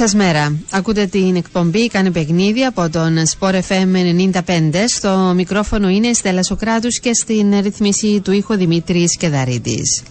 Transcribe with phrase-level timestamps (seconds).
[0.00, 0.56] σας μέρα.
[0.70, 4.84] Ακούτε την εκπομπή «Κάνε παιχνίδι» από τον Sport FM 95.
[4.86, 10.02] Στο μικρόφωνο είναι η Στέλλα Σοκράτους και στην ρυθμίση του ήχου Δημήτρης Κεδαρίτης.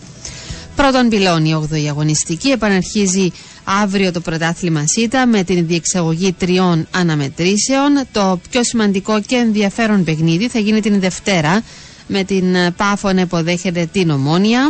[0.75, 2.49] Πρώτον πυλώνει 8η αγωνιστική.
[2.49, 3.31] Επαναρχίζει
[3.63, 7.91] αύριο το πρωτάθλημα ΣΥΤΑ με την διεξαγωγή τριών αναμετρήσεων.
[8.11, 11.63] Το πιο σημαντικό και ενδιαφέρον παιχνίδι θα γίνει την Δευτέρα
[12.07, 12.45] με την
[12.77, 14.61] Πάφο να υποδέχεται την Ομόνια.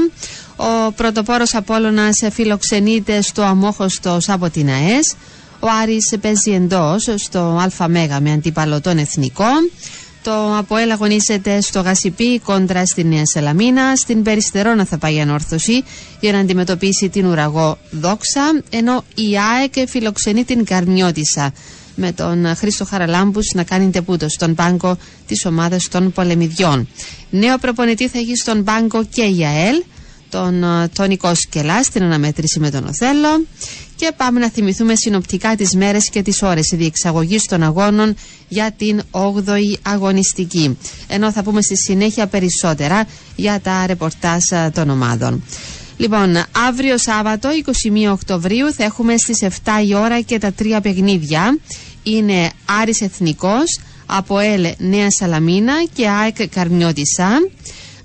[0.62, 5.16] Ο πρωτοπόρος Απόλλωνας φιλοξενείται στο Αμόχωστος από την ΑΕΣ.
[5.59, 9.46] Ο Άρης παίζει εντός στο ΑΜ με αντίπαλο τον Εθνικό.
[10.24, 13.96] Το Αποέλ αγωνίζεται στο Γασιπί κόντρα στη Νέα Σελαμίνα.
[13.96, 15.84] Στην Περιστερώνα θα πάει η ανόρθωση
[16.19, 18.62] για να αντιμετωπίσει την ουραγό Δόξα.
[18.69, 21.53] Ενώ η ΑΕΚ φιλοξενεί την Καρνιώτησα
[21.96, 26.88] με τον Χρήστο Χαραλάμπους να κάνει τεπούτο στον πάγκο της ομάδας των πολεμιδιών.
[27.30, 29.84] Νέο προπονητή θα έχει στον πάγκο και η ΑΕΛ
[30.30, 33.46] τον ε, Τόνι Κόσκελα στην αναμέτρηση με τον Οθέλο
[33.96, 38.16] και πάμε να θυμηθούμε συνοπτικά τις μέρες και τις ώρες διεξαγωγής των αγώνων
[38.48, 40.78] για την 8η αγωνιστική.
[41.08, 45.44] Ενώ θα πούμε στη συνέχεια περισσότερα για τα ρεπορτάζ ε, των ομάδων.
[45.98, 46.36] Λοιπόν,
[46.68, 47.50] αύριο Σάββατο
[48.08, 51.58] 21 Οκτωβρίου θα έχουμε στις 7 η ώρα και τα τρία παιχνίδια.
[52.04, 52.52] Είναι
[52.82, 57.30] Άρης Εθνικός, Αποέλ Νέας Σαλαμίνα και ΑΕΚ Καρμιώτισσα.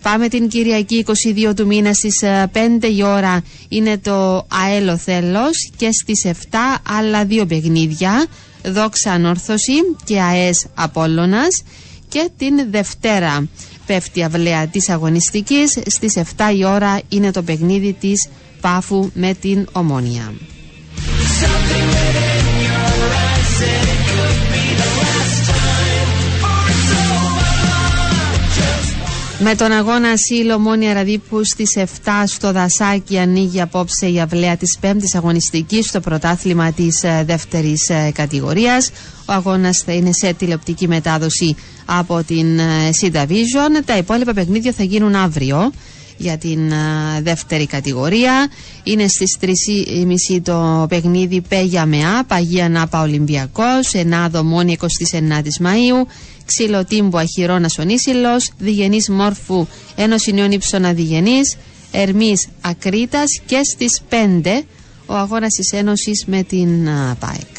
[0.04, 1.04] Πάμε την Κυριακή
[1.48, 2.48] 22 του μήνα στις 5
[2.97, 6.56] η ώρα είναι το ΑΕΛΟ Θέλος και στις 7
[6.98, 8.26] άλλα δύο παιχνίδια.
[8.64, 9.72] Δόξα Ανόρθωση
[10.04, 11.62] και ΑΕΣ Απόλλωνας.
[12.09, 13.48] Και την Δευτέρα
[13.87, 15.78] πέφτει αυλαία της αγωνιστικής.
[15.87, 18.28] Στις 7 η ώρα είναι το παιχνίδι της
[18.60, 20.32] Πάφου με την Ομόνια.
[29.47, 31.84] Με τον αγώνα Ασύλο Μόνια Ραδίπου στις 7
[32.27, 38.91] στο Δασάκι ανοίγει απόψε η αυλαία της 5η αγωνιστικής στο πρωτάθλημα της δεύτερης κατηγορίας.
[39.26, 42.61] Ο αγώνας θα είναι σε τηλεοπτική μετάδοση από την
[42.91, 43.82] Σίντα Vision.
[43.85, 45.73] Τα υπόλοιπα παιχνίδια θα γίνουν αύριο
[46.17, 48.49] για την α, δεύτερη κατηγορία.
[48.82, 54.87] Είναι στις 3.30 το παιχνίδι Πέγια ΜΕΑ, Παγία Νάπα Ολυμπιακός, Ενάδο Μόνη 29
[55.62, 56.06] Μαΐου,
[56.46, 61.56] Ξυλοτύμπου Αχυρώνας Ονίσιλος, Διγενής Μόρφου Ένωση Νέων Ήψων Αδιγενής,
[61.91, 64.64] Ερμής Ακρίτας και στις 5
[65.06, 67.55] ο αγώνας της Ένωσης με την α, ΠΑΕΚ.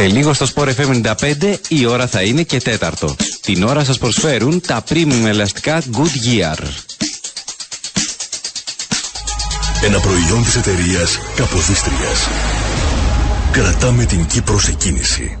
[0.00, 3.16] Σε λίγο στο Sport FM 95 η ώρα θα είναι και τέταρτο.
[3.40, 6.58] Την ώρα σας προσφέρουν τα premium ελαστικά Goodyear.
[9.82, 12.28] Ένα προϊόν της εταιρείας Καποδίστριας.
[13.52, 15.38] Κρατάμε την Κύπρο σε κίνηση.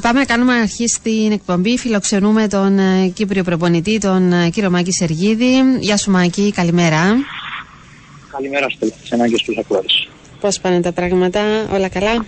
[0.00, 1.78] Πάμε, κάνουμε αρχή στην εκπομπή.
[1.78, 5.54] Φιλοξενούμε τον ε, Κύπριο προπονητή, τον ε, κύριο Μάκη Σεργίδη.
[5.80, 7.14] Γεια σου Μάκη, καλημέρα.
[8.32, 10.08] Καλημέρα στο σένα και στους ακροατές.
[10.40, 11.40] Πώς πάνε τα πράγματα,
[11.72, 12.26] όλα καλά;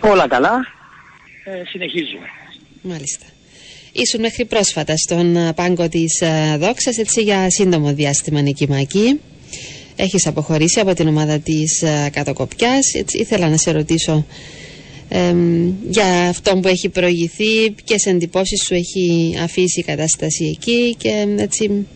[0.00, 0.66] Όλα καλά.
[1.44, 2.26] Ε, συνεχίζουμε.
[2.82, 3.24] Μάλιστα.
[3.92, 9.20] Ήσουν μέχρι πρόσφατα στον ε, πάγκο της ε, Δόξας, έτσι για σύντομο διάστημα Νίκη Μάκη.
[9.96, 12.94] Έχεις αποχωρήσει από την ομάδα της ε, Κατοκοπιάς.
[12.94, 14.26] Έτσι, ήθελα να σε ρωτήσω
[15.12, 21.08] εμ, για αυτό που έχει προηγηθεί, ποιες εντυπώσεις σου έχει αφήσει η κατάσταση εκεί και
[21.08, 21.86] εμ, έτσι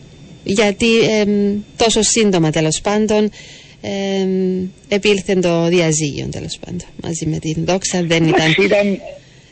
[0.43, 3.29] γιατί εμ, τόσο σύντομα τέλος πάντων
[3.81, 8.99] εμ, επήλθε το διαζύγιο τέλος πάντων μαζί με την Δόξα δεν ήταν Εντάξει, ήταν,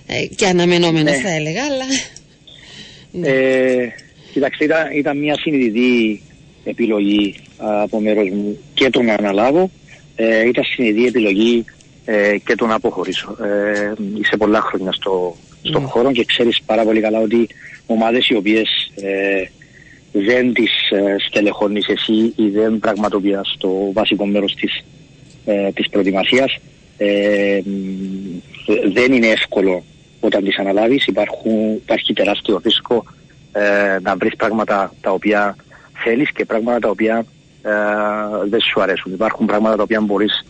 [0.08, 1.18] ε, και αναμενόμενο Ναι.
[1.18, 1.86] θα έλεγα, αλλά
[3.22, 3.88] ε,
[4.34, 6.22] κοιτάξτε, ήταν, ήταν μια συνειδητή
[6.64, 9.72] επιλογή α, από μέρος μου και το να αναλάβω.
[10.16, 11.66] Ε, ήταν συνειδητή επιλογή
[12.06, 13.36] ε, και το να αποχωρήσω.
[13.44, 15.88] Ε, είσαι πολλά χρόνια στο, στον Ναι.
[15.88, 17.50] χώρο και ξέρεις πάρα πολύ καλά ότι
[17.86, 19.44] ομάδες οι οποίες ε,
[20.12, 24.84] δεν τις ε, στελεχώνεις εσύ ή δεν πραγματοποιάς το βασικό μέρος της,
[25.46, 26.58] ε, της προετοιμασίας
[26.98, 29.84] ε, μ, δεν είναι εύκολο
[30.20, 31.08] όταν τις αναλάβεις.
[31.08, 33.04] Υπάρχουν, υπάρχει τεράστιο ρίσκο
[33.52, 35.56] ε, να βρεις πράγματα τα οποία
[36.04, 37.26] θέλεις και πράγματα τα οποία
[37.64, 37.72] ε,
[38.50, 39.14] δεν σου αρέσουν.
[39.14, 40.46] Υπάρχουν πράγματα τα οποία μπορείς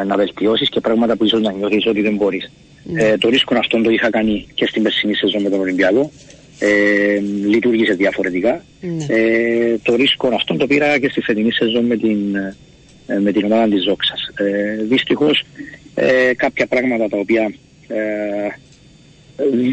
[0.00, 2.50] ε, να βελτιώσεις και πράγματα που ίσως να νιώθεις ότι δεν μπορείς.
[2.94, 6.10] Ε, το ρίσκο αυτό το είχα κάνει και στην περσινή σεζόν με τον Ολυμπιακό.
[6.58, 8.64] Ε, λειτουργήσε διαφορετικά.
[8.80, 9.04] Ναι.
[9.08, 12.34] Ε, το ρίσκο αυτό το πήρα και στη φετινή σεζόν με την,
[13.06, 14.30] ε, με την ομάδα της Ζόξας.
[14.34, 15.44] Ε, δυστυχώς
[15.94, 17.52] ε, κάποια πράγματα τα οποία
[17.88, 17.96] ε,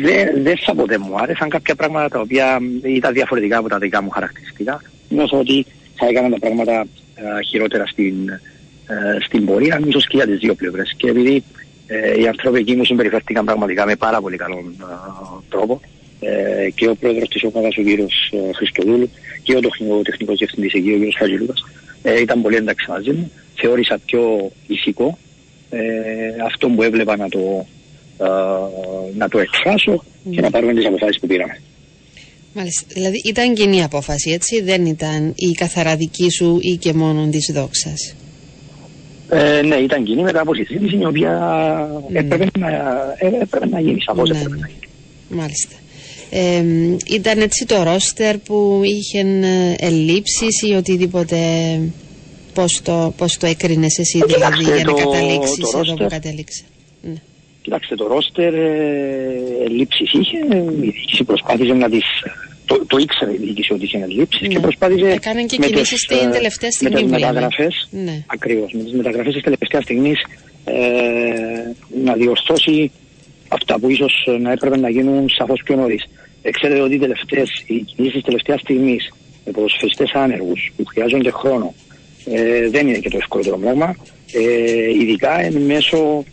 [0.01, 4.01] δεν δεν θα ποτέ μου άρεσαν, κάποια πράγματα τα οποία ήταν διαφορετικά από τα δικά
[4.01, 4.81] μου χαρακτηριστικά.
[5.09, 5.65] Νιώθω ότι
[5.95, 6.85] θα έκανα τα πράγματα
[7.15, 8.41] ε, χειρότερα στην, ε,
[9.25, 10.93] στην πορεία, ίσως και για τις δύο πλευρές.
[10.97, 11.43] Και επειδή
[11.87, 14.83] ε, οι άνθρωποι εκεί μου συμπεριφέρθηκαν πραγματικά με πάρα πολύ καλό ε,
[15.49, 15.81] τρόπο
[16.19, 19.09] ε, και ο πρόεδρος της ομάδας ο κύριος ε, Χριστοδούλου
[19.43, 21.65] και ο, τεχνικό, ο τεχνικός διευθυντής εκεί ο κύριος Χατζηλούκας
[22.01, 23.31] ε, ήταν πολύ εντάξει μαζί μου.
[23.55, 25.17] Θεώρησα πιο ηθικό
[25.69, 25.79] ε,
[26.45, 27.65] αυτό που έβλεπα να το,
[28.17, 28.27] ε,
[29.17, 31.61] να το εκφράσω και να πάρουμε τις αποφάσεις που πήραμε.
[32.53, 32.85] Μάλιστα.
[32.87, 37.51] Δηλαδή ήταν κοινή απόφαση, έτσι; Δεν ήταν η καθαρά δική σου ή και μόνο της
[37.53, 38.15] δόξας;
[39.29, 41.31] Ε, ναι, ήταν κοινή μετά από συζήτηση η οποία
[42.09, 42.19] Ναι.
[42.19, 42.67] έπρεπε, να,
[43.17, 44.61] ε, έπρεπε να γίνει, σαφώς Ναι, έπρεπε ναι.
[44.61, 44.79] να γίνει.
[45.29, 45.75] Μάλιστα.
[46.29, 46.63] Ε,
[47.15, 51.37] ήταν έτσι το ρόστερ που είχε ε, ελλείψεις ή οτιδήποτε
[52.53, 55.93] πώς το, πώς το έκρινες εσύ Ε, δηλαδή κοιτάξτε, για να το- καταλήξεις το εδώ
[55.93, 56.63] που roster- κατέληξε.
[57.01, 57.13] Ναι.
[57.61, 58.63] Κοιτάξτε, το ρόστερ ε,
[59.65, 62.05] ελλείψεις είχε, η διοίκηση προσπάθησε να τις...
[62.69, 64.47] Το, το ήξερε η διοίκηση ότι είχε ελλείψεις Ναι.
[64.47, 67.31] και προσπάθησε Έκαναν και με κινήσεις τις, στην ε, τελευταία στιγμή Με τις που λέμε.
[67.31, 68.23] μεταγραφές, Ναι.
[68.27, 70.19] ακριβώς, με τις μεταγραφές της τελευταίας στιγμής
[70.65, 70.73] ε,
[72.03, 72.91] να διορθώσει
[73.47, 76.03] αυτά που ίσως ε, να έπρεπε να γίνουν σαφώς πιο νωρίς.
[76.41, 79.13] Ε, ξέρετε ότι οι, τελευταίες, οι κινήσεις τελευταίας στιγμής
[79.45, 81.73] με ποδοσφαιριστές άνεργους που χρειάζονται χρόνο
[82.25, 83.95] ε, δεν είναι και το ευκολότερο πράγμα,
[84.33, 86.23] ε, ειδικά εν μέσω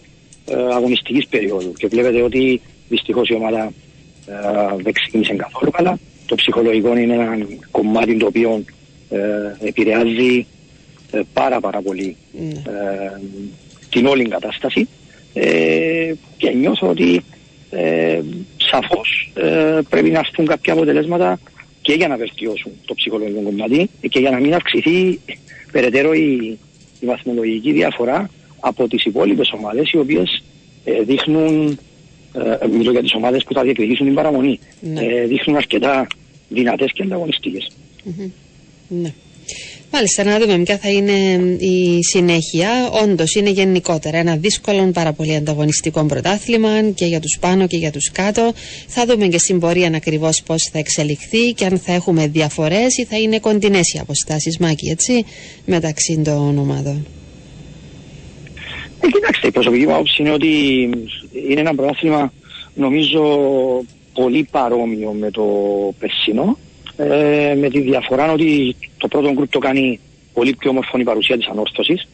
[0.46, 1.72] ε, αγωνιστικής περίοδου.
[1.72, 3.72] Και βλέπετε ότι δυστυχώς η ομάδα
[4.26, 5.98] ε, δεν ξεκίνησε καθόλου καλά.
[6.26, 7.38] Το ψυχολογικό είναι ένα
[7.70, 8.64] κομμάτι το οποίο
[9.10, 10.46] ε, επηρεάζει
[11.10, 12.48] ε, πάρα πάρα πολύ Ναι.
[12.48, 13.20] ε,
[13.90, 14.88] την όλη κατάσταση
[15.34, 17.24] ε, και νιώθω ότι
[17.70, 18.20] ε,
[18.56, 21.38] σαφώς ε, πρέπει να έρθουν κάποια αποτελέσματα
[21.82, 25.20] και για να βελτιώσουν το ψυχολογικό κομμάτι και για να μην αυξηθεί
[25.72, 26.58] περαιτέρω η,
[27.00, 30.42] η βαθμολογική διαφορά από τις υπόλοιπες ομάδες οι οποίες
[30.84, 31.78] ε, δείχνουν
[32.62, 35.00] ε, μιλώ για τις ομάδες που θα διεκδικήσουν την παραμονή, Ναι.
[35.00, 36.06] ε, δείχνουν αρκετά
[36.48, 37.70] δυνατές και ανταγωνιστικές.
[38.88, 39.12] Ναι.
[39.92, 41.12] Μάλιστα, να δούμε ποια θα είναι
[41.58, 42.68] η συνέχεια.
[43.02, 47.90] Όντως, είναι γενικότερα ένα δύσκολο, πάρα πολύ ανταγωνιστικό πρωτάθλημα και για τους πάνω και για
[47.90, 48.52] τους κάτω.
[48.86, 53.04] Θα δούμε και στην πορεία ακριβώς πώς θα εξελιχθεί και αν θα έχουμε διαφορές ή
[53.04, 55.24] θα είναι κοντινές οι αποστάσεις, Μάκη, έτσι,
[55.66, 57.06] μεταξύ των ομάδων.
[59.04, 60.82] Ε, κοιτάξτε, η προσωπική μου άποψη είναι ότι
[61.48, 62.32] είναι ένα πρωτάθλημα
[62.74, 63.22] νομίζω
[64.14, 65.44] πολύ παρόμοιο με το
[65.98, 66.58] περσινό.
[66.96, 70.00] Ε, με τη διαφορά ότι το πρώτο γκρουπ το κάνει
[70.32, 72.08] πολύ πιο όμορφο η παρουσία της ανόρθωσης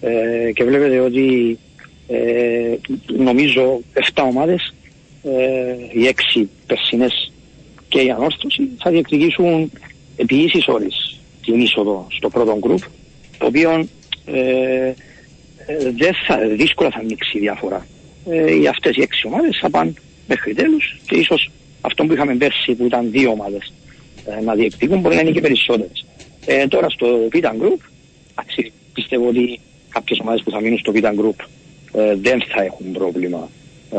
[0.00, 1.58] ε, και βλέπετε ότι
[2.06, 2.76] ε,
[3.06, 3.80] νομίζω
[4.14, 4.74] 7 ομάδες,
[5.22, 7.32] ε, οι 6 περσινές
[7.88, 9.70] και η ανόρθωση θα διεκδικήσουν
[10.16, 12.82] επί ίσης ώρες την είσοδο στο πρώτο γκρουπ
[13.38, 13.88] το οποίο
[14.26, 14.94] ε, ε,
[15.96, 17.86] δεν θα, δύσκολα θα ανοίξει η διαφορά.
[18.30, 19.92] Ε, οι αυτές οι έξι ομάδες θα πάνε
[20.28, 23.72] μέχρι τέλους και ίσως αυτό που είχαμε πέρσι που ήταν δύο ομάδες
[24.24, 26.06] ε, να διεκδικούν μπορεί να είναι και περισσότερες.
[26.46, 27.80] Ε, τώρα στο Vita Group,
[28.30, 31.44] εντάξει, πιστεύω ότι κάποιες ομάδες που θα μείνουν στο Vita Group
[31.92, 33.50] ε, δεν θα έχουν πρόβλημα
[33.92, 33.98] ε,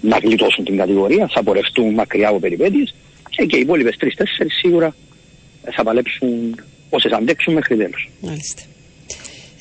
[0.00, 2.94] να γλιτώσουν την κατηγορία, θα πορευτούν μακριά από περιπέτειες
[3.28, 4.94] και, και οι υπόλοιπες τρεις-τέσσερις σίγουρα
[5.64, 8.10] ε, θα παλέψουν όσες αντέξουν μέχρι τέλους.
[8.20, 8.62] Μάλιστα.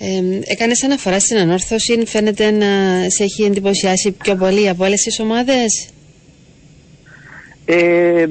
[0.03, 2.65] Ε, Έκανες αναφορά στην ανόρθωση, φαίνεται να
[3.09, 5.89] σε έχει εντυπωσιάσει πιο πολύ από όλες τις ομάδες;
[7.65, 8.25] Ε,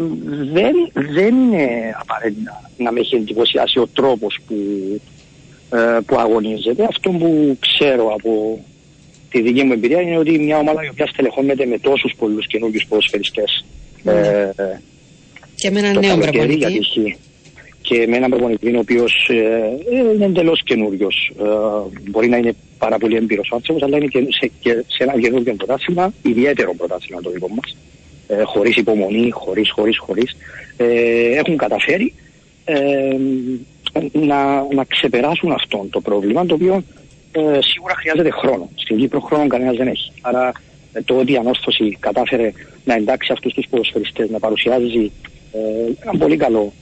[0.53, 4.55] δεν, δεν είναι απαραίτητα να με έχει εντυπωσιάσει ο τρόπος που,
[5.71, 6.85] ε, που αγωνίζεται.
[6.89, 8.65] Αυτό που ξέρω από
[9.31, 12.87] τη δική μου εμπειρία είναι ότι μια ομάδα η οποία στελεχώνεται με τόσους πολλούς καινούργιους
[12.89, 13.65] ποδοσφαιριστές
[14.05, 14.51] ε,
[15.55, 17.19] Και με έναν το νέο καλοκαίρι, προπονητή.
[17.83, 21.33] Γιατί έχει και με έναν προπονητή ο οποίος ε, είναι εντελώς καινούριος.
[22.11, 25.55] μπορεί να είναι πάρα πολύ έμπειρος άνθρωπος, αλλά είναι και σε, και σε ένα καινούργιο
[25.55, 27.77] πρωτάθλημα, ιδιαίτερο πρωτάθλημα το δικό μας.
[28.29, 30.37] Ε, χωρίς υπομονή, χωρίς, χωρίς, χωρίς.
[30.77, 32.15] Ε, έχουν καταφέρει
[32.65, 33.17] ε,
[34.13, 36.83] να, να ξεπεράσουν αυτό το πρόβλημα, το οποίο
[37.33, 38.71] ε, σίγουρα χρειάζεται χρόνο.
[38.75, 40.13] Στην Κύπρο χρόνο κανένας δεν έχει.
[40.21, 40.53] Άρα
[40.93, 42.53] ε, το ότι η ανόρθωση κατάφερε
[42.85, 45.13] να εντάξει αυτούς τους ποδοσφαιριστές, να παρουσιάζει
[45.53, 45.59] ε,
[46.03, 46.80] ένα πολύ καλό ε, μ,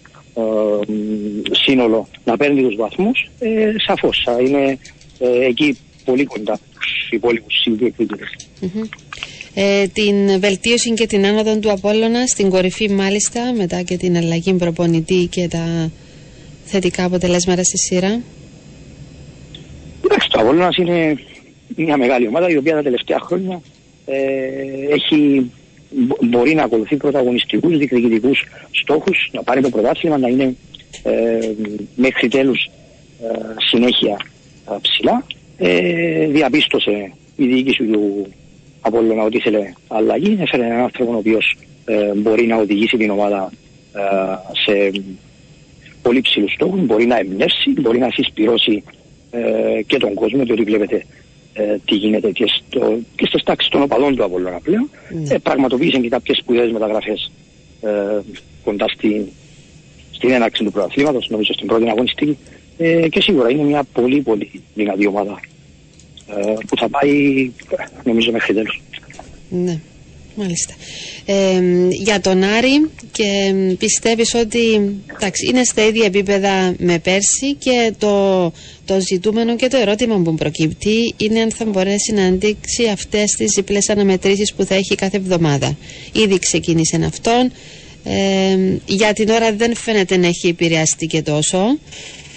[1.50, 4.78] σύνολο να παίρνει τους βαθμούς, ε, σαφώς θα είναι
[5.18, 8.37] ε, εκεί πολύ κοντά στους υπόλοιπους συνδιεκδικητές.
[8.61, 8.83] Μμμ.
[9.54, 14.52] Ε, την βελτίωση και την άνοδο του Απόλλωνα στην κορυφή μάλιστα μετά και την αλλαγή
[14.52, 15.90] προπονητή και τα
[16.64, 18.21] θετικά αποτελέσματα στη σειρά;
[20.04, 21.18] Εντάξει, το Αβόλωνας είναι
[21.76, 23.61] μια μεγάλη ομάδα η οποία τα τελευταία χρόνια
[24.07, 24.14] ε,
[24.95, 25.58] έχει, μπο-
[26.21, 30.57] μπορεί να ακολουθεί πρωταγωνιστικούς, διεκδικητικούς στόχους, να πάρει το πρωτάθλημα, να είναι
[31.02, 31.52] ε,
[31.95, 32.71] μέχρι τέλους
[33.23, 33.38] ε,
[33.71, 34.16] συνέχεια
[34.71, 35.26] ε, ψηλά.
[35.59, 38.26] Ε, διαπίστωσε η διοίκηση του
[38.80, 43.52] Απόλλωνα ότι ήθελε αλλαγή, έφερε έναν άνθρωπο ο οποίος ε, μπορεί να οδηγήσει την ομάδα
[43.92, 44.00] ε,
[44.64, 45.02] σε
[46.02, 48.83] πολύ ψηλούς στόχους, μπορεί να εμπνεύσει, μπορεί να συσπηρώσει
[49.30, 51.04] ε, και τον κόσμο, διότι βλέπετε
[51.52, 54.90] ε, τι γίνεται και, στο, και στις τάξεις των οπαδών του Απόλλωνα πλέον.
[55.11, 55.35] Ναι.
[55.35, 57.31] Ε, πραγματοποίησε και κάποιες σπουδαίες μεταγραφές
[57.81, 57.90] ε,
[58.64, 59.26] κοντά στην,
[60.11, 62.38] στην έναρξη του πρωταθλήματος, νομίζω στην πρώτη αγωνιστική.
[62.78, 65.40] Ε, και σίγουρα είναι μια πολύ πολύ δυνατή ομάδα
[66.37, 67.50] ε, που θα πάει
[68.05, 68.83] νομίζω μέχρι τέλος.
[69.49, 69.81] Ναι,
[70.38, 70.75] μάλιστα.
[71.25, 74.59] Ε, για τον Άρη και μ, πιστεύεις ότι
[75.16, 78.45] εντάξει, είναι στα ίδια επίπεδα με πέρσι και το,
[78.85, 83.52] το ζητούμενο και το ερώτημα που προκύπτει είναι αν θα μπορέσει να αντίξει αυτές τις
[83.54, 85.76] διπλές αναμετρήσεις που θα έχει κάθε εβδομάδα.
[86.12, 87.52] Ήδη ξεκίνησε αυτόν.
[88.04, 91.78] Ε, για την ώρα δεν φαίνεται να έχει επηρεαστεί και τόσο.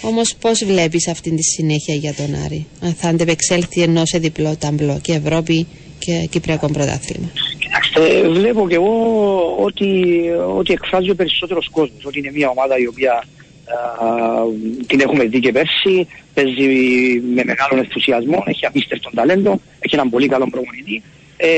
[0.04, 2.66] Όμως πώς βλέπεις αυτή τη συνέχεια για τον Άρη.
[2.80, 5.66] Αν θα αντεπεξέλθει ενώ σε διπλό ταμπλό και Ευρώπη
[5.98, 7.30] και Κυπριακό πρωτάθλημα;
[7.72, 8.94] Κοιτάξτε, βλέπω και εγώ
[9.58, 10.22] ότι,
[10.56, 13.24] ότι εκφράζει ο περισσότερος κόσμος, ότι είναι μια ομάδα η οποία α,
[14.86, 16.68] την έχουμε δει και πέρσι, παίζει
[17.34, 21.02] με μεγάλο ενθουσιασμό, έχει απίστευτο ταλέντο, έχει έναν πολύ καλό προπονητή.
[21.36, 21.48] Ε,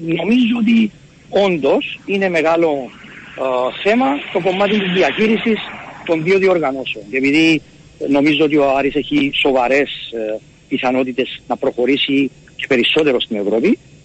[0.00, 0.90] νομίζω ότι
[1.28, 3.46] όντως είναι μεγάλο α,
[3.82, 5.58] θέμα το κομμάτι της διαχείρισης
[6.04, 7.04] των δύο διοργανώσεων.
[7.10, 7.62] Και επειδή
[8.08, 13.97] νομίζω ότι ο Άρης έχει σοβαρές ε, πιθανότητες να προχωρήσει και περισσότερο στην Ευρώπη, ε,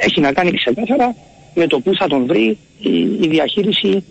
[0.00, 1.14] έχει να κάνει ξεκάθαρα
[1.54, 4.04] με το πού θα τον βρει η, η διαχείριση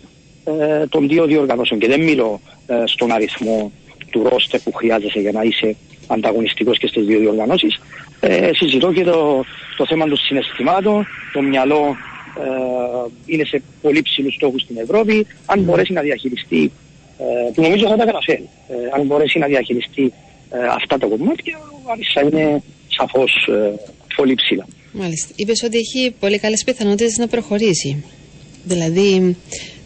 [0.44, 1.80] ε, των δύο διοργανώσεων.
[1.80, 3.72] Και δεν μιλώ ε, στον αριθμό
[4.10, 7.80] του ρόστερ που χρειάζεσαι για να είσαι ανταγωνιστικός και στις δύο διοργανώσεις.
[8.20, 9.44] Ε, συζητώ και το,
[9.76, 11.96] το θέμα των συναισθημάτων, το μυαλό
[12.40, 16.72] ε, είναι σε πολύ ψηλούς στόχους στην Ευρώπη, αν μπορέσει να διαχειριστεί,
[17.18, 20.12] ε, που νομίζω θα τα καταφέρει, ε, αν μπορέσει να διαχειριστεί
[20.50, 23.74] ε, αυτά τα κομμάτια, ο Άρης θα είναι σαφώς ε,
[24.16, 24.66] πολύ ψηλά.
[24.96, 25.32] Μάλιστα.
[25.36, 28.04] Είπες ότι έχει πολύ καλές πιθανότητες να προχωρήσει.
[28.64, 29.36] Δηλαδή,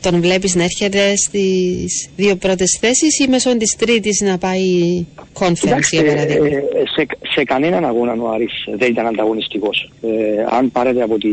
[0.00, 5.04] τον βλέπεις να έρχεται στις δύο πρώτες θέσεις ή μέσω της τρίτης να πάει
[5.38, 6.62] conference, για παράδειγμα; ε,
[6.94, 9.90] σε, σε κανέναν αγώνα ο Άρης δεν ήταν ανταγωνιστικός.
[10.02, 10.08] Ε,
[10.48, 11.28] αν πάρετε από τη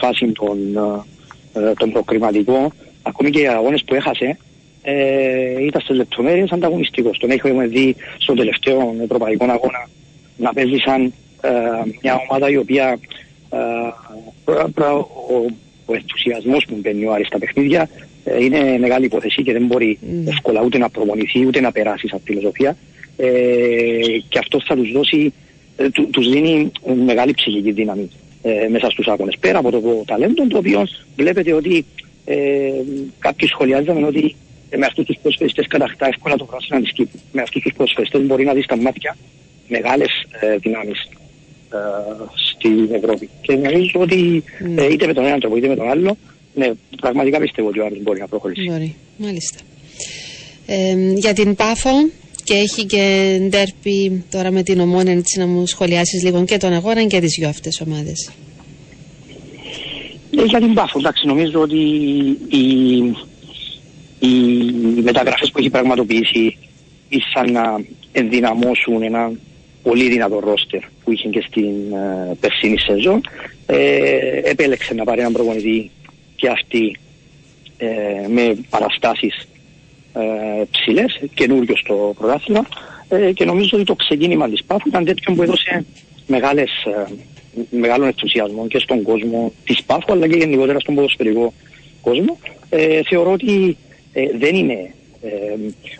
[0.00, 0.58] φάση των,
[1.52, 2.72] ε, των προκριματικών,
[3.02, 4.36] ακόμη και οι αγώνες που έχασε,
[4.82, 7.18] ε, ήταν στις λεπτομέρειες ανταγωνιστικός.
[7.18, 9.88] Τον έχουμε δει στον τελευταίο ευρωπαϊκό αγώνα
[10.36, 11.12] να παίζει σαν ε,
[12.02, 12.98] μια ομάδα η οποία
[13.50, 13.58] ε,
[14.44, 15.46] πρα- πρα- ο,
[15.86, 17.88] ο ενθουσιασμός που μπαίνει ο Άρης στα παιχνίδια
[18.24, 22.20] ε, είναι μεγάλη υπόθεση και δεν μπορεί εύκολα ούτε να προμονηθεί ούτε να περάσει σαν
[22.24, 22.76] φιλοσοφία
[23.16, 23.28] ε,
[24.28, 25.32] και αυτό θα τους δώσει,
[25.76, 28.10] ε, του, τους δίνει ε, μεγάλη ψυχική δύναμη
[28.42, 29.36] ε, μέσα στους αγώνες.
[29.40, 31.84] Πέρα από το ταλέντο το οποίο βλέπετε ότι
[32.24, 32.36] ε,
[33.18, 34.36] κάποιοι σχολιάζαμε ότι
[34.70, 37.18] ε, με αυτούς τους προσφεστές κατακτά εύκολα το πράσινο της Κύπρου.
[37.32, 39.16] Με αυτούς τους προσφεστές μπορεί να δεις στα μάτια
[39.68, 41.19] μεγάλες ε, δυνάμεις ε,
[42.34, 43.28] στην Ευρώπη.
[43.40, 44.44] Και νομίζω ότι
[44.76, 46.16] ε, είτε με τον έναν τρόπο είτε με τον άλλο,
[46.54, 48.70] ναι, πραγματικά πιστεύω ότι ο Άρης μπορεί να προχωρήσει.
[48.70, 49.58] Μπορεί, μάλιστα.
[50.66, 51.90] Ε, για την Πάφο
[52.44, 56.72] και έχει και ντέρπι τώρα με την Ομόνια έτσι να μου σχολιάσεις λίγο και τον
[56.72, 58.30] αγώνα και τις δυο αυτές ομάδες.
[60.36, 61.78] Ε, για την Πάφο, εντάξει, νομίζω ότι
[62.48, 62.96] οι,
[64.18, 64.32] οι
[65.02, 66.56] μεταγραφές που έχει πραγματοποιήσει
[67.08, 67.80] ήσαν να
[68.12, 69.32] ενδυναμώσουν ένα
[69.82, 73.20] πολύ δυνατό ρόστερ που είχε και στην ε, περσίνη σεζόν.
[73.66, 75.90] Ε, επέλεξε να πάρει έναν προπονητή
[76.36, 76.96] και αυτή
[77.78, 79.48] ε, με παραστάσεις
[80.12, 82.66] ε, ψηλές, καινούριο στο πρωτάθλημα
[83.08, 85.84] ε, και νομίζω ότι το ξεκίνημα της Πάφου ήταν τέτοιο που έδωσε
[86.26, 87.12] μεγάλες, ε,
[87.70, 91.52] μεγάλων ενθουσιασμών και στον κόσμο της Πάφου αλλά και γενικότερα στον ποδοσφαιρικό
[92.00, 92.38] κόσμο.
[92.70, 93.76] Ε, θεωρώ ότι
[94.12, 95.28] ε, δεν είναι ε,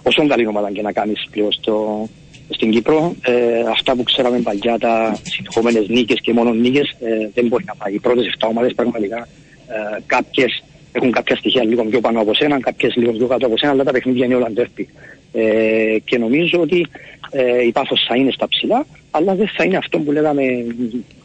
[0.02, 2.08] όσο καλή ομάδα και να κάνεις πλέον στο,
[2.50, 7.46] στην Κύπρο ε, αυτά που ξέραμε παλιά τα συνεχόμενες νίκες και μόνος νίκες ε, δεν
[7.46, 7.94] μπορεί να πάει.
[7.94, 9.28] Οι πρώτες 7 ομάδες πραγματικά
[9.68, 13.58] ε, κάποιες έχουν κάποια στοιχεία λίγο πιο πάνω από σένα, κάποιες λίγο πιο κάτω από
[13.58, 14.88] σένα, αλλά τα παιχνίδια είναι όλα ντέρπι.
[15.32, 16.86] Ε, και νομίζω ότι
[17.30, 20.42] ε, η Πάφος θα είναι στα ψηλά, αλλά δεν θα είναι αυτό που λέγαμε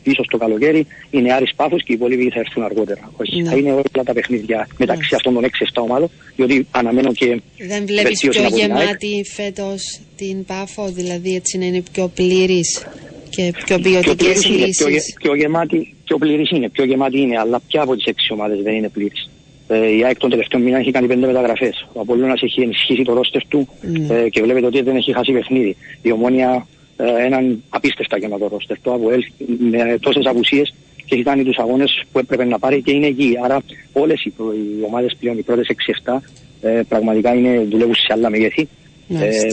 [0.04, 3.12] πίσω στο καλοκαίρι, είναι Άρης Πάφος και οι υπόλοιποι θα έρθουν αργότερα.
[3.17, 3.50] Όχι, Ναι.
[3.50, 8.04] θα είναι όλα τα παιχνίδια μεταξύ αυτών των 6-7 ομάδων, διότι αναμένω και Δεν βλέπεις
[8.04, 8.82] βελτίωση πιο από την ΑΕΚ.
[8.82, 12.86] γεμάτη φέτος την Πάφο, δηλαδή έτσι να είναι πιο πλήρης
[13.30, 15.13] και πιο Πιο ποιοτικές πλήρης είναι, πιο, γε- λύσεις.
[15.13, 18.74] πιο γεμάτη, πιο πλήρης είναι, πιο γεμάτη είναι, αλλά ποια από τις έξι ομάδες δεν
[18.74, 19.30] είναι πλήρης.
[19.67, 21.88] Ε, η ΑΕΚ τον τελευταίο μήνα έχει κάνει πέντε μεταγραφές.
[21.93, 24.15] Ο Απολλώνας έχει ενισχύσει το ρόστερ του Ναι.
[24.15, 25.76] ε, και βλέπετε ότι δεν έχει χάσει παιχνίδι.
[26.02, 26.63] Η Ομόνια ε,
[26.98, 28.80] έναν απίστευτα γεμάτο ρόστερ.
[28.82, 29.24] Το ΑΒΟΕΛ
[29.72, 30.74] με τόσες απουσίες
[31.06, 33.34] και έχει κάνει τους αγώνες που έπρεπε να πάρει και είναι εκεί.
[33.44, 33.62] Άρα
[33.94, 35.68] όλες οι, προ- οι ομάδες πλέον, οι πρώτες
[36.06, 36.18] 6-7
[36.62, 38.68] ε, πραγματικά είναι, δουλεύουν σε άλλα μεγέθη.
[39.08, 39.48] Μάλιστα.
[39.48, 39.52] Ε,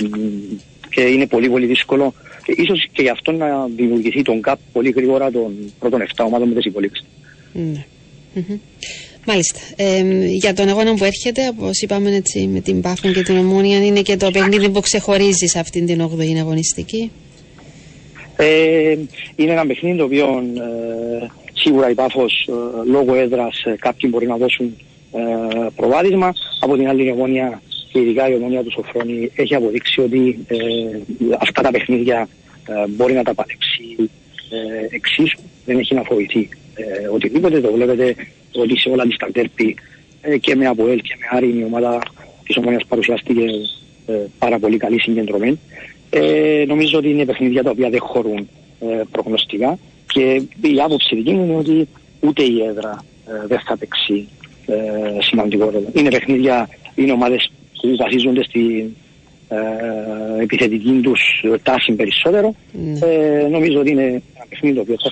[0.94, 4.90] και είναι πολύ πολύ δύσκολο και ίσως και γι' αυτό να δημιουργηθεί τον ΚΑΠ πολύ
[4.90, 7.04] γρήγορα των πρώτων 7 ομάδων με τις υπόλοιπες.
[7.52, 7.84] Ναι.
[8.34, 8.58] Μμμ.
[9.26, 9.58] Μάλιστα.
[9.76, 13.84] Ε, για τον αγώνα που έρχεται, όπως είπαμε έτσι, με την Πάφο και την Ομόνια,
[13.86, 17.10] είναι και το παιχνίδι που ξεχωρίζει σε αυτήν την 8η αγωνιστική.
[18.44, 18.98] Ε,
[19.36, 22.52] είναι ένα παιχνίδι το οποίο ε, σίγουρα η Πάφος ε,
[22.90, 24.76] λόγω έδρας ε, κάποιοι μπορεί να δώσουν
[25.12, 26.32] ε, προβάδισμα.
[26.60, 30.56] Από την άλλη η Ομόνια και ειδικά η Ομόνια του Σοφρόνη έχει αποδείξει ότι ε,
[31.40, 32.28] αυτά τα παιχνίδια
[32.68, 34.10] ε, μπορεί να τα παλέψει
[34.50, 35.38] ε, εξίσου.
[35.64, 37.60] Δεν έχει να φοβηθεί ε, οτιδήποτε.
[37.60, 38.14] Το βλέπετε
[38.52, 39.76] ότι σε όλα τις τα τέρπη
[40.20, 42.02] ε, και με Αποέλ και με Άρη η ομάδα
[42.46, 43.44] της Ομόνιας παρουσιάστηκε
[44.06, 45.58] ε, πάρα πολύ καλή συγκεντρωμένη.
[46.14, 48.48] Ε, νομίζω ότι είναι παιχνίδια τα οποία δεν χωρούν
[48.80, 49.78] ε, προγνωστικά
[50.12, 51.88] και η άποψη δική μου είναι ότι
[52.20, 54.28] ούτε η έδρα ε, δεν θα παίξει
[54.66, 54.76] ε,
[55.20, 55.88] σημαντικό ρόλο.
[55.92, 58.94] Είναι παιχνίδια, είναι ομάδες που βασίζονται στην
[59.48, 62.54] ε, επιθετική τους τάση περισσότερο.
[62.72, 62.98] Ναι.
[63.06, 65.10] Ε, νομίζω ότι είναι ένα παιχνίδι το οποίο θα,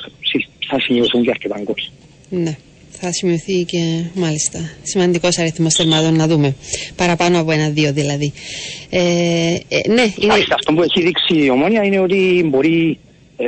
[0.68, 1.82] θα σημειωθούν και αρκετά γκολ.
[2.28, 2.56] Ναι.
[3.02, 6.54] Θα σημειωθεί και μάλιστα σημαντικός αριθμός θερμάτων να δούμε.
[6.96, 8.32] Παραπάνω από ένα-δύο δηλαδή.
[8.90, 12.98] Ε, ε, ναι, είναι, Εντάξει, Αυτό που έχει δείξει η ομόνια είναι ότι μπορεί
[13.36, 13.44] ε,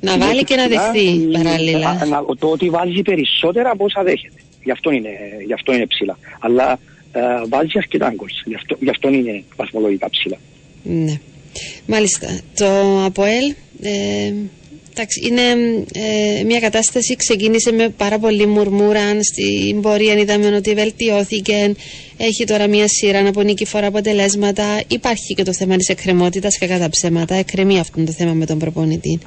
[0.00, 1.88] Να βάλει και να ψηλά, δεχθεί η- παράλληλα.
[1.88, 4.34] α- να- το ότι βάζει περισσότερα από όσα δέχεται.
[4.64, 5.08] Γι' αυτό είναι,
[5.46, 6.18] γι αυτό είναι ψηλά.
[6.40, 6.78] Αλλά
[7.12, 8.28] ε, βάζει αρκετά γκολ.
[8.44, 10.36] Γι' αυτό, γι' αυτό είναι βαθμολογικά ψηλά.
[10.82, 11.20] Ναι.
[11.86, 12.40] Μάλιστα.
[12.56, 12.66] Το
[13.04, 14.32] ΑΠΟΕΛ ε,
[14.90, 15.42] εντάξει, είναι
[15.94, 21.74] ε, μια κατάσταση ξεκίνησε με πάρα πολύ μουρμούρα στην πορεία είδαμε ότι βελτιώθηκε.
[22.16, 24.80] Έχει τώρα μια σειρά από νικηφόρα αποτελέσματα.
[24.88, 27.34] Υπάρχει και το θέμα της εκκρεμότητας και κατά ψέματα.
[27.34, 29.18] Εκκρεμεί αυτό το θέμα με τον προπονητή.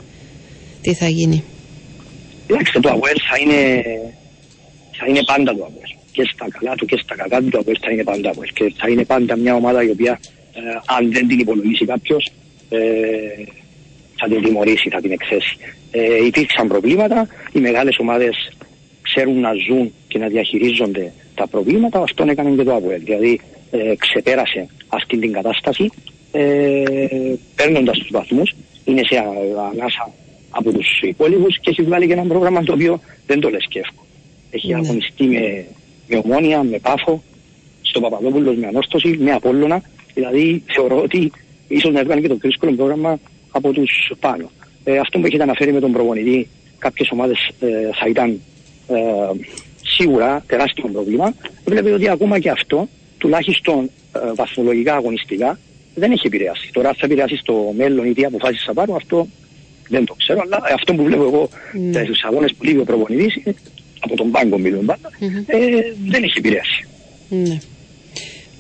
[0.82, 1.44] Τι θα γίνει;
[2.48, 3.84] Κοιτάξτε, το ΑΒΕΛ θα είναι,
[4.98, 5.92] θα είναι πάντα το ΑΒΕΛ.
[6.12, 8.50] Και στα καλά του και στα κακά του το ΑΒΕΛ θα είναι πάντα ΑΒΕΛ.
[8.54, 10.20] Και θα είναι πάντα μια ομάδα η οποία,
[10.54, 12.32] ε, αν δεν την υπολογίσει κάποιος,
[12.70, 12.78] ε,
[14.24, 15.58] θα την τιμωρήσει, θα την εξέσει.
[15.92, 18.52] Ε, υπήρξαν προβλήματα, οι μεγάλες ομάδες
[19.02, 23.02] ξέρουν να ζουν και να διαχειρίζονται τα προβλήματα, αυτόν έκανε και το ΑΒΟΕΛ.
[23.04, 23.40] Δηλαδή
[23.72, 25.90] ε, ξεπέρασε αυτή την κατάσταση
[26.32, 26.84] ε,
[27.56, 28.54] παίρνοντας τους βαθμούς,
[28.86, 30.12] είναι σε α- ανάσα
[30.50, 33.80] από τους υπόλοιπους και έχεις βγάλει και ένα πρόγραμμα το οποίο δεν το λες και
[33.80, 34.08] εύκολο.
[34.52, 34.76] Έχει Ναι.
[34.76, 35.66] αγωνιστεί με,
[36.08, 37.24] με ομόνια, με πάφο,
[37.82, 39.82] στο Παπαδόπουλος με ανόρθωση, με Απόλλωνα.
[40.14, 41.32] Δηλαδή θεωρώ ότι
[41.68, 43.20] ίσως να έβγαλε και το πιο δύσκολο πρόγραμμα
[43.56, 44.52] από τους πάνω.
[44.84, 47.68] Ε, αυτό που έχετε αναφέρει με τον προπονητή, κάποιες ομάδες ε,
[48.00, 48.42] θα ήταν
[48.88, 48.96] ε,
[49.98, 51.34] σίγουρα τεράστιο πρόβλημα.
[51.66, 52.88] Βλέπετε ότι ακόμα και αυτό,
[53.18, 55.60] τουλάχιστον ε, βαθμολογικά αγωνιστικά,
[55.96, 56.70] δεν έχει επηρεάσει.
[56.74, 59.28] Τώρα αν θα επηρεάσει στο μέλλον ή τι αποφάσεις θα πάρω, αυτό
[59.90, 61.50] δεν το ξέρω, αλλά αυτό που βλέπω εγώ
[61.92, 62.04] Ναι.
[62.04, 63.52] στους αγώνες που λείπει ο προπονητής, ε,
[64.00, 65.10] από τον πάγκο μιλούμε πάντα,
[65.46, 65.58] ε,
[66.08, 66.88] δεν έχει επηρεάσει.
[67.30, 67.58] Ναι.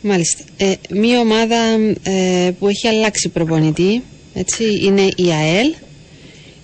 [0.01, 0.43] Μάλιστα.
[0.58, 1.56] Ε, μία ομάδα
[2.03, 4.03] ε, που έχει αλλάξει προπονητή
[4.34, 5.74] έτσι, είναι η ΑΕΛ.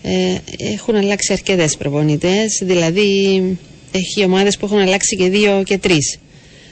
[0.01, 2.61] Ε, έχουν αλλάξει αρκετές προπονητές.
[2.63, 3.41] Δηλαδή,
[3.91, 6.19] έχει ομάδες που έχουν αλλάξει και δύο και τρεις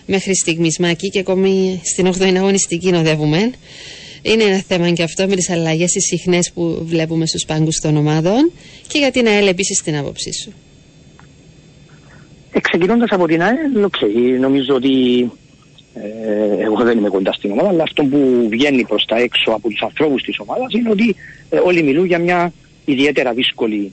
[0.06, 0.78] μέχρι στιγμής.
[0.80, 3.52] Μα εκεί και ακόμη στην 8η αγωνιστική οδεύουμε.
[4.22, 7.98] Είναι ένα θέμα και αυτό με τις αλλαγές τις συχνές που βλέπουμε στους πάγκους των
[7.98, 8.52] ομάδων.
[8.88, 10.54] Και για την ΑΕΛ, επίσης, την άποψή σου.
[12.52, 13.96] Ε, ξεκινώντας από την ΑΕΛ, οκ,
[14.40, 14.90] νομίζω ότι
[16.04, 19.70] ε, εγώ δεν είμαι κοντά στην ομάδα, αλλά αυτό που βγαίνει προς τα έξω από
[19.70, 21.16] τους ανθρώπους της ομάδας είναι ότι
[21.50, 22.54] ε, όλοι μιλούν για μια
[22.86, 23.92] ιδιαίτερα δύσκολη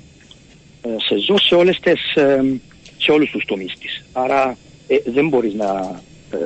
[0.83, 2.61] ε, σεζόν σε, όλες τις, ε,
[2.99, 4.05] σε όλους τους τομείς της.
[4.13, 6.37] Άρα ε, δεν μπορείς να, ε,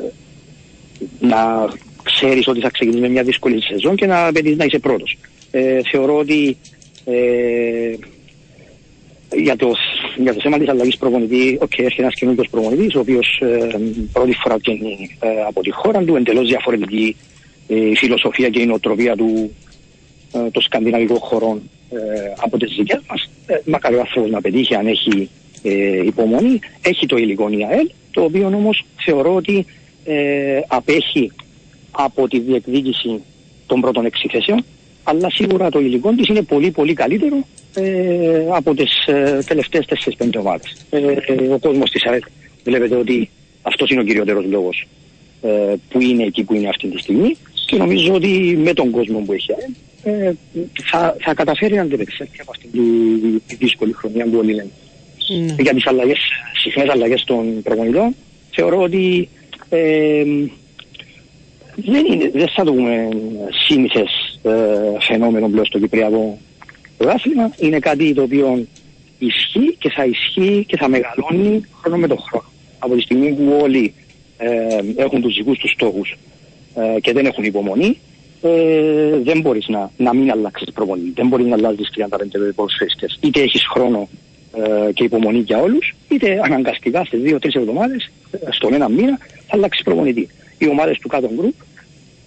[1.21, 1.68] να
[2.03, 5.18] ξέρεις ότι θα ξεκινήσεις με μια δύσκολη σεζόν και να απαιτείς να είσαι πρώτος.
[5.51, 6.57] Ε, θεωρώ ότι
[7.05, 7.94] ε,
[9.37, 9.73] για το,
[10.22, 13.78] για το θέμα της αλλαγής προπονητή, οκ, έρχεται ένας καινούργιος προπονητής, ο οποίος ε,
[14.12, 17.16] πρώτη φορά βγαίνει ε, από τη χώρα του, εντελώς διαφορετική
[17.68, 19.50] ε, η φιλοσοφία και η νοοτροπία του
[20.33, 21.96] ε, των σκανδιναβικών χωρών ε,
[22.40, 23.31] από τις δικές μας.
[23.46, 25.31] Ε, μακάρι ο άνθρωπος να πετύχει αν έχει
[25.62, 26.59] ε, υπομονή.
[26.83, 29.66] Έχει το υλικό η ΑΕΛ, το οποίο όμως θεωρώ ότι
[30.04, 31.33] ε, απέχει
[31.90, 33.22] από τη διεκδίκηση
[33.66, 34.64] των πρώτων έξι θέσεων,
[35.02, 37.67] αλλά σίγουρα το υλικό της είναι πολύ πολύ καλύτερο ε,
[38.54, 39.84] από τις ε, τελευταίες
[40.18, 40.86] 4-5 ομάδες.
[40.90, 42.22] Ε, ε, ο κόσμος της ΑΕΛ
[42.64, 43.30] βλέπετε ότι
[43.62, 44.86] αυτός είναι ο κυριότερος λόγος
[45.42, 47.36] ε, που είναι εκεί που είναι αυτή τη στιγμή
[47.66, 50.32] και νομίζω ότι με τον κόσμο που έχει η ΑΕΛ ε,
[50.90, 52.80] θα, θα καταφέρει να αντεπεξέλθει από αυτή τη,
[53.46, 54.70] τη δύσκολη χρονιά που όλοι λένε.
[55.38, 55.54] Ναι.
[55.58, 56.18] Για τις αλλαγές,
[56.62, 58.14] συχνές αλλαγές των προπονητών
[58.50, 59.28] θεωρώ ότι
[59.68, 60.24] ε,
[61.76, 63.08] δεν, είναι, δεν θα το πούμε
[63.66, 64.50] σύνηθες ε,
[65.00, 66.38] φαινόμενο πλέον στο Κυπριακό
[66.98, 67.52] πρωτάθλημα.
[67.58, 68.66] Είναι κάτι το οποίο
[69.18, 72.50] ισχύει και θα ισχύει και θα μεγαλώνει χρόνο με τον χρόνο.
[72.78, 73.94] Από τη στιγμή που όλοι
[74.38, 74.48] ε,
[74.96, 76.16] έχουν τους δικούς τους στόχους
[76.74, 77.98] ε, και δεν έχουν υπομονή,
[78.42, 81.12] ε, δεν μπορείς να, να μην αλλάξεις προπονητή.
[81.14, 83.18] Δεν μπορείς να αλλάζεις 35 ποδοσφαιριστές.
[83.20, 84.08] Είτε έχεις χρόνο
[84.56, 89.56] ε, και υπομονή για όλους, είτε αναγκαστικά σε 2-3 εβδομάδες, ε, στον ένα μήνα, θα
[89.56, 90.28] αλλάξεις προπονητή.
[90.58, 91.54] Οι ομάδες του κάτω γκρουπ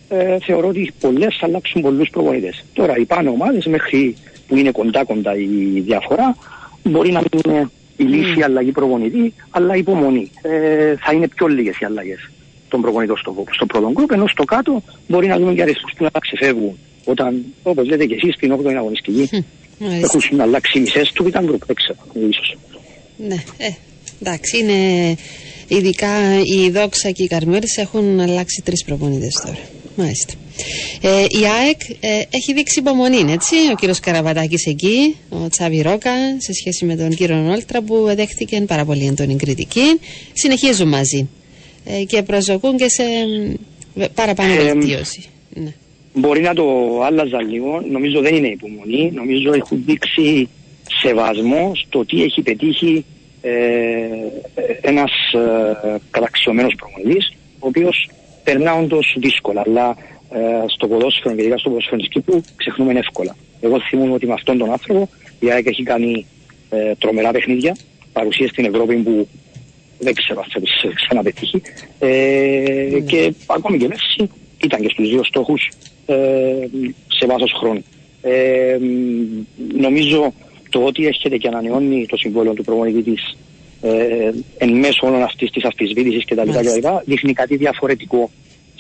[0.10, 2.64] ε, θεωρώ ότι πολλές θα αλλάξουν πολλούς προπονητές.
[2.74, 4.16] Τώρα οι πάνω ομάδες μέχρι
[4.52, 6.36] που είναι κοντά κοντά η διαφορά
[6.84, 10.32] μπορεί να μην είναι η λύση η αλλαγή προπονητή, αλλά υπομονή.
[10.42, 12.30] Ε, θα είναι πιο λίγες οι αλλαγές
[12.70, 16.04] των προπονητών στο, στο πρώτο γκρουπ, ενώ στο κάτω μπορεί να δούμε και αριθμούς που
[16.04, 16.78] να ξεφεύγουν.
[17.06, 19.30] Όταν, όπως λέτε και εσείς, στην 8η αγωνιστική,
[19.80, 20.20] Μάλιστα.
[20.24, 22.58] έχουν αλλάξει οι μισές του ήταν γκρουπ, δεν ξέρω, ίσως.
[23.18, 23.70] Ναι, ε,
[24.22, 25.16] εντάξει, είναι
[25.68, 29.60] ειδικά η Δόξα και οι Καρμιώρες έχουν αλλάξει τρεις προπονητές τώρα.
[29.96, 30.34] Μάλιστα.
[31.02, 33.56] Ε, η ΑΕΚ ε, έχει δείξει υπομονή, έτσι.
[33.72, 38.66] Ο κύριος Καραβατάκης εκεί, ο Τσάβη Ρόκα, σε σχέση με τον κύριο Νόλτρα που δέχτηκαν
[38.66, 40.00] πάρα πολύ έντονη κριτική.
[40.34, 41.30] Συνεχίζουν μαζί
[41.86, 43.04] ε, και προσδοκούν και σε
[43.96, 45.24] ε, παραπάνω Ε, βελτίωση.
[45.54, 45.74] Ναι.
[46.14, 46.64] Μπορεί να το
[47.04, 50.50] άλλαζα λίγο, νομίζω δεν είναι υπομονή, νομίζω έχουν δείξει
[51.02, 53.06] σεβασμό στο τι έχει πετύχει
[53.42, 53.52] ε,
[54.82, 58.10] ένας ε, καταξιωμένος προπονητής, ο οποίος
[58.44, 60.21] περνά όντως δύσκολα, αλλά ε,
[60.68, 63.36] στο ποδόσφαιρο και ειδικά στο ποδόσφαιρο της Κύπρου ξεχνούμε εύκολα.
[63.62, 66.26] Εγώ θυμούμαι ότι με αυτόν τον άνθρωπο η ΑΕΚ έχει κάνει
[66.70, 67.76] ε, τρομερά παιχνίδια,
[68.14, 69.28] παρουσία στην Ευρώπη που
[70.00, 71.62] δεν ξέρω αν θα τις ξαναπετύχει.
[72.00, 74.30] Ε, Και ακόμη και πέρσι
[74.64, 75.72] ήταν και στους δύο στόχους
[76.06, 76.16] ε,
[77.08, 77.84] σε βάθος χρόνου.
[78.22, 78.78] Ε,
[79.78, 80.34] νομίζω
[80.70, 83.38] το ότι έρχεται και ανανεώνει το συμβόλαιο του προπονητή της
[83.82, 86.50] ε, εν μέσω όλων αυτής της αμφισβήτησης κτλ.
[86.50, 86.80] Μάλιστα.
[86.80, 87.12] κτλ.
[87.12, 88.30] δείχνει κάτι διαφορετικό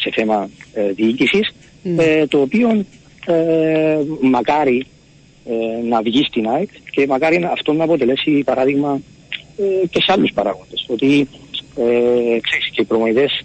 [0.01, 1.51] σε θέμα ε, διοίκησης
[1.83, 2.03] Ναι.
[2.03, 2.85] ε, το οποίο
[3.25, 4.85] ε, μακάρι
[5.45, 9.01] ε, να βγει στην ΑΕΚ και μακάρι να- αυτό να αποτελέσει παράδειγμα
[9.57, 10.85] ε, και σε άλλους παράγοντες.
[10.89, 11.27] Ότι
[11.75, 13.41] ε, ξέρεις και οι προμονητές,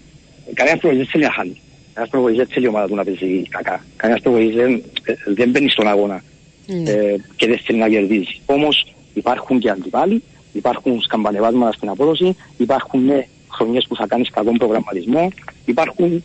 [0.55, 1.61] κανένας προμονητής δεν θέλει να χάνει.
[1.93, 3.85] Κανένας προπονητής δεν θέλει η ομάδα του να παίζει κακά.
[3.97, 6.23] Κανένας προπονητής δεν, ε, δεν μπαίνει στον αγώνα
[6.67, 6.91] Ναι.
[6.91, 8.41] ε, και δεν θέλει να κερδίζει.
[8.47, 14.53] Όμως υπάρχουν και αντιπάλοι, υπάρχουν σκαμπανεβάσματα στην απόδοση, υπάρχουν ναι, χρονιές που θα κάνεις κακό
[14.53, 15.33] προγραμματισμό,
[15.65, 16.25] υπάρχουν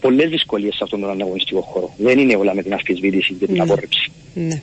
[0.00, 1.94] πολλές δυσκολίες σε αυτόν τον ανταγωνιστικό χώρο.
[1.96, 3.62] Δεν είναι όλα με την αμφισβήτηση και την Ναι.
[3.62, 4.10] απόρρεψη.
[4.34, 4.60] Ναι.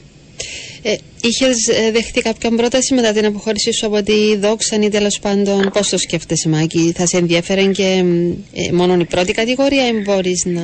[0.82, 1.58] Ε, Είχες
[1.92, 5.98] δεχτεί κάποια πρόταση μετά την αποχώρησή σου από τη Δόξαν ή τέλος πάντων πώς το
[5.98, 10.62] σκέφτεσαι, Μάκη, θα σε ενδιαφέρει και μ, ε, μόνο η πρώτη κατηγορία ή μπορείς να,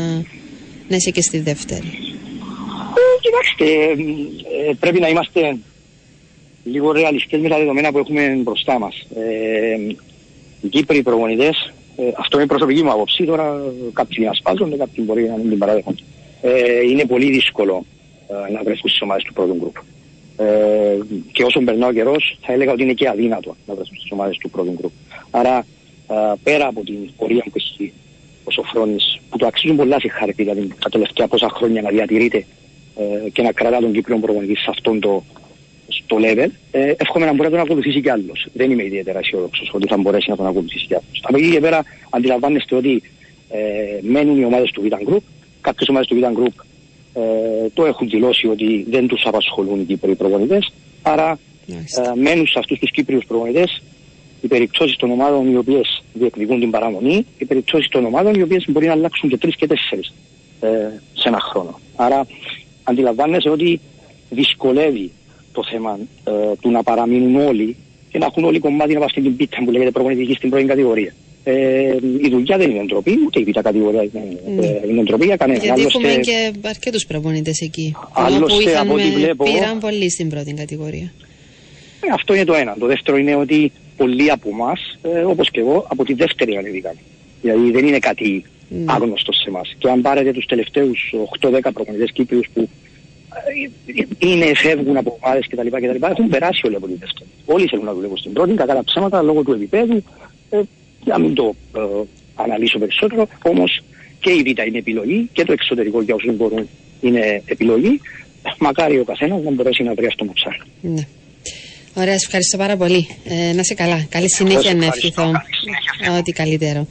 [0.88, 5.58] να είσαι και στη δεύτερη; Ε, κοιτάξτε, ε, ε, πρέπει να είμαστε
[6.64, 8.96] λίγο ρεαλιστές με τα δεδομένα που έχουμε μπροστά μας.
[9.16, 9.94] Ε,
[10.62, 11.72] οι Κύπροι προπονητές, ε,
[12.18, 13.62] αυτό είναι η προσωπική μου άποψη, τώρα
[13.94, 16.02] κάποιοι την ασπάζονται, κάποιοι μπορεί να μην την παραδέχονται.
[16.42, 17.86] Ε, είναι πολύ δύσκολο
[18.28, 19.76] ε, να βρεθούν στις ομάδες του πρώτου γκρουπ.
[20.38, 20.98] Ε,
[21.32, 24.38] και όσο περνά ο καιρός θα έλεγα ότι είναι και αδύνατο να βρεθούν στις ομάδες
[24.38, 24.92] του πρώτου γκρουπ.
[25.32, 25.66] Άρα
[26.10, 27.94] ε, πέρα από την πορεία που έχει
[28.44, 32.46] ο Σοφρόνης, που το αξίζουν πολλά συγχαρητήρια δηλαδή, τα τελευταία πόσα χρόνια να διατηρείται
[32.98, 35.24] ε, και να κρατά τον Κύπριο προπονητής σε αυτόν το,
[35.92, 38.48] στο level, ε, εύχομαι να μπορεί να τον ακολουθήσει κι άλλος.
[38.54, 41.22] Δεν είμαι ιδιαίτερα αισιόδοξος ότι θα μπορέσει να τον ακολουθήσει κι άλλος.
[41.22, 43.02] Από εκεί και πέρα αντιλαμβάνεστε ότι
[43.50, 43.60] ε,
[44.02, 45.22] μένουν οι ομάδες του Vitan Group.
[45.62, 46.64] Κάποιες ομάδες του Vitan Group
[47.14, 50.74] ε, το έχουν δηλώσει ότι δεν τους απασχολούν οι Κύπροι προπονητές.
[51.02, 52.02] Άρα Μάλιστα.
[52.02, 53.82] ε, μένουν σε αυτούς τους Κύπριους προπονητές
[54.42, 58.66] οι περιπτώσεις των ομάδων οι οποίες διεκδικούν την παραμονή, οι περιπτώσεις των ομάδων οι οποίες
[58.68, 60.14] μπορεί να αλλάξουν και τρεις και τέσσερις
[60.60, 60.68] ε,
[61.14, 61.80] σε ένα χρόνο.
[61.96, 62.28] Άρα
[62.84, 63.80] αντιλαμβάνεσαι ότι
[64.30, 65.12] δυσκολεύει
[65.52, 67.76] το θέμα ε, του να παραμείνουν όλοι
[68.12, 71.14] και να έχουν όλοι κομμάτι να πάνε στην πίτα που λέγεται προπονητική στην πρώτη κατηγορία.
[71.44, 74.66] Ε, η δουλειά δεν είναι ντροπή, ούτε η πίτα κατηγορία είναι, Ναι.
[74.66, 75.64] ε, είναι ντροπή για κανέναν.
[75.64, 77.96] Γιατί Άλλωστε, έχουμε και αρκετούς προπονητές εκεί.
[78.14, 81.14] Άλλωστε, που είχαν από ό,τι με- βλέπω- πήραν πολύ στην πρώτη κατηγορία.
[82.04, 82.76] Ε, αυτό είναι το ένα.
[82.80, 86.94] Το δεύτερο είναι ότι πολλοί από εμάς, ε, όπως και εγώ, από τη δεύτερη ανεβήκαν.
[87.42, 88.84] Δηλαδή δεν είναι κάτι Ναι.
[88.88, 89.76] άγνωστο σε εμάς.
[89.78, 92.68] Και αν πάρετε τους τελευταίους 8-10 προπονητές Κύπριους που ε,
[94.18, 96.06] είναι, φεύγουν από ομάδε κτλ, κτλ.
[96.06, 97.30] Έχουν περάσει όλοι από τη δεύτερη.
[97.46, 100.04] Όλοι θέλουν να δουλεύουν στην πρώτη, κακά τα ψέματα λόγω του επίπεδου.
[100.50, 100.62] Ε,
[101.04, 101.80] για να μην το ε,
[102.36, 103.82] αναλύσω περισσότερο, όμως
[104.20, 106.68] και η Β' είναι επιλογή και το εξωτερικό για όσους μπορούν
[107.02, 108.02] είναι επιλογή.
[108.60, 110.72] Μακάρι ο καθένας να μπορέσει να βρει αυτό που ψάχνει.
[110.82, 111.08] Ναι.
[111.94, 113.08] Ωραία, σε ευχαριστώ πάρα πολύ.
[113.26, 114.06] Ε, να είσαι καλά.
[114.10, 115.08] Καλή συνέχεια σε να ευχαριστώ.
[115.08, 115.32] ευχηθώ.
[115.32, 116.20] Καλή συνέχεια.
[116.20, 116.88] Ό,τι καλύτερο.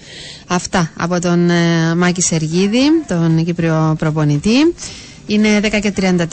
[0.48, 4.74] Αυτά από τον ε, Μάκη Σεργίδη, τον Κύπριο προπονητή.
[5.30, 6.26] Είναι 10 και 34.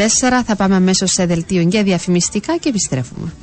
[0.45, 3.33] Θα πάμε αμέσως σε δελτίο για διαφημιστικά και επιστρέφουμε.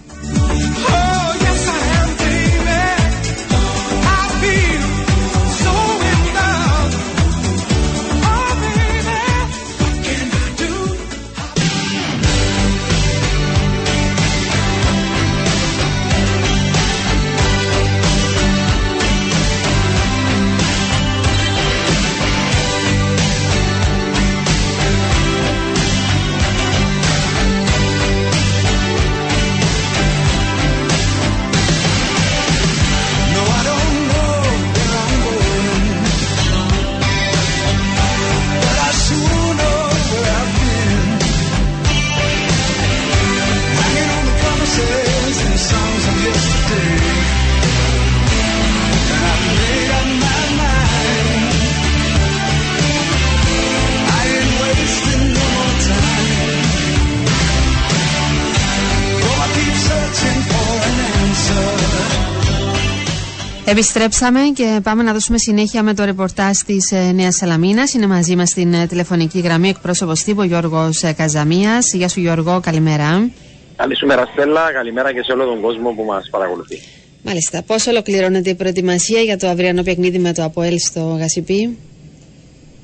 [63.74, 67.92] Επιστρέψαμε και πάμε να δώσουμε συνέχεια με το ρεπορτάζ της ε, Νέας Σαλαμίνας.
[67.92, 71.92] Είναι μαζί μας στην ε, τηλεφωνική γραμμή εκπρόσωπος τύπου Γιώργος Καζαμίας.
[71.92, 73.30] Γεια σου, Γιώργο, καλημέρα.
[73.76, 76.78] Καλησπέρα Στέλλα, καλημέρα και σε όλο τον κόσμο που μας παρακολουθεί.
[77.22, 77.62] Μάλιστα.
[77.62, 81.78] Πώς ολοκληρώνεται η προετοιμασία για το αυριανό παιχνίδι με το Αποέλ στο Γασιπί;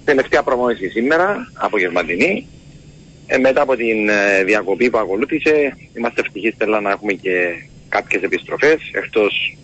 [0.05, 2.47] Τελευταία προμόνηση σήμερα, απογευματινή.
[3.27, 7.31] Ε, μετά από την ε, διακοπή που ακολούθησε, είμαστε ευτυχείς Στέλλα να έχουμε και
[7.89, 9.55] κάποιες επιστροφές, εκτός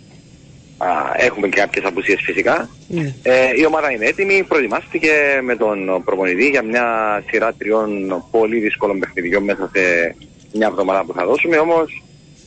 [0.78, 2.68] α, έχουμε και κάποιες απουσίες φυσικά.
[2.88, 3.14] Ναι.
[3.22, 8.98] Ε, η ομάδα είναι έτοιμη, προετοιμάστηκε με τον προπονητή για μια σειρά τριών πολύ δύσκολων
[8.98, 10.14] παιχνιδιών μέσα σε
[10.52, 11.56] μια εβδομάδα που θα δώσουμε.
[11.56, 12.02] Όμως,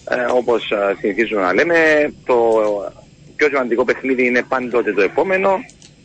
[0.10, 2.36] ε, όπως ε, συνηθίζουμε να λέμε, το
[3.36, 5.60] πιο σημαντικό παιχνίδι είναι πάντοτε το επόμενο.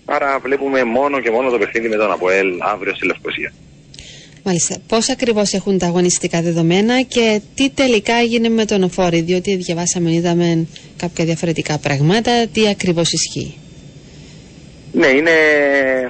[0.05, 3.53] Άρα βλέπουμε μόνο και μόνο το παιχνίδι με τον Αποέλ αύριο στη Λευκοσία.
[4.47, 4.77] Μάλιστα.
[4.89, 10.13] Πώς ακριβώς έχουν τα αγωνιστικά δεδομένα και τι τελικά έγινε με τον Οφόρη, διότι διαβάσαμε,
[10.13, 12.47] είδαμε κάποια διαφορετικά πράγματα.
[12.53, 13.55] Τι ακριβώς ισχύει;
[14.93, 15.31] Ναι, είναι...
[15.31, 16.09] ε,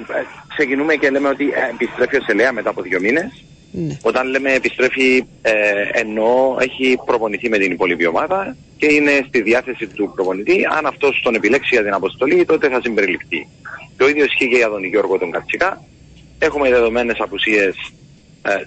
[0.55, 3.43] ξεκινούμε και λέμε ότι ε, επιστρέφει ο Σελέα μετά από δύο μήνες.
[3.71, 3.97] Ναι.
[4.01, 5.51] Όταν λέμε επιστρέφει, ε,
[5.91, 10.67] εννοώ έχει προπονηθεί με την υπόλοιπη ομάδα και είναι στη διάθεση του προπονητή.
[10.77, 13.47] Αν αυτός τον επιλέξει για την αποστολή, τότε θα συμπεριληφθεί.
[13.97, 15.83] Το ίδιο ισχύει και για τον Γιώργο τον Καρτσικά.
[16.39, 18.04] Έχουμε δεδομένες απουσίες ε,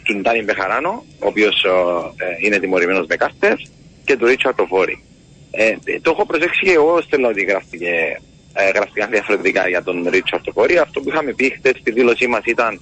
[0.02, 3.70] του Ντάνι Μπεχαράνο, ο οποίος ε, ε, είναι τιμωρημένος με κάστες,
[4.04, 5.04] και του Ρίτσαρτ Τοφόρη.
[5.50, 8.20] Ε, το έχω προσέξει και εγώ στέλνω ότι γράφτηκε,
[8.52, 10.78] ε, γράφτηκαν διαφορετικά για τον Ρίτσαρτ Τοφόρη.
[10.78, 12.80] Αυτό που είχαμε πει χτες στη δήλωσή μας ήταν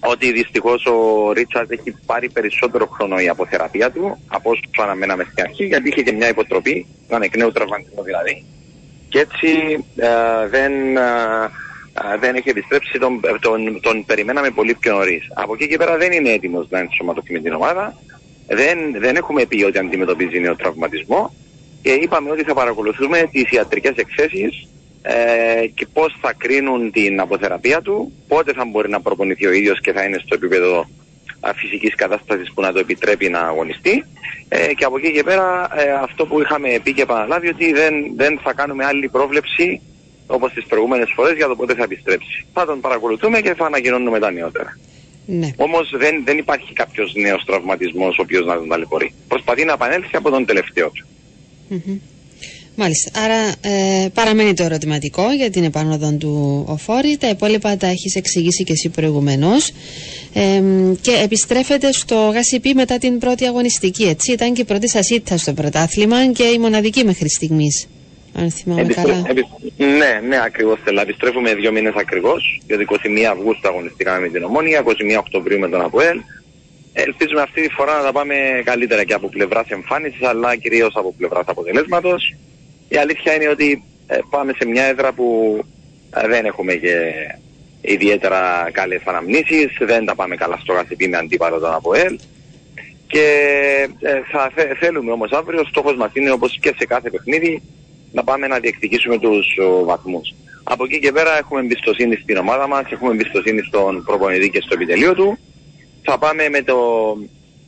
[0.00, 5.44] ότι δυστυχώς ο Ρίτσαρτ έχει πάρει περισσότερο χρόνο η αποθεραπεία του από όσο αναμέναμε στην
[5.44, 8.44] αρχή, γιατί είχε και μια υποτροπή, έναν εκ νέου τραυματισμό δηλαδή.
[9.08, 9.48] Και έτσι
[9.96, 10.72] ε, δεν,
[11.94, 15.30] ε, ε, δεν έχει επιστρέψει, τον, τον, τον περιμέναμε πολύ πιο νωρίς.
[15.34, 17.98] Από εκεί και πέρα δεν είναι έτοιμος να ενσωματωθεί με την ομάδα.
[18.46, 21.34] Δεν, δεν έχουμε πει ότι αντιμετωπίζει νέο τραυματισμό
[21.82, 24.68] και είπαμε ότι θα παρακολουθούμε τις ιατρικές εκθέσεις
[25.02, 29.80] ε, και πώς θα κρίνουν την αποθεραπεία του, πότε θα μπορεί να προπονηθεί ο ίδιος
[29.80, 30.88] και θα είναι στο επίπεδο
[31.40, 34.04] α, φυσικής κατάστασης που να το επιτρέπει να αγωνιστεί
[34.48, 37.94] ε, και από εκεί και πέρα ε, αυτό που είχαμε πει και επαναλάβει ότι δεν,
[38.16, 39.80] δεν θα κάνουμε άλλη πρόβλεψη
[40.26, 42.46] όπως τις προηγούμενες φορές για το πότε θα επιστρέψει.
[42.52, 44.78] Θα τον παρακολουθούμε και θα ανακοινώνουμε τα νεότερα.
[45.26, 45.50] Ναι.
[45.56, 49.14] Όμως δεν, δεν υπάρχει κάποιος νέος τραυματισμός ο οποίος να τον ταλαιπωρεί.
[49.28, 51.06] Προσπαθεί να επανέλθει από τον τελευταίο του.
[51.68, 51.98] Μμμ.
[52.74, 53.20] Μάλιστα.
[53.20, 57.16] Άρα ε, παραμένει το ερωτηματικό για την επάνωδο του Οφόρη.
[57.16, 59.70] Τα υπόλοιπα τα έχεις εξηγήσει και εσύ προηγουμένως.
[60.32, 60.62] Ε,
[61.00, 64.32] και επιστρέφετε στο ΓΑΣΥΠ μετά την πρώτη αγωνιστική, έτσι.
[64.32, 67.88] Ήταν και η πρώτη σας ήττα στο πρωτάθλημα και η μοναδική μέχρι στιγμής.
[68.34, 69.26] Αν θυμάμαι Επιστρέ- καλά.
[69.28, 71.00] επι- Ναι, ναι, ακριβώς θέλω.
[71.00, 75.80] Επιστρέφουμε δύο μήνες ακριβώς, γιατί 21 Αυγούστου αγωνιστήκαμε με την Ομόνια, 21 Οκτωβρίου με τον
[75.80, 76.20] ΑΠΟΕΛ.
[76.92, 81.14] Ελπίζουμε αυτή τη φορά να τα πάμε καλύτερα και από πλευράς εμφάνισης, αλλά κυρίως από
[81.18, 82.34] πλευράς αποτελέσματος.
[82.88, 85.58] Η αλήθεια είναι ότι ε, πάμε σε μια έδρα που
[86.16, 87.12] ε, δεν έχουμε και
[87.80, 92.18] ιδιαίτερα καλές αναμνήσεις, δεν τα πάμε καλά στο γασιπί με αντίπαλο τον ΑΠΟΕΛ.
[93.06, 93.26] Και
[94.00, 97.62] ε, θα θε- θέλουμε όμως αύριο, ο στόχος μας είναι όπως και σε κάθε παιχνίδι
[98.12, 100.34] να πάμε να διεκδικήσουμε τους ο, βαθμούς.
[100.64, 104.74] Από εκεί και πέρα έχουμε εμπιστοσύνη στην ομάδα μας, έχουμε εμπιστοσύνη στον προπονητή και στο
[104.74, 105.38] επιτελείο του.
[106.02, 106.76] Θα πάμε με, το,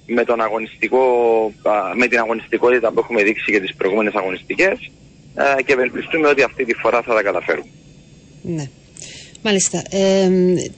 [0.06, 1.02] με, τον αγωνιστικό,
[1.62, 4.90] α, με την αγωνιστικότητα που έχουμε δείξει για τις προηγούμενες αγωνιστικές
[5.34, 7.68] α, και ευελπιστούμε ότι αυτή τη φορά θα τα καταφέρουμε.
[8.42, 8.68] Ναι.
[9.46, 9.82] Μάλιστα.
[9.90, 10.30] Ε,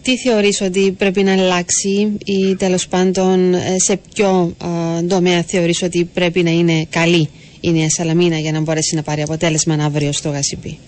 [0.02, 4.57] τι θεωρείς ότι πρέπει να αλλάξει ή τέλος πάντων ε, σε ποιο
[4.98, 7.29] ε, τομέα θεωρείς ότι πρέπει να είναι καλή;
[7.61, 10.79] Η Νέα Σαλαμίνα για να μπορέσει να πάρει αποτέλεσμα αύριο στο ΓΑΣΥΠΗ.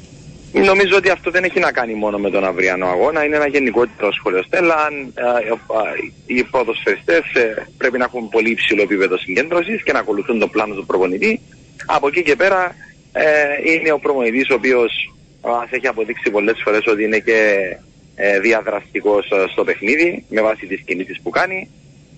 [0.53, 4.13] Νομίζω ότι αυτό δεν έχει να κάνει μόνο με τον αυριανό αγώνα, είναι ένα γενικότερο
[4.13, 4.43] σχολείο.
[4.43, 9.93] Στέλλα, αν ε, ε, οι ποδοσφαιριστές ε, πρέπει να έχουν πολύ υψηλό επίπεδο συγκέντρωσης και
[9.93, 11.41] να ακολουθούν το πλάνο του προπονητή.
[11.87, 12.75] Από εκεί και πέρα
[13.13, 17.59] ε, είναι ο προπονητής ο οποίος μας έχει αποδείξει πολλές φορές ότι είναι και
[18.15, 21.71] ε, διαδραστικός ε, στο παιχνίδι με βάση τις κινήσεις που κάνει.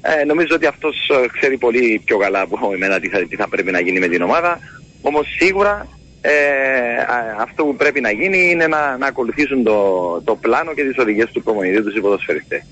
[0.02, 3.48] Ε, νομίζω ότι αυτός ε, ξέρει πολύ πιο καλά από εμένα τι θα, τι θα
[3.48, 4.58] πρέπει να γίνει με την ομάδα.
[5.02, 5.88] Όμως σίγουρα
[6.20, 6.32] ε,
[7.00, 10.98] α- αυτό που πρέπει να γίνει είναι να, να ακολουθήσουν το, το πλάνο και τις
[10.98, 12.62] οδηγίες του προμονητή τους οι ποδοσφαιριστές.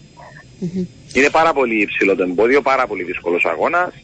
[1.13, 3.95] Είναι πάρα πολύ υψηλό το εμπόδιο, πάρα πολύ δύσκολος αγώνας.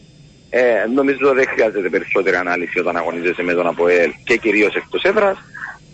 [0.51, 5.39] Ε, νομίζω δεν χρειάζεται περισσότερη ανάλυση όταν αγωνίζεσαι με τον ΑΠΟΕΛ και κυρίως εκτός έδρας.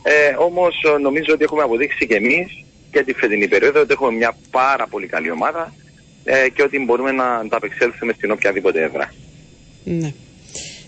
[0.03, 4.13] Ε, όμως ε, νομίζω ότι έχουμε αποδείξει και εμείς και τη φετινή περίοδο ότι έχουμε
[4.13, 5.73] μια πάρα πολύ καλή ομάδα
[6.25, 9.13] ε, και ότι μπορούμε να ανταπεξέλθουμε στην οποιαδήποτε έδρα.
[9.85, 10.13] Ναι.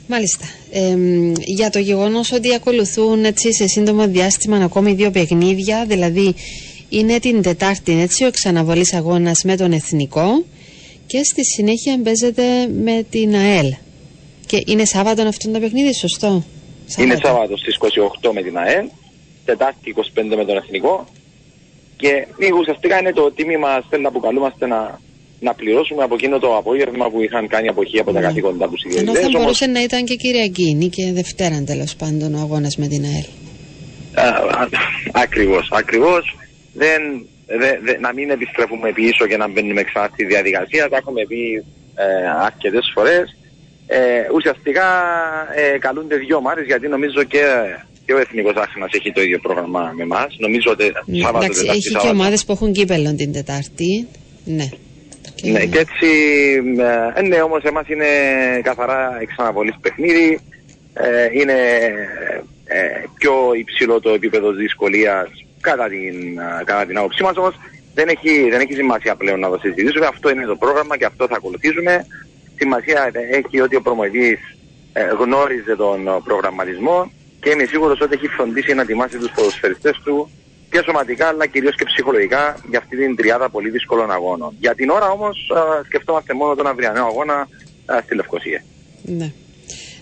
[0.07, 0.45] Μάλιστα.
[0.71, 0.97] Ε,
[1.39, 6.35] για το γεγονός ότι ακολουθούν έτσι, σε σύντομο διάστημα ακόμη δύο παιχνίδια, δηλαδή
[6.89, 10.45] είναι την Τετάρτη έτσι, ο ξαναβολής αγώνας με τον Εθνικό
[11.07, 13.75] και στη συνέχεια παίζεται με την ΑΕΛ.
[14.47, 16.45] Και είναι Σάββατο αυτό το παιχνίδι, σωστό;
[16.99, 17.77] Είναι Σάββατο στις
[18.23, 18.87] 28 με την ΑΕΛ,
[19.45, 21.07] Τετάρτη 25 με τον Εθνικό
[21.97, 25.01] και ε, ουσιαστικά είναι το τίμημα στέλνα που καλούμαστε να,
[25.43, 28.89] να πληρώσουμε από εκείνο το απόγευμα που είχαν κάνει αποχή από τα καθήκοντά τους οι
[28.89, 29.27] Ενώ θα διαιτητές.
[29.27, 33.05] Όμως, μπορούσε να ήταν και Κυριακή ή και Δευτέρα τέλος πάντων ο αγώνας με την
[33.05, 33.29] ΑΕΛ.
[34.15, 34.29] α,
[34.63, 34.69] α,
[35.13, 36.37] ακριβώς, ακριβώς.
[36.73, 37.01] Δεν,
[37.47, 40.89] δε, δε, να μην επιστρέφουμε πίσω και να μπαίνουμε ξανά στη διαδικασία.
[40.89, 41.65] Τα έχουμε πει
[41.95, 42.05] ε,
[42.47, 43.37] αρκετές φορές.
[43.87, 43.99] Ε,
[44.35, 44.87] ουσιαστικά
[45.57, 47.45] ε, καλούνται δύο ομάδες γιατί νομίζω και,
[48.07, 50.37] και ο Εθνικός Άξονας έχει το ίδιο πρόγραμμα με εμάς.
[50.39, 52.19] Νομίζω ότι Ναι, Σάββατο, εντάξει, Τετάρτη, έχει και Σάββατο.
[52.19, 54.09] ομάδες που έχουν κύπελο την Τετάρτη.
[54.45, 54.69] Ναι.
[55.35, 56.07] Και- Ναι, και έτσι,
[57.17, 58.07] ε, ναι, όμως εμάς είναι
[58.63, 60.41] καθαρά εξαναβολής παιχνίδι,
[60.95, 61.53] ε, είναι
[62.65, 65.29] ε, πιο υψηλό το επίπεδο δυσκολίας
[65.61, 67.55] κατά την, ε, κατά την άποψή μας, όμως
[67.95, 71.27] δεν έχει, δεν έχει σημασία πλέον να το συζητήσουμε, αυτό είναι το πρόγραμμα και αυτό
[71.27, 72.07] θα ακολουθήσουμε.
[72.59, 74.39] Σημασία έχει ότι ο προμοητής
[74.93, 77.11] ε, γνώριζε τον ε, προγραμματισμό
[77.41, 80.31] και είμαι σίγουρος ότι έχει φροντίσει να ετοιμάσει τους ποδοσφαιριστές του
[80.73, 84.57] και σωματικά αλλά κυρίως και ψυχολογικά για αυτή την τριάδα πολύ δύσκολων αγώνων.
[84.61, 87.49] Για την ώρα όμως α, σκεφτόμαστε μόνο τον αυριανό αγώνα
[87.87, 88.65] α, στη Λευκοσία.
[89.03, 89.33] Ναι.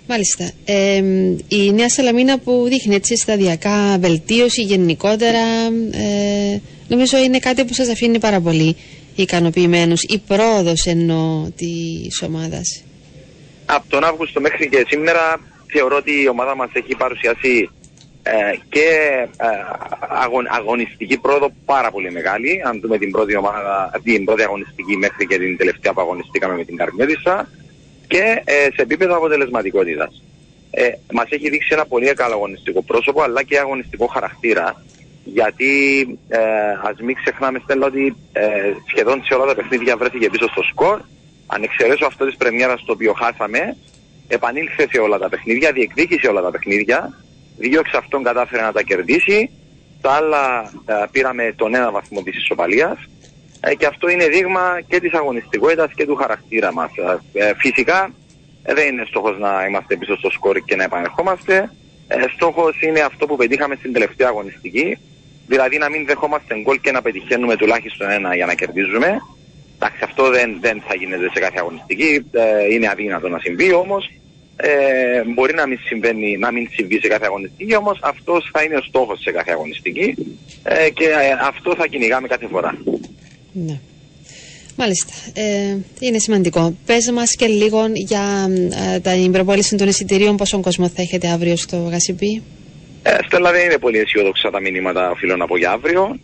[0.09, 0.51] Μάλιστα.
[0.64, 1.03] Ε,
[1.49, 5.45] η Νέα Σαλαμίνα που δείχνει έτσι σταδιακά βελτίωση γενικότερα,
[5.93, 8.77] ε, νομίζω είναι κάτι που σας αφήνει πάρα πολύ
[9.14, 10.03] ικανοποιημένους.
[10.03, 12.83] Η πρόοδος εννοώ της ομάδας.
[13.66, 15.41] Από τον Αύγουστο μέχρι και σήμερα
[15.73, 17.80] θεωρώ ότι η ομάδα μας έχει παρουσιάσει ε,
[18.68, 18.89] και
[19.37, 19.47] ε,
[20.09, 22.62] αγων, αγωνιστική πρόοδο πάρα πολύ μεγάλη.
[22.64, 26.64] Αν δούμε την πρώτη, ομάδα, την πρώτη αγωνιστική μέχρι και την τελευταία που αγωνιστήκαμε με
[26.64, 27.49] την Καρμιώτισσα
[28.07, 30.23] και ε, σε επίπεδο αποτελεσματικότητας.
[30.71, 34.85] Ε, μας έχει δείξει ένα πολύ καλό αγωνιστικό πρόσωπο αλλά και αγωνιστικό χαρακτήρα
[35.25, 36.39] γιατί ε,
[36.83, 41.01] ας μην ξεχνάμε Στέλλα ότι ε, σχεδόν σε όλα τα παιχνίδια βρέθηκε πίσω στο σκορ
[41.47, 43.77] αν εξαιρέσω αυτό της πρεμιέρας το οποίο χάσαμε
[44.29, 47.12] επανήλθε σε όλα τα παιχνίδια, διεκδίκησε όλα τα παιχνίδια
[47.69, 49.51] δύο εξ αυτών κατάφερε να τα κερδίσει
[50.01, 52.99] τα άλλα ε, πήραμε τον ένα βαθμό της ισοπαλίας
[53.61, 56.91] ε, και αυτό είναι δείγμα και της αγωνιστικότητας και του χαρακτήρα μας.
[57.33, 58.11] Ε, φυσικά
[58.63, 61.73] ε, δεν είναι στόχος να είμαστε πίσω στο σκορ και να επανερχόμαστε.
[62.09, 64.99] Ε, στόχος είναι αυτό που πετύχαμε στην τελευταία αγωνιστική,
[65.47, 69.19] δηλαδή να μην δεχόμαστε γκολ και να πετυχαίνουμε τουλάχιστον ένα για να κερδίζουμε.
[69.75, 74.11] Εντάξει, αυτό δεν, δεν θα γίνεται σε κάθε αγωνιστική, ε, είναι αδύνατο να συμβεί όμως.
[74.63, 78.77] Ε, μπορεί να μην, συμβαίνει, να μην συμβεί σε κάθε αγωνιστική, όμως αυτός θα είναι
[78.77, 80.15] ο στόχος σε κάθε αγωνιστική
[80.63, 82.79] ε, και ε, αυτό θα κυνηγάμε κάθε φορά.
[83.53, 83.81] Ναι.
[84.77, 85.13] Μάλιστα.
[85.35, 86.75] Ε, είναι σημαντικό.
[86.87, 88.49] Πες μας και λίγο για
[88.95, 92.43] ε, τα προπόληση των εισιτηρίων, πόσο κόσμο θα έχετε αύριο στο Γασιμπή.
[93.03, 96.19] Ε, Στέλλα δεν είναι πολύ αισιόδοξα τα μηνύματα οφείλω να πω για αύριο.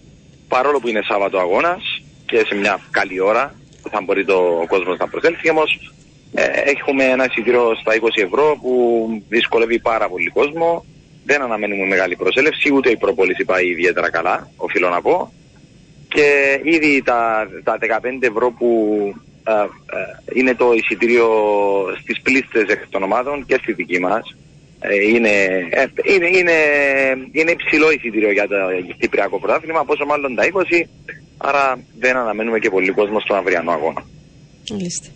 [0.49, 1.83] Παρόλο που είναι Σάββατο αγώνας
[2.27, 6.06] και σε μια καλή ώρα που θα μπορεί το, ο κόσμος να προσέλθει, όμως ε,
[6.65, 8.73] έχουμε ένα εισιτήριο στα 20 ευρώ που
[9.29, 10.85] δυσκολεύει πάρα πολύ κόσμο.
[11.25, 15.33] Δεν αναμένουμε μεγάλη προσέλευση, ούτε η προπόληση πάει ιδιαίτερα καλά, οφείλω να πω.
[16.09, 17.87] Και ήδη τα, τα 15
[18.21, 18.69] ευρώ που
[19.49, 21.29] ε, ε, είναι το εισιτήριο
[22.01, 24.37] στις πλήστες εκ των ομάδων και στη δική μας,
[24.81, 25.29] ε, είναι,
[25.71, 26.53] ε, είναι, είναι,
[27.33, 28.57] είναι υψηλό εισιτήριο για το
[28.99, 30.87] Κυπριακό Πρωτάθλημα, πόσο μάλλον τα 20,
[31.37, 34.05] άρα δεν αναμένουμε και πολύ κόσμο στον αυριανό αγώνα.
[34.71, 35.09] Μάλιστα.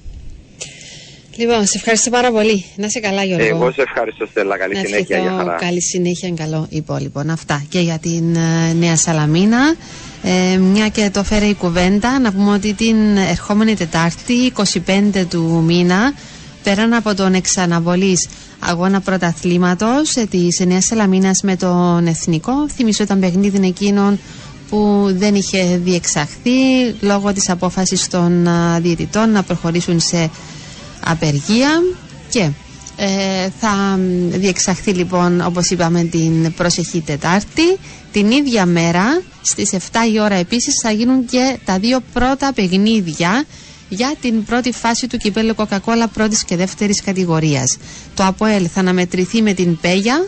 [1.41, 2.65] Λοιπόν, σε ευχαριστώ πάρα πολύ.
[2.77, 3.47] Να είσαι καλά, Γιώργο.
[3.47, 4.57] Εγώ σε ευχαριστώ, Στέλλα.
[4.59, 5.19] Καλή να συνέχεια.
[5.19, 5.57] Για ευχηθώ χαρά.
[5.61, 7.23] καλή συνέχεια, καλό υπόλοιπο.
[7.31, 9.75] Αυτά και για την ε, Νέα Σαλαμίνα.
[10.23, 15.63] Ε, μια και το φέρε η κουβέντα, να πούμε ότι την ερχόμενη Τετάρτη, 25 του
[15.67, 16.13] μήνα,
[16.63, 18.29] πέραν από τον εξαναβολής
[18.59, 24.19] αγώνα πρωταθλήματος ε, της Νέας Σαλαμίνας με τον Εθνικό, θυμίσω ήταν παιχνίδι εκείνων
[24.71, 26.51] που δεν είχε διεξαχθεί
[27.01, 30.31] λόγω της απόφασης των α, διαιτητών να προχωρήσουν σε
[31.11, 31.83] απεργία
[32.31, 32.51] και
[32.97, 37.77] ε, θα μ, διεξαχθεί λοιπόν όπως είπαμε την προσεχή Τετάρτη
[38.13, 39.77] την ίδια μέρα στις 7
[40.13, 43.45] η ώρα επίσης θα γίνουν και τα δύο πρώτα παιχνίδια
[43.89, 47.77] για την πρώτη φάση του κυπέλου Coca-Cola πρώτης και δεύτερης κατηγορίας.
[48.15, 50.27] Το ΑΠΟΕΛ θα αναμετρηθεί με την Πέγια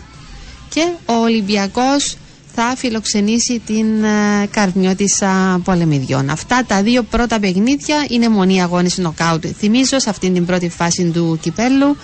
[0.68, 2.16] και ο Ολυμπιακός
[2.55, 6.30] θα φιλοξενήσει την ε, Καρμιώτισσα Πολεμιδιών.
[6.30, 9.44] Αυτά τα δύο πρώτα παιχνίδια είναι μονή αγώνες νοκάουτ.
[9.59, 11.96] Θυμίζω σε αυτήν την πρώτη φάση του κυπέλου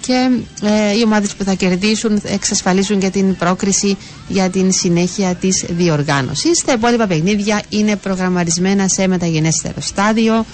[0.00, 0.30] και
[0.62, 3.96] ε, οι ομάδες που θα κερδίσουν θα εξασφαλίσουν και την πρόκριση
[4.28, 6.62] για την συνέχεια της διοργάνωσης.
[6.64, 10.44] Τα υπόλοιπα παιχνίδια είναι προγραμματισμένα σε μεταγενέστερο στάδιο,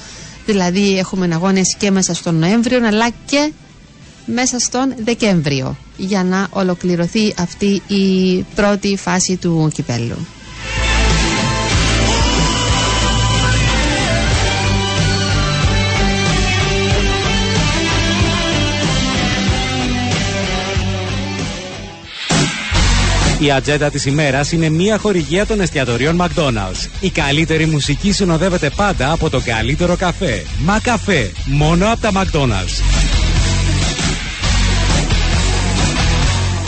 [0.46, 3.52] δηλαδή έχουμε αγώνες και μέσα στον Νοέμβριο αλλά και
[4.34, 10.16] μέσα στον Δεκέμβριο για να ολοκληρωθεί αυτή η πρώτη φάση του κυπέλου.
[23.40, 26.88] Η ατζέντα της ημέρας είναι μια χορηγία των εστιατορίων McDonald's.
[27.00, 30.42] Η καλύτερη μουσική συνοδεύεται πάντα από το καλύτερο καφέ.
[30.58, 33.07] Μα καφέ, μόνο από τα McDonald's.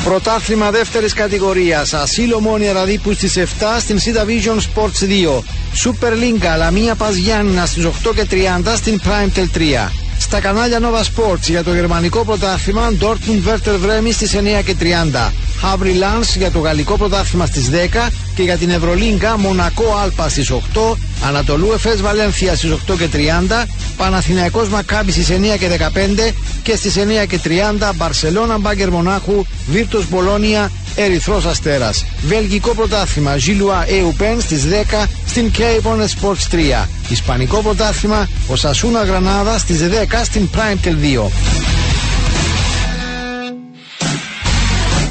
[0.04, 1.92] Πρωτάθλημα δεύτερης κατηγορίας.
[1.92, 3.44] Ασύλο Μόνη Ραδίπου στις 7
[3.78, 5.42] στην Sita Vision Sports 2.
[5.84, 9.99] Super Linga Λαμία Πα Γιάννηνα στις 8 και 30 στην Prime Tel 3.
[10.20, 15.32] Στα κανάλια Nova Sports για το γερμανικό πρωτάθλημα Dortmund Werder Βρέμι στις 9 και 30.
[15.62, 20.50] Havri Lans για το γαλλικό πρωτάθλημα στις 10 και για την Ευρωλίγκα Μονακό Άλπα στις
[20.50, 20.96] 8,
[21.26, 23.66] Ανατολού Εφές Βαλένθια στις 8 και 30,
[23.96, 30.08] Παναθηναϊκός Μακάμπι στις 9 και 15 και στις 9 και 30 Μπαρσελώνα Μπάγκερ Μονάχου, Βίρτος
[30.08, 32.04] Μπολόνια, Ερυθρός Αστέρας.
[32.26, 36.88] Βελγικό πρωτάθλημα Ζιλουά Εουπέν στις 10 στην Κέιπον Sports 3.
[37.08, 40.94] Ισπανικό πρωτάθλημα ο Σασούνα Γρανάδα στις 10 στην Prime Tel
[41.26, 41.30] 2.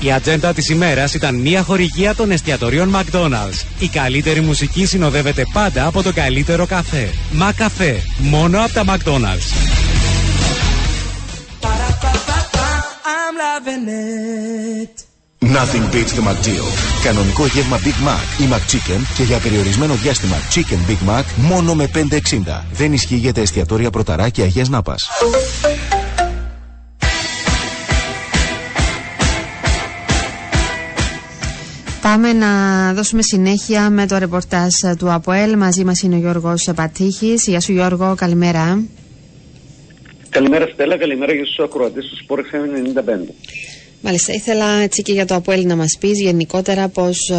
[0.01, 3.63] Η ατζέντα της ημέρας ήταν μια χορηγία των εστιατορίων McDonald's.
[3.80, 7.09] Η καλύτερη μουσική συνοδεύεται πάντα από το καλύτερο καφέ.
[7.32, 9.49] Μα καφέ, μόνο από τα McDonald's.
[13.05, 15.09] I'm loving it.
[15.42, 16.66] Nothing beats the McDeal.
[17.04, 21.90] Κανονικό γεύμα Big Mac ή McChicken και για περιορισμένο διάστημα Chicken Big Mac μόνο με
[21.94, 22.64] 5,60.
[22.72, 25.10] Δεν ισχύει για τα εστιατόρια Πρωταρά και Αγίας Νάπας.
[32.02, 32.48] Πάμε να
[32.94, 35.58] δώσουμε συνέχεια με το ρεπορτάζ του ΑΠΟΕΛ.
[35.58, 37.48] Μαζί μας είναι ο Γιώργος Πατήχης.
[37.48, 38.84] Γεια σου Γιώργο, καλημέρα.
[40.30, 43.34] Καλημέρα Στέλλα, καλημέρα για στους ακροατές του Sport FM 95.
[44.02, 47.36] Μάλιστα, ήθελα έτσι και για το ΑΠΟΕΛ να μας πεις γενικότερα πώς ε,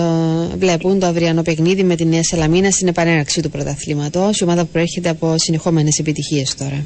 [0.56, 4.68] βλέπουν το αυριανό παιχνίδι με τη Νέα Σελαμίνα στην επανέναρξη του πρωταθλήματος, η ομάδα που
[4.72, 6.84] προέρχεται από συνεχόμενες επιτυχίες τώρα.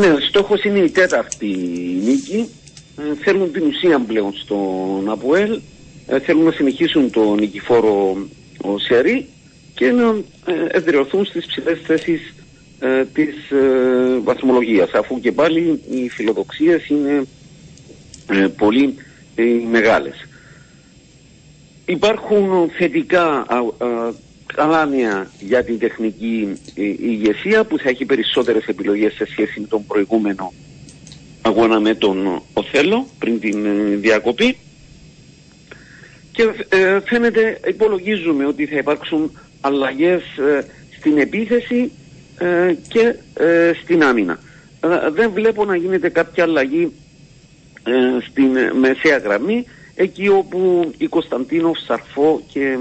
[0.00, 1.46] Ναι, ο στόχος είναι η τέταρτη
[2.04, 2.48] νίκη.
[2.98, 5.60] Ε, θέλουν την ουσία πλέον στον ΑΠΟΕΛ.
[6.06, 8.16] Ε, θέλουν να συνεχίσουν το νικηφόρο
[8.62, 9.26] ο Σερί
[9.74, 10.04] και να
[10.46, 12.34] ε, εδραιωθούν στις ψηλές θέσεις
[12.78, 17.22] ε, της ε, βαθμολογίας αφού και πάλι οι φιλοδοξίες είναι ε,
[18.56, 18.94] πολύ
[19.34, 20.28] ε, μεγάλες.
[21.84, 24.12] Υπάρχουν θετικά α, α,
[24.54, 29.66] καλά νέα για την τεχνική ε, ηγεσία που θα έχει περισσότερες επιλογές σε σχέση με
[29.66, 30.52] τον προηγούμενο
[31.42, 34.56] αγώνα με τον Οθέλο πριν την ε, διακοπή
[36.32, 40.64] και ε, φαίνεται υπολογίζουμε ότι θα υπάρξουν αλλαγές ε,
[40.98, 41.90] στην επίθεση
[42.38, 44.38] ε, και ε, στην άμυνα.
[44.80, 46.88] Ε, δεν βλέπω να γίνεται κάποια αλλαγή ε,
[48.30, 49.64] στην ε, μεσαία γραμμή
[49.94, 52.78] εκεί όπου η Κωνσταντίνο, Σαρφό και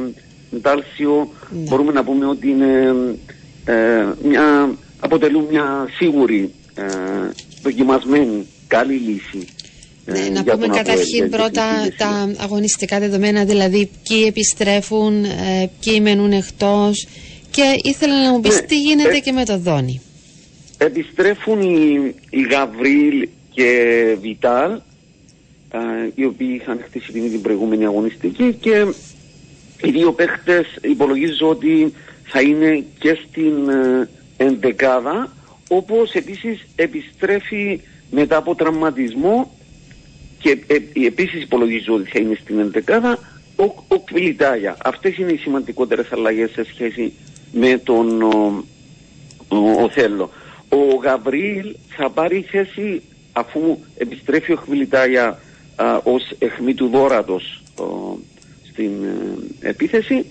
[0.62, 2.95] Ντάλσιο μπορούμε να πούμε ότι είναι,
[3.66, 6.84] ε, μια, αποτελούν μια σίγουρη ε,
[7.62, 9.47] δοκιμασμένη καλή λύση
[10.06, 11.97] ε, Ναι, να για πούμε τον Αποέλ, καταρχήν για την πρώτα τεχνική ηγεσία.
[11.97, 17.08] τα αγωνιστικά δεδομένα, δηλαδή ποιοι επιστρέφουν, ε, ποιοι μένουν εκτός
[17.51, 20.01] και ήθελα να μου πεις Ναι, τι γίνεται ε, και με το Δόνι.
[20.78, 24.80] Επιστρέφουν οι, οι Γαβρίλ και Βιτάλ α,
[26.15, 28.86] οι οποίοι είχαν χτίσει την, την προηγούμενη αγωνιστική και
[29.84, 35.32] οι δύο παίχτες υπολογίζω ότι θα είναι και στην ε, ενδεκάδα
[35.69, 39.51] όπως επίσης επιστρέφει μετά από τραυματισμό
[40.39, 43.19] και ε, επίσης υπολογίζω ότι θα είναι στην ενδεκάδα
[43.55, 44.78] ο, ο Κβιλιτάγια.
[44.84, 47.13] Αυτές είναι οι σημαντικότερες αλλαγές σε σχέση
[47.51, 48.63] με τον ο,
[49.47, 50.30] ο, ο Θέλο.
[50.69, 53.01] Ο Γαβρίλ θα πάρει θέση
[53.32, 55.39] αφού επιστρέφει ο Χβιλιτάγια
[55.76, 57.84] α, ως εχμή του δόρατος ο,
[58.71, 58.91] στην
[59.59, 60.26] ε, επίθεση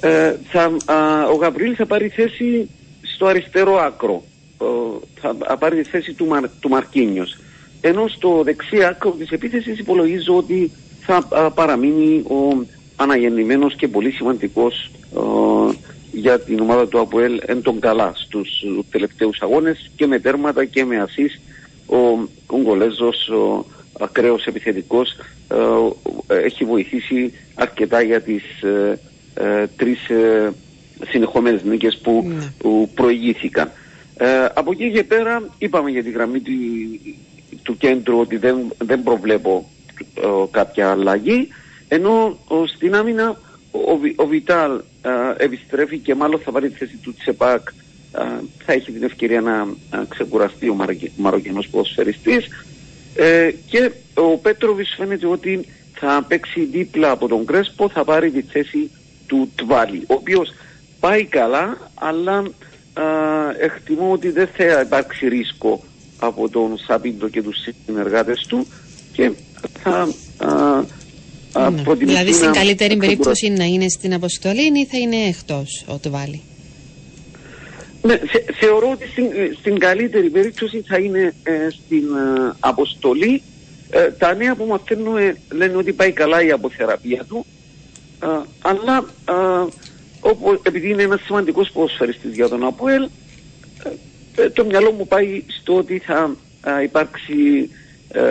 [0.00, 2.68] ε, θα, α, ο Γαβρίλ θα πάρει θέση
[3.14, 4.22] στο αριστερό άκρο
[4.58, 4.64] Ο,
[5.20, 7.38] θα α, πάρει τη θέση του, Μαρ, του Μαρκίνιος.
[7.80, 10.70] Ενώ στο δεξί άκρο της επίθεσης υπολογίζω ότι
[11.00, 12.64] θα α, παραμείνει ο
[12.96, 15.22] αναγεννημένος και πολύ σημαντικός ο,
[16.12, 20.64] για την ομάδα του ΑΠΟΕΛ εν τον καλά στους ε, τελευταίους αγώνες και με τέρματα
[20.64, 21.40] και με ασίς
[21.86, 23.64] ο Ουγγολέζος ο
[23.98, 25.16] ακραίος επιθετικός
[25.48, 28.98] ε, ε, έχει βοηθήσει αρκετά για τις ε,
[29.34, 30.52] ε, τρεις ε,
[31.08, 33.70] συνεχόμενες νίκες που, που προηγήθηκαν.
[34.16, 36.52] Ε, από εκεί και πέρα είπαμε για τη γραμμή του,
[37.62, 39.70] του κέντρου ότι δεν, δεν προβλέπω
[40.14, 41.48] ε, κάποια αλλαγή
[41.88, 46.76] ενώ ο, στην άμυνα ο, Βι- ο Βιτάλ ε, επιστρέφει και μάλλον θα πάρει τη
[46.76, 47.68] θέση του Τσεπάκ
[48.12, 48.20] ε,
[48.64, 52.48] θα έχει την ευκαιρία να ε, ξεκουραστεί ο Μαροκι- Μαροκινός ποδοσφαιριστής
[53.14, 58.42] ε, και ο Πέτροβις φαίνεται ότι θα παίξει δίπλα από τον Κρέσπο θα πάρει τη
[58.42, 58.90] θέση
[59.26, 60.48] του Τβάλι ο οποίος
[61.00, 62.36] πάει καλά αλλά
[62.92, 63.02] α,
[63.58, 65.84] εκτιμώ ότι δεν θα υπάρξει ρίσκο
[66.18, 67.56] από τον Σαπίντο και τους
[67.86, 68.66] συνεργάτες του
[69.12, 69.30] και
[69.82, 70.08] θα
[70.38, 70.84] α,
[71.52, 71.82] α, Ναι.
[71.82, 73.06] προτιμηθεί Δηλαδή στην να καλύτερη ξεκουραστεί.
[73.06, 76.40] περίπτωση να είναι στην αποστολή ή θα είναι εκτός ο Τουβάλι.
[78.02, 79.26] Ναι, θε- θεωρώ ότι στην,
[79.58, 83.42] στην καλύτερη περίπτωση θα είναι ε, στην ε, αποστολή.
[83.90, 87.46] Ε, τα νέα που μαθαίνουμε λένε ότι πάει καλά η αποθεραπεία του.
[88.22, 88.26] Ε,
[88.62, 89.66] αλλά ε,
[90.20, 93.02] όπως, επειδή είναι ένας σημαντικός ποδοσφαιριστής για τον ΑΠΟΕΛ,
[93.84, 96.36] ε, ε, το μυαλό μου πάει στο ότι θα
[96.78, 97.70] ε, υπάρξει,
[98.08, 98.22] ε,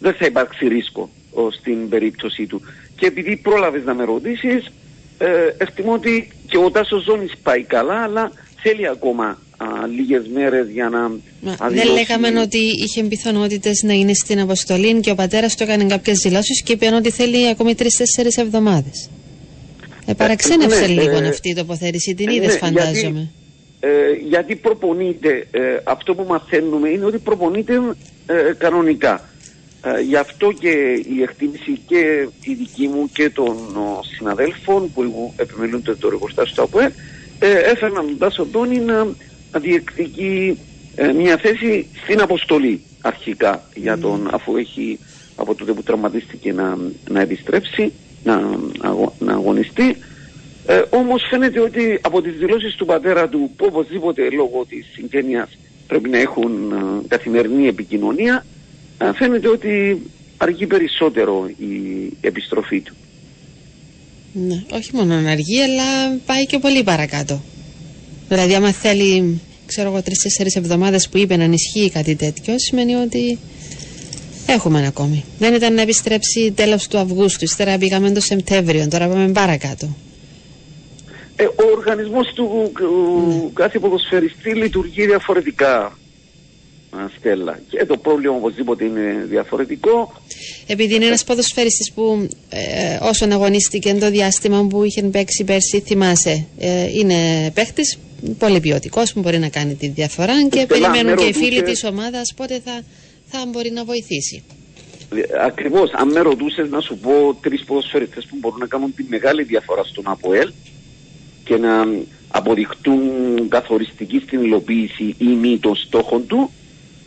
[0.00, 2.62] δεν θα υπάρξει ρίσκο ο, στην περίπτωση του.
[2.96, 4.70] Και επειδή πρόλαβες να με ρωτήσεις,
[5.18, 8.32] ε, εκτιμώ ότι και ο Τάσος Ζώνης πάει καλά, αλλά
[8.62, 13.92] θέλει ακόμα α, λίγες μέρες για να Μα, δεν αδειλώσει- λέγαμε ότι είχε πιθανότητες να
[13.92, 17.74] είναι στην αποστολή και ο πατέρας του έκανε κάποιες δηλώσεις και είπε ότι θέλει ακόμη
[17.74, 19.10] τρει-τέσσερι εβδομάδες.
[20.06, 22.14] Ε, παραξένευσε ναι, λίγο ε, αυτή η τοποθέτηση.
[22.14, 23.30] Την ε, είδες, ναι, φαντάζομαι.
[23.80, 23.88] Ε,
[24.28, 27.74] γιατί προπονείται, ε, αυτό που μαθαίνουμε είναι ότι προπονείται
[28.26, 29.28] ε, κανονικά.
[29.84, 30.68] Ε, γι' αυτό και
[31.16, 36.62] η εκτίμηση και η δική μου και των ο, συναδέλφων που επιμελούνται το εργοστάσιο του
[36.62, 36.92] ΑΠΟΕ
[37.40, 39.06] ε, έφερναν τον Τάσο Ντόνι να
[39.58, 40.58] διεκδικεί
[40.94, 44.98] ε, μια θέση στην αποστολή αρχικά για τον, αφού έχει
[45.36, 46.78] από τότε που τραυματίστηκε να,
[47.08, 47.92] να επιστρέψει,
[48.24, 49.96] να, αγω- να αγωνιστεί.
[50.66, 55.58] Ε, όμως φαίνεται ότι από τις δηλώσεις του πατέρα του που οπωσδήποτε λόγω της συγγένειας
[55.86, 58.44] πρέπει να έχουν ε, καθημερινή επικοινωνία
[58.98, 60.02] ε, φαίνεται ότι
[60.36, 62.94] αργεί περισσότερο η επιστροφή του.
[64.32, 67.42] Ναι, όχι μόνο να αργεί, αλλά πάει και πολύ παρακάτω.
[68.28, 73.38] Δηλαδή, άμα θέλει, ξέρω εγώ, τρει-τέσσερι εβδομάδες που είπε να ισχύει κάτι τέτοιο, σημαίνει ότι
[74.46, 75.24] έχουμε ένα ακόμη.
[75.38, 79.96] Δεν ήταν να επιστρέψει τέλος του Αυγούστου, ύστερα πήγαμε το Σεπτέμβριο, τώρα πάμε παρακάτω.
[81.36, 85.92] Ε, ο οργανισμός του του κάθε ποδοσφαιριστή λειτουργεί διαφορετικά, α,
[87.18, 87.60] Στέλλα.
[87.68, 90.12] Και το πρόβλημα οπωσδήποτε είναι διαφορετικό.
[90.66, 96.46] Επειδή είναι ένας ποδοσφαιριστής που ε, όσον αγωνίστηκε το διάστημα που είχε παίξει πέρσι, θυμάσαι,
[96.58, 97.98] ε, είναι παίχτης
[98.38, 101.54] πολύ ποιοτικός που μπορεί να κάνει τη διαφορά και Στella, περιμένουν με και οι φίλοι
[101.58, 102.82] ρωτούσες- της ομάδας πότε θα,
[103.26, 104.42] θα μπορεί να βοηθήσει.
[105.14, 109.04] Ε, Ακριβώς, αν με ρωτούσες να σου πω τρεις ποδοσφαιριστές που μπορούν να κάνουν τη
[109.08, 110.50] μεγάλη διαφορά στον ΑΠΟΕΛ
[111.44, 111.88] και να
[112.28, 113.00] αποδειχτούν
[113.48, 116.50] καθοριστική στην υλοποίηση ή μη των στόχων του,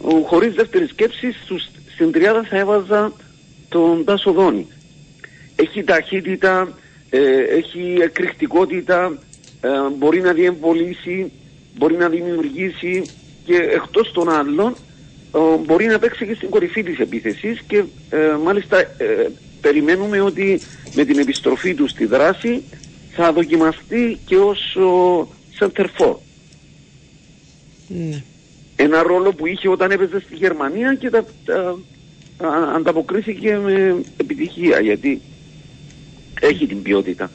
[0.03, 3.13] ο, χωρίς δεύτερη σκέψη στους, στην τριάδα θα έβαζα
[3.69, 4.67] τον Τάσο Δόνη.
[5.55, 6.77] Έχει ταχύτητα,
[7.09, 9.19] ε, έχει εκρηκτικότητα,
[9.61, 11.31] ε, μπορεί να διεμβολήσει,
[11.77, 13.03] μπορεί να δημιουργήσει
[13.45, 14.75] και εκτός των άλλων
[15.35, 19.29] ε, μπορεί να παίξει και στην κορυφή της επίθεσης και ε, μάλιστα ε,
[19.61, 20.61] περιμένουμε ότι
[20.95, 22.63] με την επιστροφή του στη δράση
[23.11, 25.27] θα δοκιμαστεί και ως ο,
[25.59, 26.15] center for.
[27.87, 28.23] Ναι.
[28.83, 31.79] Ένα ρόλο που είχε όταν έπαιζε στη Γερμανία και τα, τα-
[32.47, 35.21] α- ανταποκρίθηκε με επιτυχία γιατί
[36.41, 37.31] έχει την ποιότητα.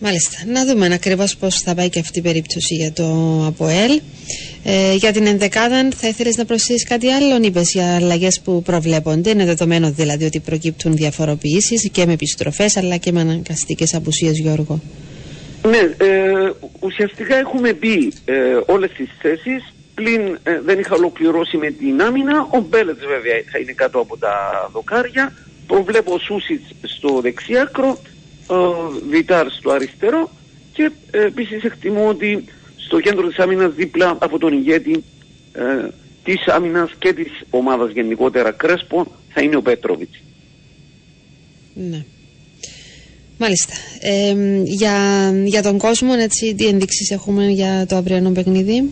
[0.00, 0.36] Μάλιστα.
[0.46, 3.04] Να δούμε ακριβώς πώς θα πάει και αυτή η περίπτωση για το
[3.46, 4.00] ΑΠΟΕΛ.
[4.64, 9.30] Ε, για την ενδεκάδα, θα ήθελες να προσθέσεις κάτι άλλο, είπες για αλλαγές που προβλέπονται.
[9.30, 14.80] Είναι δεδομένο δηλαδή ότι προκύπτουν διαφοροποιήσεις και με επιστροφές αλλά και με αναγκαστικές απουσίες, Γιώργο.
[15.66, 18.34] Ναι, ε, ουσιαστικά έχουμε πει ε,
[18.66, 23.58] όλες τις θέσεις, πλην ε, δεν είχα ολοκληρώσει με την άμυνα, ο Μπέλετς βέβαια θα
[23.58, 24.34] είναι κάτω από τα
[24.72, 25.32] δοκάρια,
[25.66, 27.98] προβλέπω Σούσιτς στο δεξιάκρο,
[28.50, 28.54] ε,
[29.08, 30.30] Βιτάρ στο αριστερό
[30.72, 32.44] και ε, επίσης εκτιμώ ότι
[32.76, 35.04] στο κέντρο της άμυνας δίπλα από τον ηγέτη
[35.52, 35.88] ε,
[36.24, 40.22] της άμυνας και της ομάδας γενικότερα Κρέσπο θα είναι ο Πέτροβιτς.
[41.74, 42.04] Ναι.
[43.38, 43.74] Μάλιστα.
[44.00, 44.34] Ε,
[44.64, 44.96] για,
[45.44, 48.90] για τον κόσμο, έτσι, τι ενδείξεις έχουμε για το αυριανό παιχνίδι;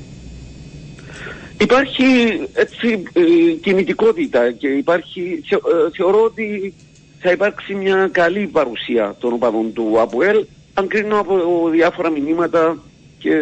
[1.61, 2.04] Υπάρχει
[2.52, 6.74] έτσι ε, κινητικότητα και υπάρχει, θε- ε, θεωρώ ότι
[7.18, 10.44] θα υπάρξει μια καλή παρουσία των οπαδών του ΑΠΟΕΛ
[10.74, 12.82] αν κρίνω από διάφορα μηνύματα
[13.18, 13.32] και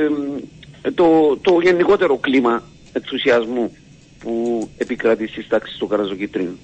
[0.82, 2.62] ε, το, το γενικότερο κλίμα
[2.92, 3.76] ενθουσιασμού
[4.18, 6.58] που επικρατεί στις τάξεις του Καραζοκιτρίνου.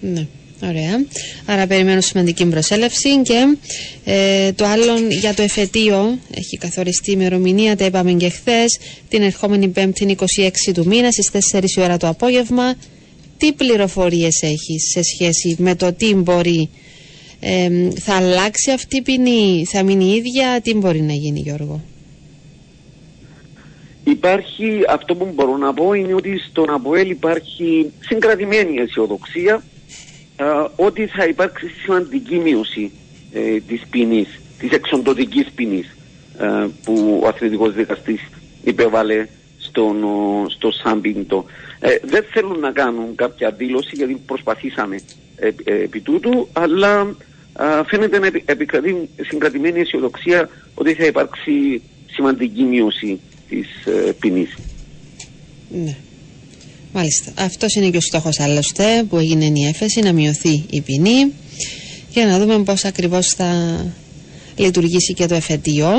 [0.00, 0.26] Ναι.
[0.62, 1.04] Ωραία.
[1.46, 3.56] Άρα περιμένω σημαντική προσέλευση και
[4.04, 8.78] ε, το άλλο για το εφετείο έχει καθοριστεί η ημερομηνία, τα είπαμε και χθες,
[9.08, 10.24] την ερχόμενη Πέμπτη είναι 26
[10.74, 12.74] του μήνα στις 4 η ώρα το απόγευμα.
[13.36, 16.70] Τι πληροφορίες έχεις σε σχέση με το τι μπορεί,
[17.40, 17.68] ε,
[18.00, 21.80] θα αλλάξει αυτή η ποινή, θα μείνει η ίδια, τι μπορεί να γίνει Γιώργο;
[24.04, 29.60] Υπάρχει, αυτό που μπορώ να πω είναι ότι στον ΑΠΟΕΛ υπάρχει συγκρατημένη αισιοδοξία α,
[30.76, 32.90] ότι θα υπάρξει σημαντική μείωση
[33.32, 35.96] ε, της ποινής, της εξοντοτικής ποινής
[36.38, 38.20] ε, που ο αθλητικός δικαστής
[38.64, 39.26] υπέβαλε
[39.58, 41.44] στον, ο, στο Σάμπιντο.
[41.80, 45.00] Ε, δεν θέλουν να κάνουν κάποια δήλωση γιατί προσπαθήσαμε
[45.36, 47.16] ε, ε, επί τούτου, αλλά
[47.52, 54.56] α, φαίνεται να επι- επικρατεί συγκρατημένη αισιοδοξία ότι θα υπάρξει σημαντική μείωση της ε, ποινής.
[55.70, 55.96] Ναι.
[56.92, 57.32] Μάλιστα.
[57.34, 61.32] Αυτός είναι και ο στόχος άλλωστε που έγινε η έφεση, να μειωθεί η ποινή
[62.10, 63.80] για να δούμε πώς ακριβώς θα
[64.56, 65.90] λειτουργήσει και το εφετείο.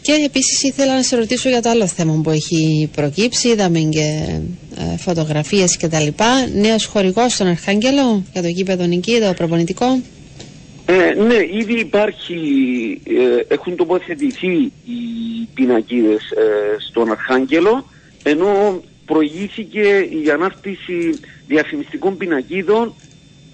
[0.00, 3.48] Και επίσης ήθελα να σε ρωτήσω για το άλλο θέμα που έχει προκύψει.
[3.48, 4.26] Είδαμε και
[4.76, 6.06] ε, φωτογραφίες κτλ.
[6.54, 10.00] Νέος χορηγός στον Αρχάγγελο για το γήπεδο νική, το προπονητικό.
[10.86, 12.34] Ε, ναι, ήδη υπάρχει,
[13.04, 14.52] ε, έχουν τοποθετηθεί
[14.84, 17.84] οι πινακίδες ε, στον Αρχάγγελο,
[18.22, 22.94] ενώ προηγήθηκε η ανάρτηση διαφημιστικών πινακίδων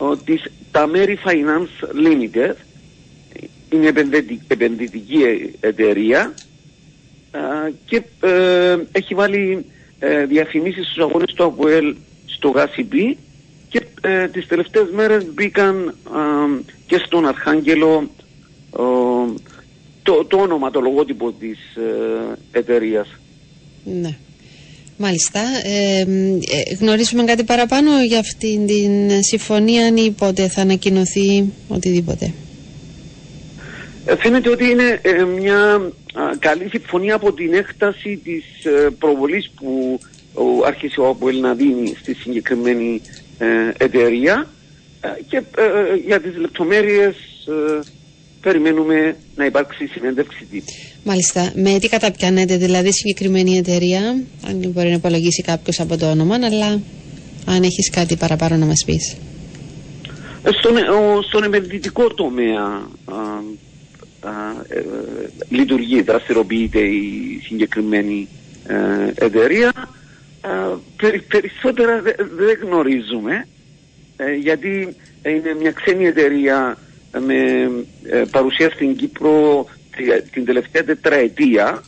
[0.00, 0.42] ε, της
[0.72, 2.54] Tameri Finance Limited,
[3.72, 6.34] είναι επενδυτη- επενδυτική ε- εταιρεία
[7.32, 7.38] ε,
[7.84, 9.64] και ε, έχει βάλει
[9.98, 11.94] ε, διαφημίσεις στους αγώνες του ΑΠΟΕΛ
[12.26, 13.18] στο ΓΑΣΙΠΗ
[13.68, 16.20] και ε, τις τελευταίες μέρες μπήκαν α,
[16.86, 18.10] και στον Αρχάγγελο
[18.78, 18.82] ε,
[20.02, 23.08] το, το όνομα, το λογότυπο της ε, εταιρείας.
[23.84, 24.16] Ναι.
[25.02, 25.40] Μάλιστα.
[25.64, 32.32] Ε, ε, γνωρίζουμε κάτι παραπάνω για αυτήν την συμφωνία ή πότε θα ανακοινωθεί οτιδήποτε;
[34.04, 35.56] Ε, Φαίνεται ότι είναι ε, μια
[36.14, 40.00] α, καλή συμφωνία από την έκταση της ε, προβολής που
[40.34, 43.00] ο, άρχισε ο Αποέλ να δίνει στη συγκεκριμένη
[43.38, 43.46] ε,
[43.78, 44.48] εταιρεία
[45.00, 47.80] ε, και ε, για τις λεπτομέρειες ε,
[48.40, 50.72] περιμένουμε να υπάρξει συνέντευξη τύπου.
[51.04, 51.52] Μάλιστα.
[51.54, 54.00] Με τι καταπιάνεται δηλαδή συγκεκριμένη εταιρεία,
[54.46, 56.80] αν μπορεί να υπολογίσει κάποιος από το όνομα, αλλά
[57.46, 59.16] αν έχεις κάτι παραπάνω να μας πεις.
[60.42, 62.62] Ε, Στον, ε, ο- στον επενδυτικό τομέα
[63.04, 63.14] α,
[64.20, 64.32] α,
[64.68, 64.84] ε,
[65.48, 68.28] λειτουργεί, δραστηριοποιείται η συγκεκριμένη
[68.66, 69.68] ε, εταιρεία.
[70.40, 70.50] Α,
[70.96, 73.46] περι- περισσότερα δε- δεν γνωρίζουμε
[74.16, 74.68] ε, γιατί
[75.22, 76.78] είναι μια ξένη εταιρεία
[77.18, 77.34] με
[78.10, 81.82] ε, παρουσία στην Κύπρο τη- την τελευταία τετραετία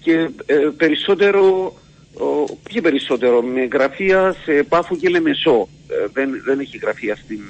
[0.00, 0.12] και
[0.46, 1.72] ε, περισσότερο,
[2.14, 5.68] ο, πιο περισσότερο με γραφεία σε Πάφο και Λεμεσό.
[5.88, 7.40] Ε, δεν, δεν έχει γραφεία στην,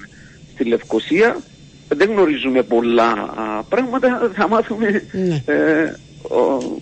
[0.55, 1.41] στη Λευκοσία.
[1.89, 4.31] Δεν γνωρίζουμε πολλά α, πράγματα.
[4.35, 5.43] Θα μάθουμε Ναι.
[5.47, 6.79] ε, ο-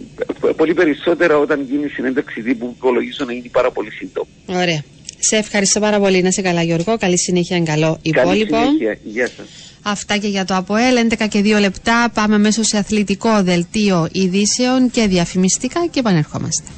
[0.56, 4.28] πολύ περισσότερα όταν γίνει η συνέντευξη τύπου που υπολογίζω να γίνει πάρα πολύ σύντομο.
[4.46, 4.82] Ωραία.
[5.18, 6.22] Σε ευχαριστώ πάρα πολύ.
[6.22, 6.96] Να σε καλά, Γιώργο.
[6.98, 8.56] Καλή συνέχεια, καλό Καλή υπόλοιπο.
[8.64, 8.98] συνέχεια.
[9.04, 9.67] Γεια σας.
[9.82, 10.96] Αυτά και για το ΑΠΟΕΛ.
[11.10, 12.10] 11 και 2 λεπτά.
[12.14, 16.68] Πάμε μέσω σε αθλητικό δελτίο ειδήσεων και διαφημιστικά και επανερχόμαστε.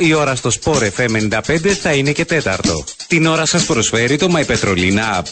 [0.00, 2.84] Η ώρα στο Sport FM 95 θα είναι και τέταρτο.
[3.06, 5.24] Την ώρα σας προσφέρει το My Petrolina App.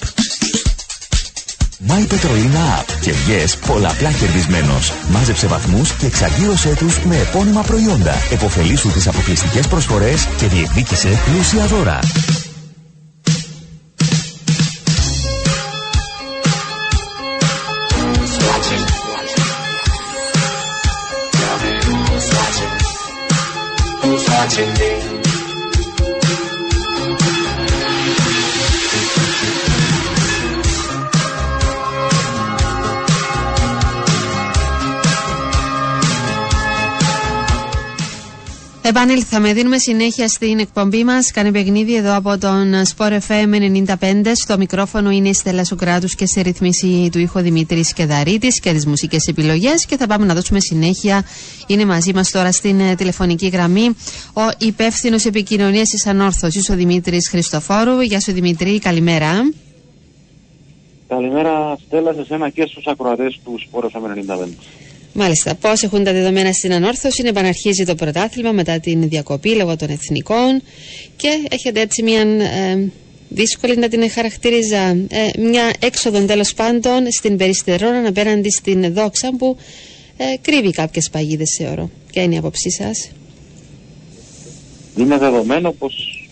[1.89, 2.93] My Petrolina App.
[3.01, 4.93] Και yes, πολλαπλά κερδισμένος.
[5.09, 8.15] Μάζεψε βαθμούς και εξαγγείλωσέ τους με επώνυμα προϊόντα.
[8.31, 11.99] Εποφελήσου τις αποκλειστικές προσφορές και διεκδίκησε πλούσια δώρα.
[24.49, 24.98] watching me.
[38.89, 41.31] Επανήλθαμε, δίνουμε συνέχεια στην εκπομπή μας.
[41.31, 44.33] Κάνει παιχνίδι εδώ από τον Sport FM 95.
[44.35, 48.87] Στο μικρόφωνο είναι η Στέλλα Σοκράτου και σε ρυθμίση του ήχο Δημήτρης Κεδαρίτης και τις
[48.87, 49.87] μουσικές επιλογές.
[49.87, 51.25] Και θα πάμε να δώσουμε συνέχεια.
[51.67, 53.87] Είναι μαζί μας τώρα στην ε, τηλεφωνική γραμμή
[54.33, 58.01] ο υπεύθυνος επικοινωνίας της Ανόρθωσης, ο Δημήτρης Χριστοφόρου.
[58.01, 59.51] Γεια σου, Δημήτρη, καλημέρα.
[61.09, 64.49] Καλημέρα Στέλλα σε σένα και στους ακροατές του Sport FM 95.
[65.13, 65.55] Μάλιστα.
[65.55, 70.63] Πώς έχουν τα δεδομένα στην Ανόρθωση, επαναρχίζει το πρωτάθλημα μετά την διακοπή λόγω των εθνικών
[71.17, 72.91] και έχετε έτσι μια ε,
[73.29, 74.79] δύσκολη να την χαρακτηρίζα.
[75.09, 79.57] Ε, μια έξοδο τέλος πάντων στην Περιστερώνα απέναντι στην Δόξα που
[80.17, 81.91] ε, κρύβει κάποιες παγίδες, θεωρώ.
[82.13, 83.11] Ποια είναι η άποψή σας;
[84.97, 86.27] Είναι δεδομένο πως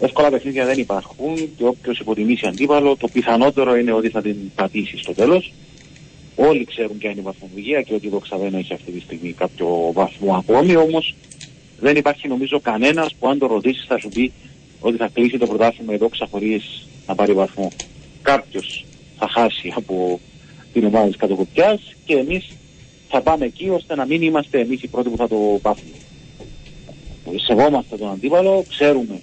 [0.00, 4.98] εύκολα παιχνίδια δεν υπάρχουν και όποιος υποτιμήσει αντίπαλο το πιθανότερο είναι ότι θα την πατήσει
[4.98, 5.52] στο τέλος.
[6.36, 9.32] Όλοι ξέρουν ποια είναι η βαθμολογία και ότι η Δόξα δεν έχει αυτή τη στιγμή
[9.32, 11.14] κάποιο βαθμό ακόμη, όμως
[11.80, 14.32] δεν υπάρχει νομίζω κανένας που αν το ρωτήσει θα σου πει
[14.80, 17.70] ότι θα κλείσει το πρωτάθλημα η Δόξα χωρίς να πάρει βαθμό.
[18.22, 18.84] Κάποιος
[19.18, 20.20] θα χάσει από
[20.72, 22.48] την ομάδα της κατοκοπιάς και εμείς
[23.08, 25.96] θα πάμε εκεί ώστε να μην είμαστε εμείς οι πρώτοι που θα το πάθουμε.
[27.36, 29.20] Σεβόμαστε τον αντίπαλο, ξέρουμε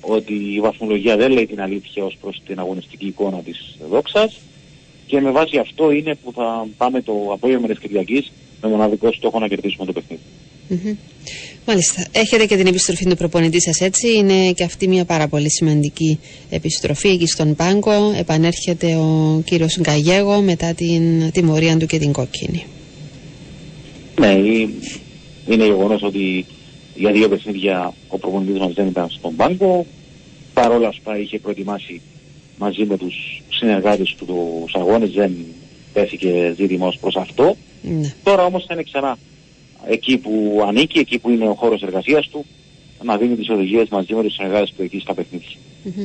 [0.00, 4.40] ότι η βαθμολογία δεν λέει την αλήθεια ως προς την αγωνιστική εικόνα της δόξας
[5.12, 8.32] και με βάση αυτό είναι που θα πάμε το απόγευμα της Κυριακής
[8.62, 10.22] με μοναδικό στόχο να κερδίσουμε το παιχνίδι.
[10.68, 10.94] Μμμ.
[11.66, 12.06] Μάλιστα.
[12.12, 14.16] Έχετε και την επιστροφή του προπονητή σας, έτσι.
[14.16, 16.18] Είναι και αυτή μια πάρα πολύ σημαντική
[16.50, 18.12] επιστροφή εκεί στον πάγκο.
[18.18, 22.64] Επανέρχεται ο κύριος Γκαγέγο μετά την τιμωρία του και την κόκκινη.
[24.20, 24.74] Ναι, η-
[25.48, 26.44] είναι γεγονός ότι
[26.94, 29.86] για δύο παιχνίδια ο προπονητής μας δεν ήταν στον πάγκο.
[30.54, 32.00] Παρ' όλα αυτά είχε προετοιμάσει
[32.58, 35.32] μαζί με τους συνεργάτες του τους αγώνες, δεν
[35.92, 37.56] τέθηκε ζήτημα ως προς αυτό.
[37.82, 38.14] Ναι.
[38.22, 39.18] Τώρα όμως θα είναι ξανά
[39.88, 42.44] εκεί που ανήκει, εκεί που είναι ο χώρος εργασίας του,
[43.02, 45.56] να δίνει τις οδηγίες μαζί με τους συνεργάτες του εκεί στα παιχνίδια.
[45.82, 46.04] Μμμ.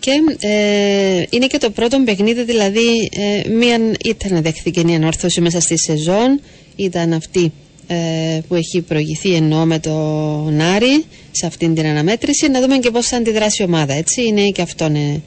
[0.00, 5.60] Και ε, είναι και το πρώτο παιχνίδι, δηλαδή ε, μία ήταν δέχθηκε η ανόρθωση μέσα
[5.60, 6.40] στη σεζόν,
[6.76, 7.52] ήταν αυτή
[7.86, 12.48] ε, που έχει προηγηθεί εννοώ με τον Άρη σε αυτήν την αναμέτρηση.
[12.48, 14.22] Να δούμε και πώς θα αντιδράσει η ομάδα, έτσι.
[14.26, 15.20] Είναι και αυτό ε,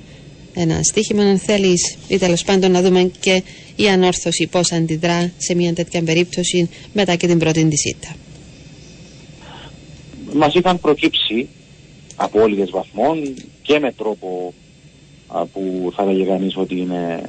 [0.59, 3.43] ένα στοίχημα, αν θέλεις, ή τέλος πάντων να δούμε και
[3.75, 8.15] η ανόρθωση πώς αντιδρά σε μια τέτοια περίπτωση μετά και την πρώτη της ήττα.
[10.33, 11.47] Μας είχαν προκύψει
[12.15, 14.53] απώλειες βαθμών και με τρόπο
[15.27, 17.21] α, που θα έλεγε κανείς ότι είναι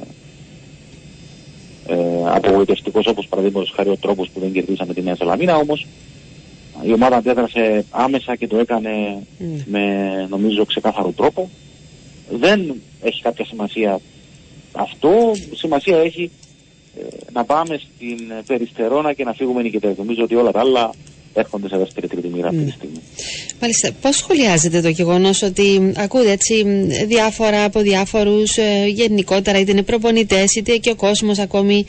[1.87, 5.87] ε, απογοητευτικός όπως παραδείγματος χάρη ο τρόπος που δεν κερδίσαμε τη Νέα Σαλαμίνα όμως
[6.83, 8.89] η ομάδα αντέδρασε άμεσα και το έκανε
[9.37, 9.63] Ναι.
[9.65, 11.49] με νομίζω ξεκάθαρο τρόπο.
[12.31, 13.99] Δεν έχει κάποια σημασία
[14.71, 15.11] αυτό.
[15.53, 16.31] Σημασία έχει
[16.99, 17.01] ε,
[17.33, 19.97] να πάμε στην Περιστερώνα και να φύγουμε νικητές.
[19.97, 20.91] Νομίζω ότι όλα τα άλλα
[21.33, 22.99] έρχονται σε δεύτερη τρίτη μοίρα αυτή τη στιγμή.
[23.61, 29.71] Μάλιστα, πώς σχολιάζετε το γεγονός ότι ακούτε έτσι μ, διάφορα από διάφορους ε, γενικότερα είτε
[29.71, 31.85] είναι προπονητές είτε και ο κόσμος ακόμη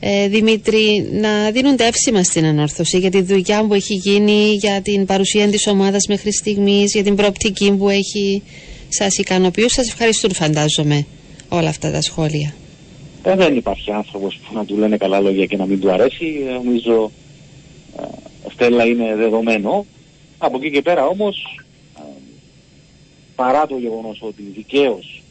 [0.00, 5.06] ε, Δημήτρη να δίνουν εύσημα στην ανόρθωση για τη δουλειά που έχει γίνει, για την
[5.06, 8.42] παρουσία της ομάδας μέχρι στιγμής, για την προοπτική που έχει
[8.90, 9.68] σας ικανοποιούν.
[9.68, 11.06] Σας ευχαριστούν φαντάζομαι
[11.48, 12.54] όλα αυτά τα σχόλια.
[13.22, 16.44] Ε, δεν υπάρχει άνθρωπος που να του λένε καλά λόγια και να μην του αρέσει.
[16.48, 17.10] Ε, Νομίζω
[17.98, 18.02] ε,
[18.50, 19.86] Στέλλα είναι δεδομένο.
[20.38, 21.60] Από εκεί και πέρα όμως
[21.98, 22.02] ε,
[23.34, 25.22] παρά το γεγονός ότι δικαίως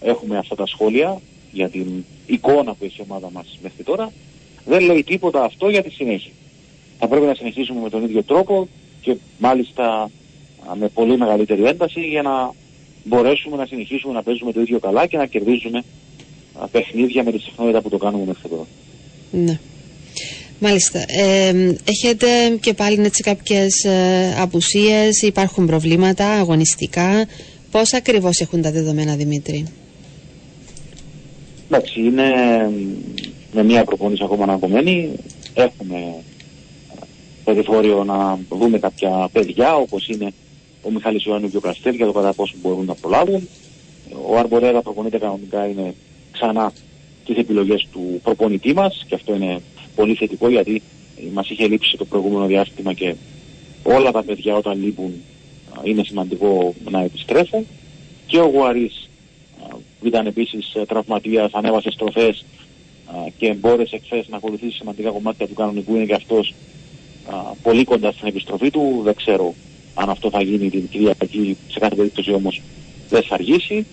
[0.00, 1.20] έχουμε αυτά τα σχόλια
[1.52, 4.12] για την εικόνα που έχει η ομάδα μας μέχρι τώρα
[4.64, 6.32] δεν λέει τίποτα αυτό για τη συνέχεια.
[6.98, 8.68] Θα πρέπει να συνεχίσουμε με τον ίδιο τρόπο
[9.00, 10.10] και μάλιστα
[10.68, 12.52] α, με πολύ μεγαλύτερη ένταση για να
[13.04, 15.82] μπορέσουμε να συνεχίσουμε να παίζουμε το ίδιο καλά και να κερδίζουμε
[16.58, 18.66] α, παιχνίδια με τη συχνότητα που το κάνουμε μέχρι τώρα.
[19.30, 19.58] Ναι.
[20.58, 21.04] Μάλιστα.
[21.08, 22.26] Ε, έχετε
[22.60, 27.26] και πάλι έτσι κάποιες ε, απουσίες, υπάρχουν προβλήματα αγωνιστικά.
[27.70, 29.66] Πώς ακριβώς έχουν τα δεδομένα, Δημήτρη;
[31.70, 32.24] Εντάξει, είναι
[33.52, 35.10] με μία προπόνηση ακόμα αναγκωμένη.
[35.54, 37.04] Έχουμε α,
[37.44, 40.32] περιθώριο να δούμε κάποια παιδιά όπως είναι
[40.86, 43.48] ο Μιχάλης Ιωάννου και ο Καστέλ για το κατά πόσο μπορούν να προλάβουν.
[44.26, 45.94] Ο Αρμπορέδα προπονείται κανονικά είναι
[46.32, 46.72] ξανά
[47.24, 49.60] τις επιλογές του προπονητή μας και αυτό είναι
[49.94, 50.82] πολύ θετικό γιατί
[51.32, 53.14] μας είχε λείψει το προηγούμενο διάστημα και
[53.82, 55.12] όλα τα παιδιά όταν λείπουν
[55.70, 57.66] α, είναι σημαντικό να επιστρέφουν
[58.26, 59.10] και ο Γουαρής
[59.62, 62.44] α, που ήταν επίσης ε, τραυματίας, ανέβασε στροφές
[63.06, 66.54] α, και μπόρεσε χθες να ακολουθήσει σημαντικά κομμάτια του κανονικού είναι και αυτός
[67.30, 69.00] α, πολύ κοντά στην επιστροφή του.
[69.04, 69.54] Δεν ξέρω
[69.94, 72.62] αν αυτό θα γίνει την Κυριακή, σε κάθε περίπτωση όμως
[73.08, 73.86] δεν θα αργήσει.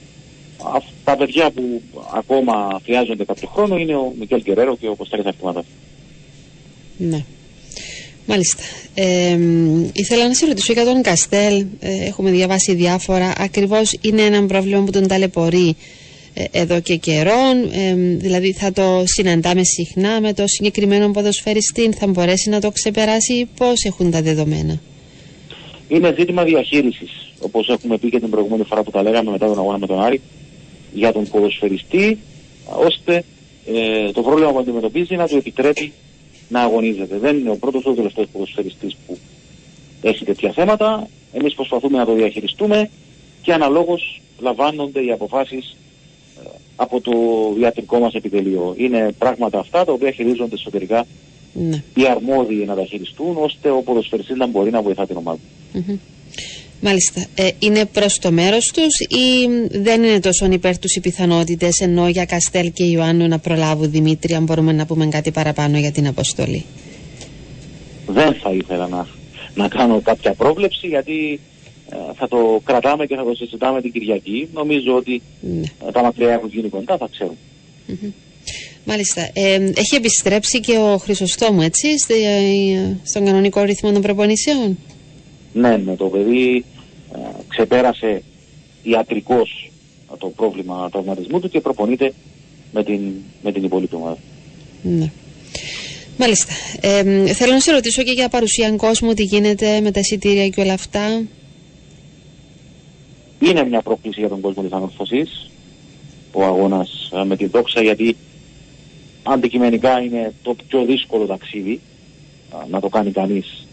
[0.64, 1.82] Α, τα παιδιά που
[2.14, 5.66] ακόμα χρειάζονται κάποιο χρόνο είναι ο Μικέλ Γκερέρο και ο Κωνσταντίνος Αρτημάτας.
[6.98, 7.26] Ναι.
[8.26, 8.64] Μάλιστα.
[8.94, 11.66] Ε, μ, ήθελα να σε ρωτήσω για τον Καστέλ.
[11.80, 13.34] Ε, έχουμε διαβάσει διάφορα.
[13.38, 15.76] Ακριβώς είναι ένα πρόβλημα που τον ταλαιπωρεί
[16.34, 17.40] ε, εδώ και καιρό.
[17.72, 21.90] Ε, μ, δηλαδή θα το συναντάμε συχνά με το συγκεκριμένο ποδοσφαιριστή.
[21.98, 23.50] Θα μπορέσει να το ξεπεράσει.
[23.58, 24.82] Πώς έχουν τα δεδομένα;
[25.92, 27.32] Είναι ζήτημα διαχείρισης.
[27.40, 30.02] Όπως έχουμε πει και την προηγούμενη φορά που τα λέγαμε μετά τον αγώνα με τον
[30.02, 30.22] Άρη,
[30.94, 32.18] για τον ποδοσφαιριστή,
[32.86, 33.24] ώστε
[33.66, 35.94] ε, το πρόβλημα που αντιμετωπίζει να του επιτρέπει
[36.50, 37.18] να αγωνίζεται.
[37.18, 39.18] Δεν είναι ο πρώτος ή ο τελευταίος ποδοσφαιριστής που
[40.02, 41.08] έχει τέτοια θέματα.
[41.34, 42.90] Εμείς προσπαθούμε να το διαχειριστούμε
[43.42, 45.76] και αναλόγως λαμβάνονται οι αποφάσεις
[46.76, 47.12] από το
[47.60, 48.74] ιατρικό μας επιτελείο.
[48.78, 51.06] Είναι πράγματα αυτά τα οποία χειρίζονται εσωτερικά
[51.54, 51.84] Ναι.
[51.96, 55.40] οι αρμόδιοι να τα χειριστούν, ώστε ο ποδοσφαιριστής να μπορεί να βοηθά την ομάδα.
[55.74, 55.98] Μμμ.
[56.84, 57.26] Μάλιστα.
[57.36, 61.80] Ε, είναι προς το μέρος τους ή μ, δεν είναι τόσο υπέρ τους οι πιθανότητες
[61.80, 65.92] ενώ για Καστέλ και Ιωάννου να προλάβουν Δημήτρη, αν μπορούμε να πούμε κάτι παραπάνω για
[65.92, 66.66] την αποστολή;
[68.08, 69.08] Δεν θα ήθελα να,
[69.56, 71.40] να κάνω κάποια πρόβλεψη γιατί
[71.92, 74.48] ε, θα το κρατάμε και θα το συζητάμε την Κυριακή.
[74.54, 75.62] Νομίζω ότι Ναι.
[75.88, 77.38] ε, τα μακριά έχουν γίνει κοντά, θα ξέρουμε.
[78.86, 79.30] Μάλιστα.
[79.34, 84.78] Ε, έχει επιστρέψει και ο Χρυσοστόμου, έτσι, στη- ε, στον κανονικό ρυθμό των προπονήσεων;
[85.54, 86.66] Ναι, ναι, το παιδί
[87.16, 87.18] ε,
[87.48, 88.22] ξεπέρασε
[88.84, 89.72] ιατρικός
[90.14, 92.14] ε, το πρόβλημα τραυματισμού του και προπονείται
[92.74, 93.00] με την,
[93.44, 94.18] με την υπόλοιπη ομάδα.
[94.84, 95.12] Ναι.
[96.18, 96.54] Μάλιστα.
[96.82, 100.62] Ε, θέλω να σε ρωτήσω και για παρουσία κόσμου, τι γίνεται με τα εισιτήρια και
[100.62, 101.24] όλα αυτά.
[103.40, 105.50] Είναι μια πρόκληση για τον κόσμο της ανορθωσής
[106.32, 108.16] ο αγώνας ε, με την δόξα γιατί
[109.24, 111.80] αντικειμενικά είναι το πιο δύσκολο ταξίδι
[112.54, 113.68] ε, να το κάνει κανείς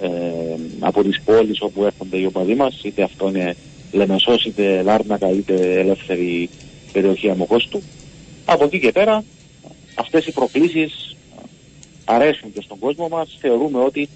[0.00, 0.08] ε,
[0.78, 3.56] από τις πόλεις όπου έρχονται οι οπαδοί μας είτε αυτό είναι
[3.92, 6.48] Λεμεσός είτε Λάρνακα είτε ελεύθερη
[6.92, 7.82] περιοχή Αμοχώστου
[8.44, 9.24] από εκεί και πέρα
[9.94, 11.42] αυτές οι προκλήσεις ε,
[12.04, 14.08] αρέσουν και στον κόσμο μας θεωρούμε ότι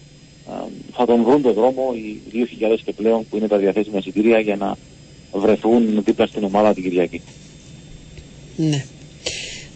[0.49, 0.53] ε,
[0.93, 4.57] θα τον βρουν τον δρόμο οι 2.000 και πλέον που είναι τα διαθέσιμα εισιτήρια για
[4.57, 4.77] να
[5.33, 7.21] βρεθούν δίπλα στην ομάδα την Κυριακή.
[8.57, 8.85] Ναι.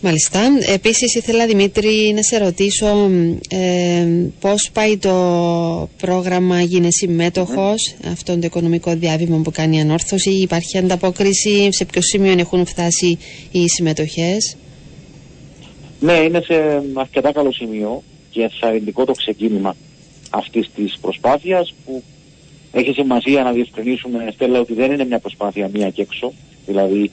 [0.05, 0.40] Μάλιστα.
[0.72, 8.32] Επίσης ήθελα Δημήτρη να σε ρωτήσω μ, ε, πώς πάει το πρόγραμμα Γίνε συμμέτοχος, αυτό
[8.32, 13.18] το οικονομικό διάβημα που κάνει η ανόρθωση, υπάρχει ανταπόκριση, σε ποιο σημείο έχουν φτάσει
[13.50, 14.57] οι συμμετοχές;
[16.00, 19.76] Ναι, είναι σε αρκετά καλό σημείο και ενθαρρυντικό το ξεκίνημα
[20.30, 22.03] αυτής της προσπάθειας που
[22.72, 26.32] έχει σημασία να διευκρινίσουμε, Στέλλα, ότι δεν είναι μια προσπάθεια μία και έξω.
[26.66, 27.11] Δηλαδή,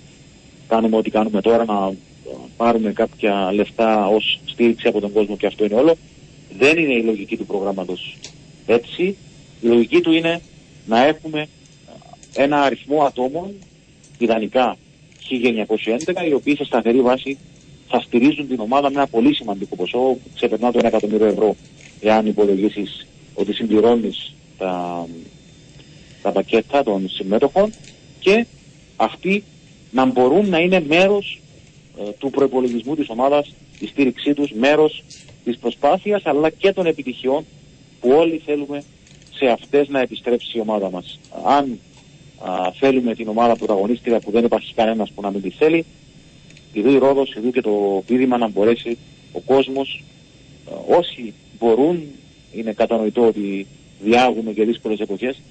[0.67, 2.08] κάνουμε ό,τι κάνουμε τώρα να ε,
[2.57, 5.95] πάρουμε κάποια λεφτά ως στήριξη από τον κόσμο και αυτό είναι όλο.
[6.57, 8.17] Δεν είναι η λογική του προγράμματος
[8.65, 9.15] έτσι.
[9.61, 10.41] Η λογική του είναι
[10.85, 11.41] να έχουμε
[12.35, 13.53] ε, ένα αριθμό ατόμων,
[14.17, 14.77] ιδανικά
[15.29, 17.37] 1911, οι οποίοι σε σταθερή βάση
[17.87, 21.55] θα στηρίζουν την ομάδα με ένα πολύ σημαντικό ποσό, που ξεπερνά το 1 εκατομμύριο ευρώ,
[22.01, 25.05] εάν υπολογίσεις ότι συμπληρώνεις τα,
[26.21, 27.73] τα πακέτα των συμμέτοχων
[28.19, 28.45] και
[28.95, 29.43] αυτοί
[29.91, 31.48] να μπορούν να είναι μέρος ε,
[32.17, 35.03] του προπολογισμού της ομάδας, η στήριξή τους, μέρος
[35.43, 37.45] της προσπάθειας αλλά και των επιτυχιών
[37.99, 38.83] που όλοι θέλουμε
[39.33, 41.19] σε αυτές να επιστρέψει η ομάδα μας.
[41.45, 41.79] Αν
[42.39, 45.85] α, θέλουμε την ομάδα πρωταγωνίστρια που δεν υπάρχει κανένας που να μην τη θέλει,
[46.73, 48.97] ειδού η Ρόδος, ειδού και το πείδημα να μπορέσει
[49.31, 50.03] ο κόσμος,
[50.69, 52.03] ε, όσοι μπορούν,
[52.51, 53.67] είναι κατανοητό ότι
[54.03, 55.41] διάγουμε και δύσκολες εποχές,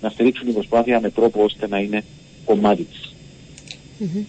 [0.00, 2.04] να στηρίξουν την προσπάθεια με τρόπο ώστε να είναι
[2.44, 3.14] κομμάτι της.
[3.98, 4.24] Μμμ.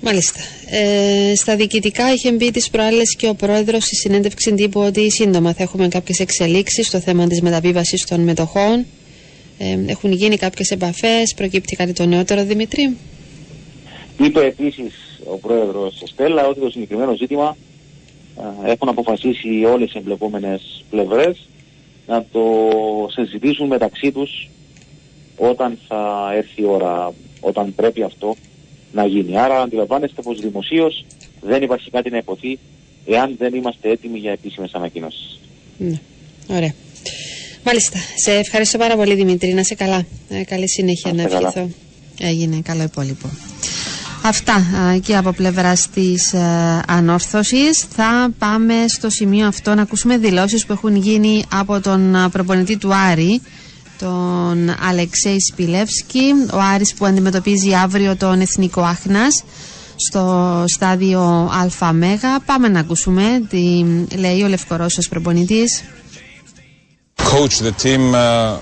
[0.00, 0.40] Μάλιστα.
[0.70, 5.52] Ε, στα διοικητικά είχε μπει τις προάλλες και ο πρόεδρος στη συνέντευξη τύπου ότι σύντομα
[5.52, 8.86] θα έχουμε κάποιες εξελίξεις στο θέμα της μεταβίβασης των μετοχών.
[9.58, 12.96] Ε, έχουν γίνει κάποιες επαφές, προκύπτει κάτι το νεότερο Δημητρή.
[14.18, 17.56] Είπε επίσης ο πρόεδρος Στέλλα ότι το συγκεκριμένο ζήτημα
[18.36, 21.48] α, έχουν αποφασίσει όλες οι εμπλεκόμενες πλευρές
[22.06, 22.42] να το
[23.10, 24.48] συζητήσουν μεταξύ τους
[25.36, 28.36] όταν θα έρθει η ώρα, όταν πρέπει αυτό
[28.96, 29.38] να γίνει.
[29.38, 31.04] Άρα αντιλαμβάνεστε πως δημοσίως
[31.40, 32.58] δεν υπάρχει κάτι να υποθεί
[33.06, 35.38] εάν δεν είμαστε έτοιμοι για επίσημες ανακοινώσεις.
[35.78, 35.98] Ναι.
[36.46, 36.74] Ωραία.
[37.64, 37.98] Μάλιστα.
[38.16, 39.52] Σε ευχαριστώ πάρα πολύ Δημητρή.
[39.54, 40.06] Να σε καλά.
[40.28, 41.48] Ε, καλή συνέχεια Να να είστε καλά.
[41.48, 41.70] ευχηθώ.
[42.20, 43.28] Έγινε καλό υπόλοιπο.
[44.22, 46.34] Αυτά α, και από πλευρά της
[46.86, 47.86] ανόρθωσης.
[47.90, 52.76] Θα πάμε στο σημείο αυτό να ακούσουμε δηλώσεις που έχουν γίνει από τον α, προπονητή
[52.76, 53.40] του Άρη,
[53.98, 56.32] τον Αλεξέη Σπιλεύσκη.
[56.52, 59.42] Ο Άρης που αντιμετωπίζει αύριο τον Εθνικό Άχνας
[59.96, 62.00] στο στάδιο ΑΜ.
[62.46, 63.84] Πάμε να ακούσουμε τι
[64.16, 65.82] λέει ο Λευκορώσος προπονητής.
[67.32, 68.56] Coach, the team uh,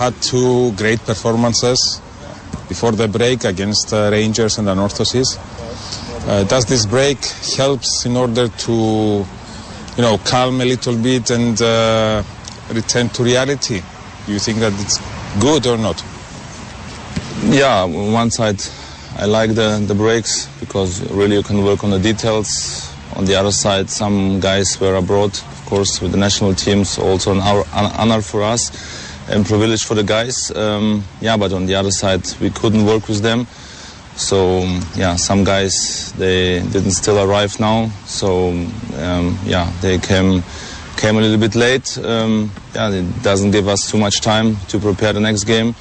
[0.00, 2.00] had two great performances
[2.68, 5.28] before the break against uh, Rangers and Anorthosis.
[6.28, 7.18] Uh, does this break
[7.56, 8.74] helps in order to
[9.96, 12.22] you know, calm a little bit and uh,
[12.72, 13.82] return to reality?
[14.30, 14.98] You think that it's
[15.40, 16.02] good or not?
[17.44, 18.62] Yeah, on one side,
[19.18, 22.94] I like the, the breaks because really you can work on the details.
[23.16, 27.32] On the other side, some guys were abroad, of course, with the national teams, also
[27.32, 28.70] an honor for us
[29.28, 30.50] and privilege for the guys.
[30.54, 33.46] Um, yeah, but on the other side, we couldn't work with them.
[34.16, 37.88] So um, yeah, some guys they didn't still arrive now.
[38.04, 40.42] So um, yeah, they came
[41.00, 41.96] came a little bit late.
[41.98, 45.74] Um, yeah, it doesn't give us too much time to prepare the next game.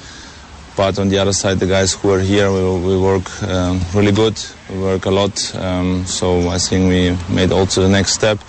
[0.77, 4.13] But on the other side, the guys who are here, we, we work um, really
[4.13, 4.39] good.
[4.69, 5.35] We work a lot.
[5.55, 8.39] Um, so I think we made also the next step.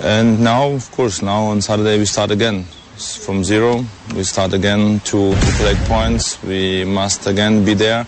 [0.00, 2.64] And now, of course, now on Saturday we start again
[3.24, 3.84] from zero.
[4.14, 6.40] We start again to, to collect points.
[6.44, 8.06] We must again be there.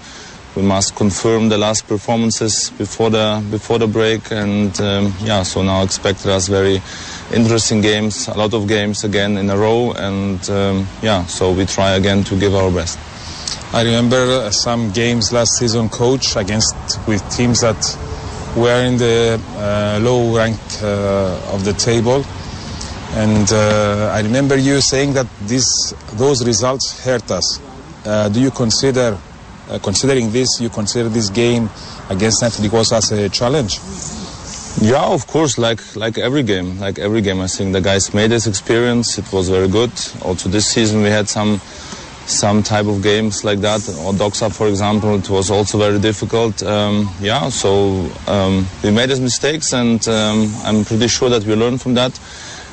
[0.54, 4.30] We must confirm the last performances before the before the break.
[4.30, 6.82] And um, yeah, so now expect us very
[7.32, 9.92] interesting games, a lot of games again in a row.
[9.92, 12.98] And um, yeah, so we try again to give our best.
[13.74, 16.74] I remember uh, some games last season, coach, against
[17.08, 17.80] with teams that
[18.54, 22.22] were in the uh, low rank uh, of the table,
[23.14, 27.60] and uh, I remember you saying that this those results hurt us.
[28.04, 29.16] Uh, do you consider,
[29.72, 31.70] uh, considering this, you consider this game
[32.10, 33.80] against Ethnicos as a challenge?
[34.80, 37.40] Yeah, of course, like like every game, like every game.
[37.40, 39.18] I think the guys made this experience.
[39.18, 39.92] It was very good.
[40.22, 41.60] Also this season we had some
[42.26, 43.80] some type of games like that.
[44.00, 46.62] Or Doxa, for example, it was also very difficult.
[46.62, 51.54] Um, yeah, so um, we made these mistakes, and um, I'm pretty sure that we
[51.54, 52.18] learned from that.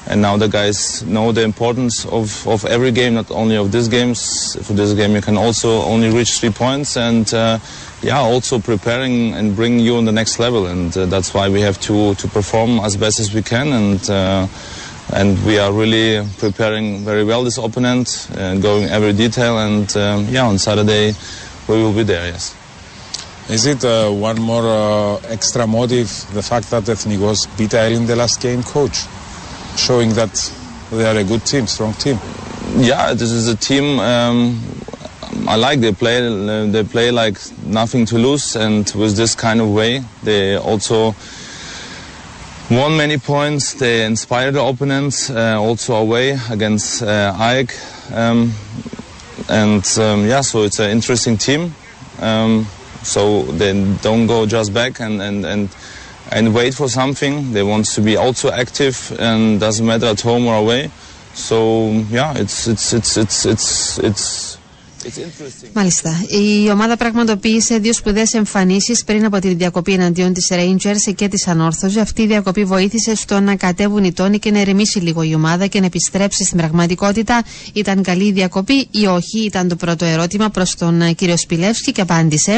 [0.10, 3.88] And now the guys know the importance of, of every game, not only of these
[3.88, 4.58] games.
[4.66, 7.60] For this game, you can also only reach three points, and uh,
[8.02, 10.66] yeah, also preparing and bringing you on the next level.
[10.66, 13.68] And uh, that's why we have to to perform as best as we can.
[13.72, 14.48] And uh,
[15.14, 19.60] and we are really preparing very well this opponent, going every detail.
[19.60, 21.14] And um, yeah, on Saturday
[21.68, 22.26] we will be there.
[22.26, 22.56] Yes.
[23.50, 28.16] Is it uh, one more uh, extra motive, the fact that Ethnikos beat in the
[28.16, 29.06] last game, coach?
[29.80, 30.34] Showing that
[30.92, 32.20] they are a good team, strong team.
[32.76, 34.00] Yeah, this is a team.
[34.00, 34.62] Um,
[35.48, 36.20] I like they play.
[36.70, 41.16] They play like nothing to lose, and with this kind of way, they also
[42.70, 43.74] won many points.
[43.74, 47.66] They inspired the opponents, uh, also away against uh.
[48.12, 48.54] Um,
[49.48, 51.74] and um, yeah, so it's an interesting team.
[52.20, 52.68] Um,
[53.02, 55.70] so they don't go just back and, and, and,
[56.32, 57.52] and wait for something.
[57.54, 60.92] They want to be also active and doesn't matter at home or away.
[61.34, 61.58] So
[62.12, 64.58] yeah, it's, it's, it's, it's, it's, it's,
[65.06, 65.70] it's interesting.
[65.74, 66.12] Μάλιστα.
[66.30, 71.48] Η ομάδα πραγματοποίησε δύο σπουδαίες εμφανίσεις πριν από τη διακοπή εναντίον της Rangers και της
[71.48, 71.98] Ανόρθωσης.
[71.98, 75.68] Αυτή η διακοπή βοήθησε στο να κατέβουν οι τόνοι και να ερεμήσει λίγο η ομάδα
[75.68, 77.44] και να επιστρέψει στην πραγματικότητα.
[77.74, 81.92] Ήταν καλή η διακοπή ή όχι, ήταν το πρώτο ερώτημα προς τον ε, κύριο Σπιλεύσκη
[81.92, 82.58] και απάντησε.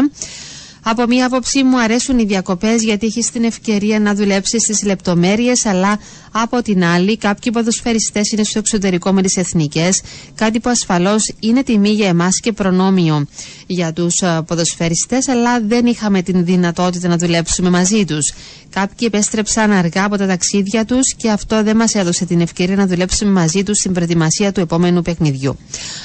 [0.84, 5.66] Από μία άποψη μου αρέσουν οι διακοπές γιατί έχεις την ευκαιρία να δουλέψεις στις λεπτομέρειες,
[5.66, 6.00] αλλά
[6.32, 10.02] από την άλλη, κάποιοι ποδοσφαιριστές είναι στο εξωτερικό με τις εθνικές,
[10.36, 13.26] κάτι που ασφαλώς είναι τιμή για εμάς και προνόμιο
[13.68, 18.34] για τους ποδοσφαιριστές, αλλά δεν είχαμε την δυνατότητα να δουλέψουμε μαζί τους.
[18.70, 22.88] Κάποιοι επέστρεψαν αργά από τα ταξίδια τους και αυτό δεν μας έδωσε την ευκαιρία να
[22.88, 25.58] δουλέψουμε μαζί τους στην προετοιμασία του επόμενου παιχνιδιού.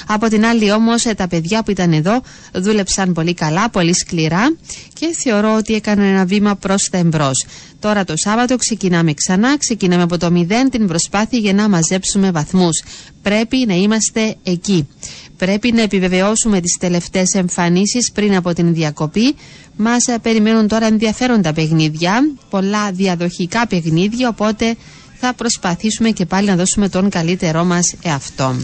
[0.06, 2.20] Από την άλλη, όμως, τα παιδιά που ήταν εδώ
[2.54, 4.56] δούλεψαν πολύ καλά, πολύ σκληρά
[4.92, 7.44] και θεωρώ ότι έκαναν ένα βήμα προς τα εμπρός.
[7.80, 12.82] Τώρα το Σάββατο ξεκινάμε ξανά, ξεκινάμε από το μηδέν την προσπάθεια για να μαζέψουμε βαθμούς.
[13.22, 14.88] Πρέπει να είμαστε εκεί.
[15.36, 19.34] Πρέπει να επιβεβαιώσουμε τις τελευταίες εμφανίσεις πριν από την διακοπή.
[19.76, 22.20] Μας περιμένουν τώρα ενδιαφέροντα παιχνίδια,
[22.50, 24.74] πολλά διαδοχικά παιχνίδια, οπότε
[25.20, 28.56] θα προσπαθήσουμε και πάλι να δώσουμε τον καλύτερό μας εαυτό.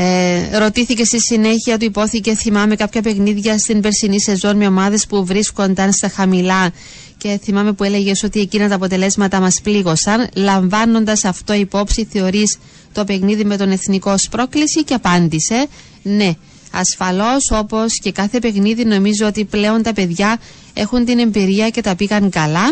[0.00, 5.24] Ε, ρωτήθηκε στη συνέχεια του υπόθηκε θυμάμαι κάποια παιχνίδια στην περσινή σεζόν με ομάδες που
[5.24, 6.70] βρίσκονταν στα χαμηλά
[7.18, 12.58] και θυμάμαι που έλεγες ότι εκείνα τα αποτελέσματα μας πλήγωσαν λαμβάνοντας αυτό υπόψη θεωρείς
[12.92, 15.66] το παιχνίδι με τον εθνικό ως πρόκληση και απάντησε
[16.02, 16.32] ναι
[16.72, 20.38] ασφαλώς όπως και κάθε παιχνίδι νομίζω ότι πλέον τα παιδιά
[20.74, 22.64] έχουν την εμπειρία και τα πήγαν καλά.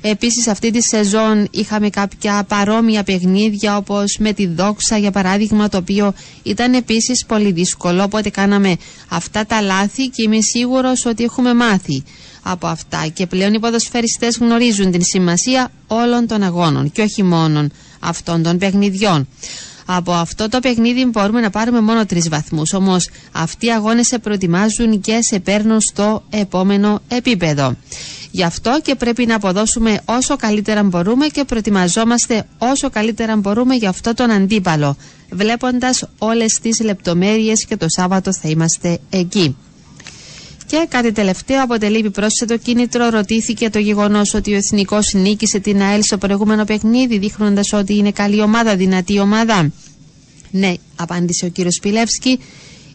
[0.00, 5.76] Επίσης αυτή τη σεζόν είχαμε κάποια παρόμοια παιχνίδια όπως με τη Δόξα για παράδειγμα το
[5.76, 8.76] οποίο ήταν επίσης πολύ δύσκολο οπότε κάναμε
[9.08, 12.02] αυτά τα λάθη και είμαι σίγουρος ότι έχουμε μάθει
[12.42, 17.66] από αυτά και πλέον οι ποδοσφαιριστές γνωρίζουν την σημασία όλων των αγώνων και όχι μόνο
[18.00, 19.28] αυτών των παιχνιδιών.
[19.86, 22.72] Από αυτό το παιχνίδι μπορούμε να πάρουμε μόνο τρεις βαθμούς.
[22.72, 27.76] Όμως αυτοί οι αγώνες σε προετοιμάζουν και σε παίρνουν στο επόμενο επίπεδο.
[28.30, 33.88] Γι' αυτό και πρέπει να αποδώσουμε όσο καλύτερα μπορούμε και προετοιμαζόμαστε όσο καλύτερα μπορούμε για
[33.88, 34.96] αυτό τον αντίπαλο,
[35.30, 39.56] βλέποντας όλες τις λεπτομέρειες και το Σάββατο θα είμαστε εκεί.
[40.66, 43.08] Και κάτι τελευταίο αποτελεί επιπρόσθετο κίνητρο.
[43.08, 48.10] Ρωτήθηκε το γεγονός ότι ο Εθνικός νίκησε την ΑΕΛ στο προηγούμενο παιχνίδι, δείχνοντας ότι είναι
[48.10, 49.70] καλή ομάδα, δυνατή ομάδα.
[50.50, 52.38] Ναι, απάντησε ο κύριος Πιλεύσκη.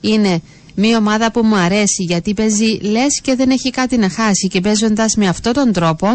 [0.02, 0.41] Είναι
[0.76, 4.61] μια ομάδα που μου αρέσει γιατί παίζει λες και δεν έχει κάτι να χάσει και
[4.61, 6.07] παίζοντας με αυτόν τον τρόπο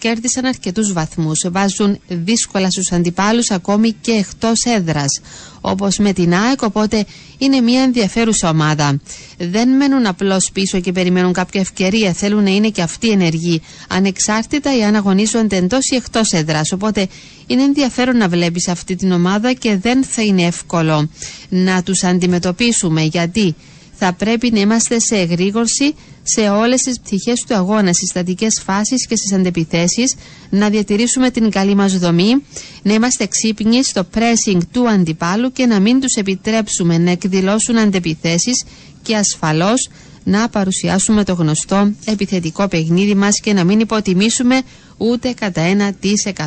[0.00, 1.46] κέρδισαν αρκετούς βαθμούς.
[1.50, 5.20] Βάζουν δύσκολα στους αντιπάλους ακόμη και εκτός έδρας.
[5.60, 7.04] Όπως με την ΑΕΚ, οπότε
[7.38, 9.00] είναι μια ενδιαφέρουσα ομάδα.
[9.38, 12.12] Δεν μένουν απλώς πίσω και περιμένουν κάποια ευκαιρία.
[12.12, 16.72] Θέλουν να είναι και αυτοί ενεργοί, ανεξάρτητα ή αν αγωνίζονται εντός ή εκτός έδρας.
[16.72, 17.08] Οπότε
[17.46, 21.08] είναι ενδιαφέρον να βλέπεις αυτή την ομάδα και δεν θα είναι εύκολο
[21.48, 23.54] να τους αντιμετωπίσουμε γιατί
[24.02, 25.94] θα πρέπει να είμαστε σε εγρήγορση
[26.34, 30.14] σε όλες τις πτυχές του αγώνα, στις στατικές φάσεις και στις αντεπιθέσεις,
[30.50, 32.34] να διατηρήσουμε την καλή μας δομή,
[32.82, 38.64] να είμαστε ξύπνοι στο pressing του αντιπάλου και να μην τους επιτρέψουμε να εκδηλώσουν αντεπιθέσεις
[39.02, 39.88] και ασφαλώς
[40.24, 44.60] να παρουσιάσουμε το γνωστό επιθετικό παιχνίδι μας και να μην υποτιμήσουμε
[44.96, 45.62] ούτε κατά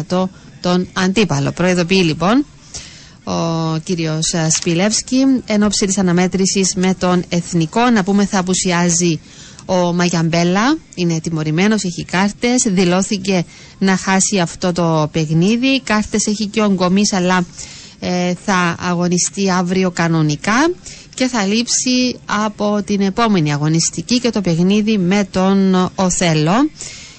[0.09, 0.23] 1%
[0.61, 1.51] τον αντίπαλο.
[1.51, 2.45] Προειδοποιεί λοιπόν
[3.23, 9.19] ο κύριος Σπιλεύσκη εν ώψη της αναμέτρησης με τον Εθνικό να πούμε θα απουσιάζει
[9.65, 13.45] ο Μαγιαμπέλα είναι τιμωρημένος, έχει κάρτες δηλώθηκε
[13.77, 15.81] να χάσει αυτό το παιχνίδι.
[15.81, 17.45] Κάρτες έχει και ο Γκομής αλλά
[17.99, 20.71] ε, θα αγωνιστεί αύριο κανονικά
[21.13, 26.69] και θα λείψει από την επόμενη αγωνιστική και το παιχνίδι με τον Οθέλο.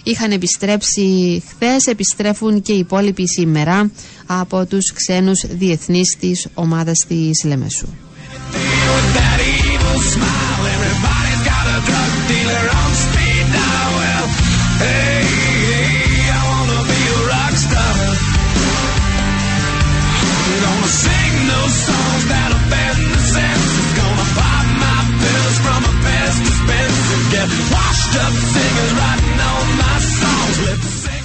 [0.02, 3.90] Είχαν επιστρέψει χθες, επιστρέφουν και οι υπόλοιποι σήμερα
[4.26, 7.86] από τους ξένους διεθνείς της ομάδας της Λεμεσού.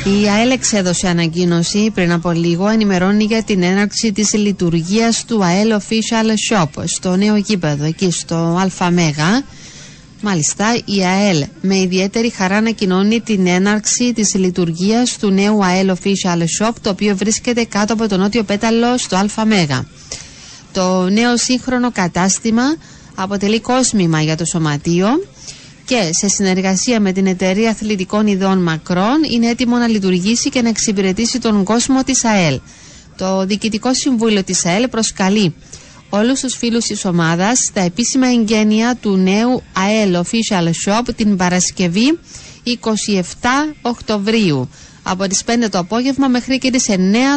[0.03, 5.73] Η ΑΕΛ εξέδωσε ανακοίνωση πριν από λίγο, ενημερώνει για την έναρξη της λειτουργίας του ΑΕΛ
[5.73, 9.43] Official Shop στο νέο γήπεδο, εκεί στο ΑΜΕΓΑ.
[10.21, 16.41] Μάλιστα, η ΑΕΛ με ιδιαίτερη χαρά ανακοινώνει την έναρξη της λειτουργίας του νέου ΑΕΛ Official
[16.59, 19.87] Shop, το οποίο βρίσκεται κάτω από το νότιο πέταλο στο ΑΜΕΓΑ.
[20.73, 22.63] Το νέο σύγχρονο κατάστημα
[23.15, 25.07] αποτελεί κόσμημα για το σωματείο
[25.89, 30.69] και σε συνεργασία με την εταιρεία αθλητικών ειδών Μακρόν είναι έτοιμο να λειτουργήσει και να
[30.69, 32.59] εξυπηρετήσει τον κόσμο της ΑΕΛ.
[33.17, 35.55] Το Διοικητικό Συμβούλιο της ΑΕΛ προσκαλεί
[36.09, 42.19] όλους τους φίλους της ομάδας στα επίσημα εγγένεια του νέου ΑΕΛ Official Shop την Παρασκευή
[42.63, 42.73] 27
[43.81, 44.69] Οκτωβρίου
[45.03, 46.93] από τις 5 το απόγευμα μέχρι και τις 9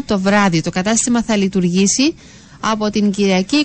[0.06, 0.60] το βράδυ.
[0.60, 2.14] Το κατάστημα θα λειτουργήσει
[2.60, 3.64] από την Κυριακή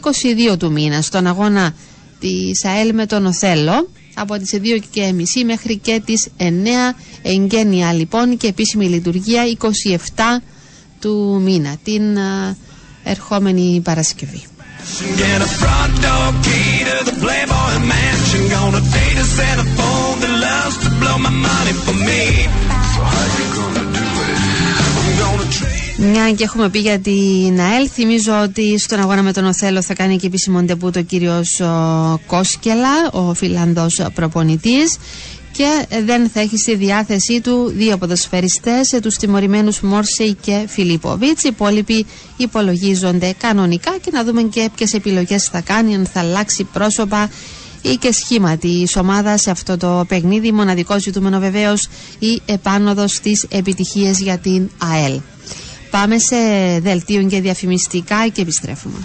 [0.51, 1.73] 22 του μήνα στον αγώνα
[2.19, 3.89] της ΑΕΛ με τον Οθέλο
[4.19, 6.43] από τις 2 και μισή μέχρι και τις 9
[7.21, 10.41] εγγένεια λοιπόν και επίσημη λειτουργία 27
[10.99, 12.55] του μήνα την α,
[13.03, 14.43] ερχόμενη Παρασκευή.
[15.17, 15.47] Get a
[25.97, 29.93] Μια και έχουμε πει για την ΑΕΛ, θυμίζω ότι στον αγώνα με τον Οθέλο θα
[29.93, 31.61] κάνει και επίσημο ντεπού το κύριος
[32.27, 34.97] Κόσκελα, ο Φιλανδός προπονητής
[35.51, 41.43] και δεν θα έχει στη διάθεσή του δύο ποδοσφαιριστές, τους τιμωρημένους Μόρσεϊ και Φιλίπποβιτς.
[41.43, 42.05] Οι υπόλοιποι
[42.37, 47.29] υπολογίζονται κανονικά και να δούμε και ποιες επιλογές θα κάνει, αν θα αλλάξει πρόσωπα
[47.81, 50.51] ή και σχήμα της ομάδας σε αυτό το παιχνίδι.
[50.51, 51.87] Μοναδικό ζητούμενο βεβαίως
[52.19, 55.19] η επάνωδος στι επιτυχίε για την ΑΕΛ
[55.99, 56.35] πάμε σε
[56.79, 58.97] δελτίο και διαφημιστικά και επιστρέφουμε.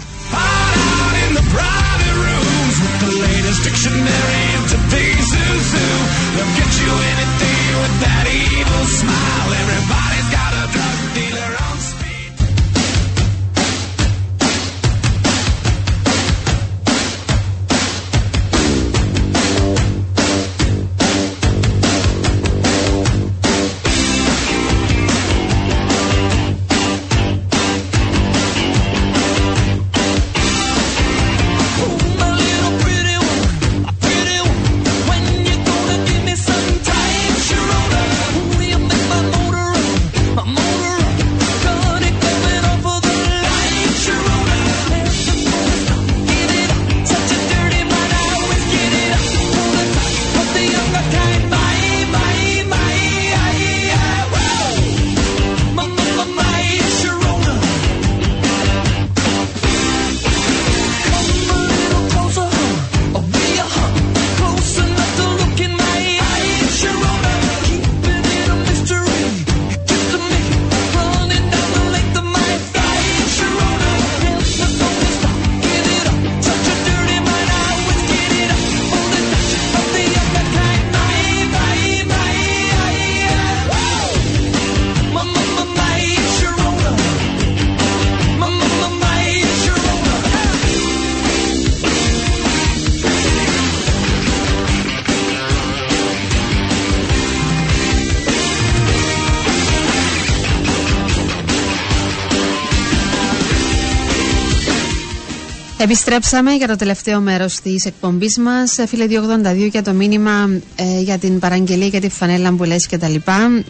[105.83, 108.75] Επιστρέψαμε για το τελευταίο μέρος της εκπομπής μας.
[108.87, 113.15] Φίλε 282 για το μήνυμα ε, για την παραγγελία για τη φανέλα μπουλές κτλ.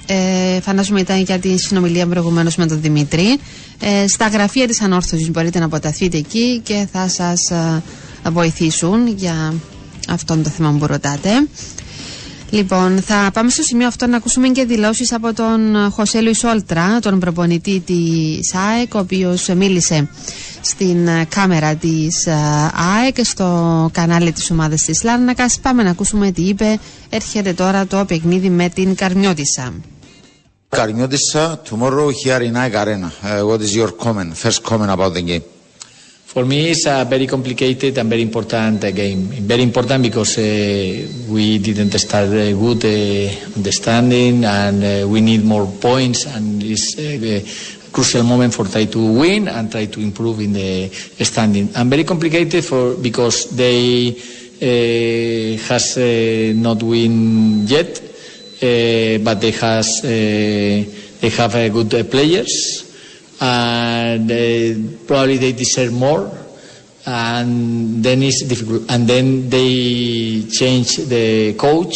[0.06, 3.38] Ε, φαντάζομαι ήταν για τη συνομιλία προηγουμένως με τον Δημήτρη.
[3.80, 7.82] Ε, στα γραφεία της Ανόρθωσης μπορείτε να αποταθείτε εκεί και θα σας ε,
[8.30, 9.54] βοηθήσουν για
[10.10, 11.30] αυτό το θέμα που ρωτάτε.
[12.50, 17.00] Λοιπόν, θα πάμε στο σημείο αυτό να ακούσουμε και δηλώσεις από τον Χωσέ Λουις Όλτρα,
[17.00, 20.08] τον προπονητή της ΑΕΚ, ο οποίος μίλησε
[20.66, 22.08] στην ε, κάμερα τη
[23.02, 25.46] ΑΕΚ στο κανάλι τη ομάδα τη Λάρνακα.
[25.62, 26.80] Πάμε να ακούσουμε τι είπε.
[27.10, 29.74] Έρχεται τώρα το παιχνίδι με την Καρμιώτησα.
[30.70, 33.12] Καρμιώτησα, tomorrow here in ΑΕΚ Arena.
[33.24, 35.44] Uh, what is your comment, first comment about the game?
[36.34, 39.20] For me, it's a very complicated and very important uh, game.
[39.54, 40.42] Very important because uh,
[41.30, 46.98] we didn't start uh, good uh, understanding and uh, we need more points and it's
[46.98, 50.90] uh, a crucial moment for try to win and try to improve in the
[51.24, 51.70] standing.
[51.76, 59.52] And very complicated for because they uh, has uh, not win yet, uh, but they
[59.52, 60.10] has uh,
[61.24, 62.92] they have uh, good uh, players
[63.40, 66.32] and uh, probably they deserve more
[67.06, 71.96] and then it's difficult and then they change the coach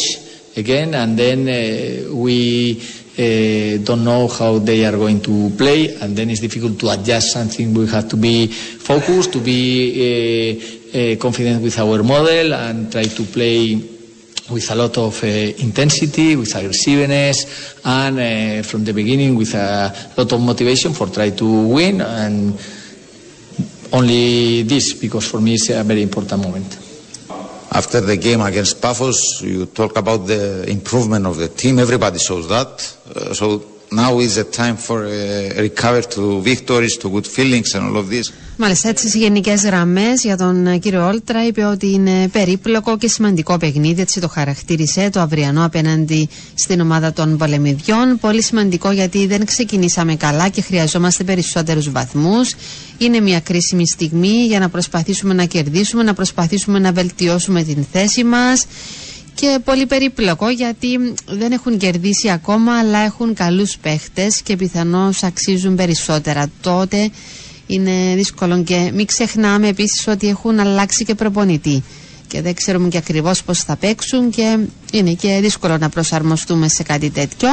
[0.56, 1.44] again and then
[2.16, 2.80] we
[3.18, 7.32] uh, don't know how they are going to play and then it's difficult to adjust
[7.32, 13.02] something we have to be focused to be uh, confident with our model and try
[13.02, 13.74] to play
[14.50, 19.92] with a lot of uh, intensity, with aggressiveness, and uh, from the beginning with a
[20.16, 22.00] lot of motivation for try to win.
[22.00, 22.58] And
[23.92, 26.87] only this, because for me it's a very important moment.
[27.70, 31.78] After the game against Paphos, you talk about the improvement of the team.
[31.78, 32.96] Everybody shows that.
[33.14, 33.62] Uh, so
[33.92, 35.10] now is the time for uh,
[35.68, 38.32] recover to victories, to good feelings and all of this.
[38.60, 43.08] Μάλιστα, έτσι σε γενικές γραμμές για τον ε, κύριο Όλτρα είπε ότι είναι περίπλοκο και
[43.08, 48.18] σημαντικό παιχνίδι, έτσι το χαρακτήρισε το αυριανό απέναντι στην ομάδα των πολεμιδιών.
[48.20, 52.54] Πολύ σημαντικό γιατί δεν ξεκινήσαμε καλά και χρειαζόμαστε περισσότερους βαθμούς.
[52.98, 58.24] Είναι μια κρίσιμη στιγμή για να προσπαθήσουμε να κερδίσουμε, να προσπαθήσουμε να βελτιώσουμε την θέση
[58.24, 58.66] μας.
[59.40, 65.74] Και πολύ περίπλοκο γιατί δεν έχουν κερδίσει ακόμα αλλά έχουν καλούς παίχτες και πιθανώς αξίζουν
[65.74, 66.46] περισσότερα.
[66.60, 67.10] Τότε
[67.66, 71.82] είναι δύσκολο και μην ξεχνάμε επίσης ότι έχουν αλλάξει και προπονητή
[72.26, 74.58] και δεν ξέρουμε και ακριβώς πώς θα παίξουν και
[74.92, 77.48] είναι και δύσκολο να προσαρμοστούμε σε κάτι τέτοιο.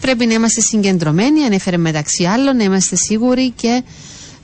[0.00, 3.82] Πρέπει να είμαστε συγκεντρωμένοι, ανέφερε μεταξύ άλλων, να είμαστε σίγουροι και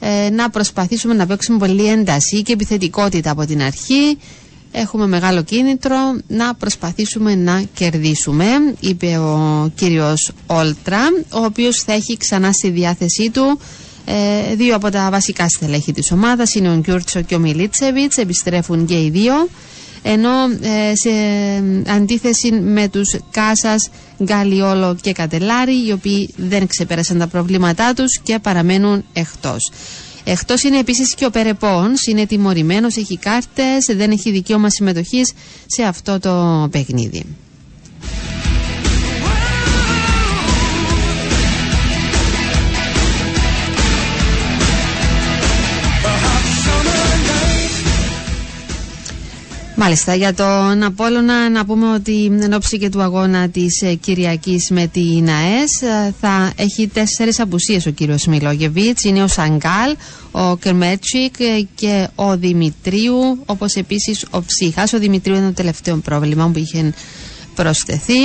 [0.00, 4.18] ε, να προσπαθήσουμε να παίξουμε πολύ ένταση και επιθετικότητα από την αρχή.
[4.76, 5.96] Έχουμε μεγάλο κίνητρο
[6.26, 8.46] να προσπαθήσουμε να κερδίσουμε,
[8.80, 13.58] είπε ο κύριος Όλτρα, ο οποίος θα έχει ξανά στη διάθεσή του
[14.04, 18.86] ε, δύο από τα βασικά στελέχη της ομάδας είναι ο Γκιούρτσο και ο Μιλίτσεβιτς, επιστρέφουν
[18.86, 19.48] και οι δύο
[20.06, 20.30] ενώ
[20.60, 21.10] ε, σε
[21.92, 23.90] αντίθεση με τους Κάσας,
[24.22, 29.70] Γκαλιόλο και Κατελάρη οι οποίοι δεν ξεπέρασαν τα προβλήματά τους και παραμένουν εκτός.
[30.24, 35.32] Εκτός είναι επίσης και ο Περεπόνς, είναι τιμωρημένος, έχει κάρτες, δεν έχει δικαίωμα συμμετοχής
[35.66, 37.24] σε αυτό το παιχνίδι.
[49.76, 54.70] Μάλιστα, για τον Απόλλωνα να πούμε ότι εν ώψη και του αγώνα της ε, Κυριακής
[54.70, 59.04] με την ΑΕΣ ε, θα έχει τέσσερις απουσίες ο κύριος Μιλόγεβιτς.
[59.04, 59.96] Είναι ο Σαγκάλ,
[60.30, 64.92] ο Κερμέτσικ ε, και ο Δημητρίου, όπως επίσης ο Ψύχας.
[64.92, 66.92] Ο Δημητρίου είναι το τελευταίο πρόβλημα που είχε
[67.54, 68.20] προσθεθεί.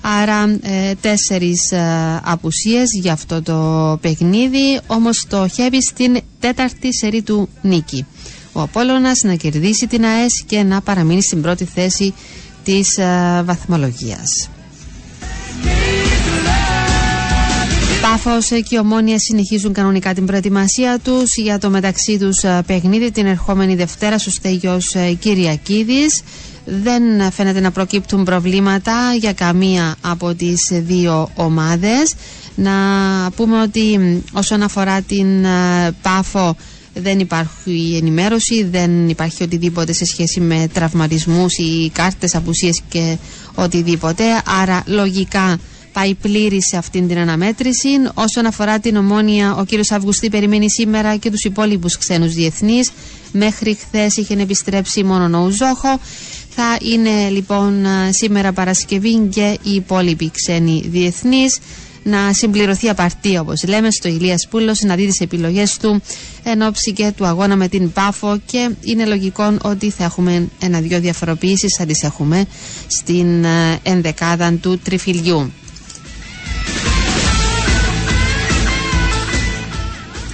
[0.00, 7.48] Άρα ε, τέσσερις ε, απουσίες για αυτό το παιχνίδι, όμως στοχεύει στην τέταρτη σερή του
[7.62, 8.06] νίκη
[8.58, 12.14] ο Απόλλωνας να κερδίσει την ΑΕΣ και να παραμείνει στην πρώτη θέση
[12.64, 14.48] της ε, βαθμολογίας.
[18.02, 23.26] Πάφος και Ομόνια συνεχίζουν κανονικά την προετοιμασία τους για το μεταξύ τους ε, παιχνίδι την
[23.26, 26.22] ερχόμενη Δευτέρα στο Στέγιος ε, Κυριακίδης.
[26.64, 27.02] Δεν
[27.32, 32.14] φαίνεται να προκύπτουν προβλήματα για καμία από τις δύο ομάδες.
[32.54, 32.72] Να
[33.36, 33.98] πούμε ότι
[34.32, 35.44] όσον αφορά την
[36.02, 36.56] Πάφο
[36.94, 43.16] δεν υπάρχει ενημέρωση, δεν υπάρχει οτιδήποτε σε σχέση με τραυματισμούς ή κάρτες απουσίες και
[43.54, 44.24] οτιδήποτε.
[44.62, 45.58] Άρα λογικά
[45.92, 47.88] πάει πλήρης σε αυτήν την αναμέτρηση.
[48.14, 52.90] Όσον αφορά την ομόνια, ο κύριος Αυγουστή περιμένει σήμερα και τους υπόλοιπους ξένους διεθνείς.
[53.32, 56.00] Μέχρι χθες είχε επιστρέψει μόνο ο Ουζόχο.
[56.50, 61.58] Θα είναι λοιπόν σήμερα Παρασκευή και οι υπόλοιποι ξένοι διεθνείς
[62.08, 66.02] να συμπληρωθεί απαρτία όπως λέμε στο Ηλίας Πούλος να δει τις επιλογές του
[66.42, 71.00] εν ώψη και του αγώνα με την Πάφο και είναι λογικό ότι θα έχουμε ένα-δυο
[71.00, 72.44] διαφοροποιήσεις θα τις έχουμε
[72.86, 75.52] στην ε, ενδεκάδα του τριφυλιού.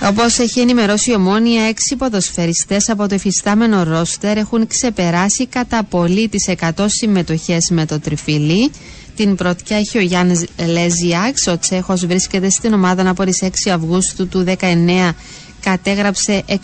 [0.09, 6.29] Όπως έχει ενημερώσει η Ομόνια, έξι ποδοσφαιριστές από το εφιστάμενο ρόστερ έχουν ξεπεράσει κατά πολύ
[6.29, 8.71] τις 100 συμμετοχές με το τριφύλι.
[9.17, 11.47] Την πρωτιά έχει ο Γιάννης Λέζιαξ.
[11.47, 15.15] Ο Τσέχος βρίσκεται στην ομάδα από τι 6 Αυγούστου του 19.
[15.61, 16.57] Κατέγραψε 160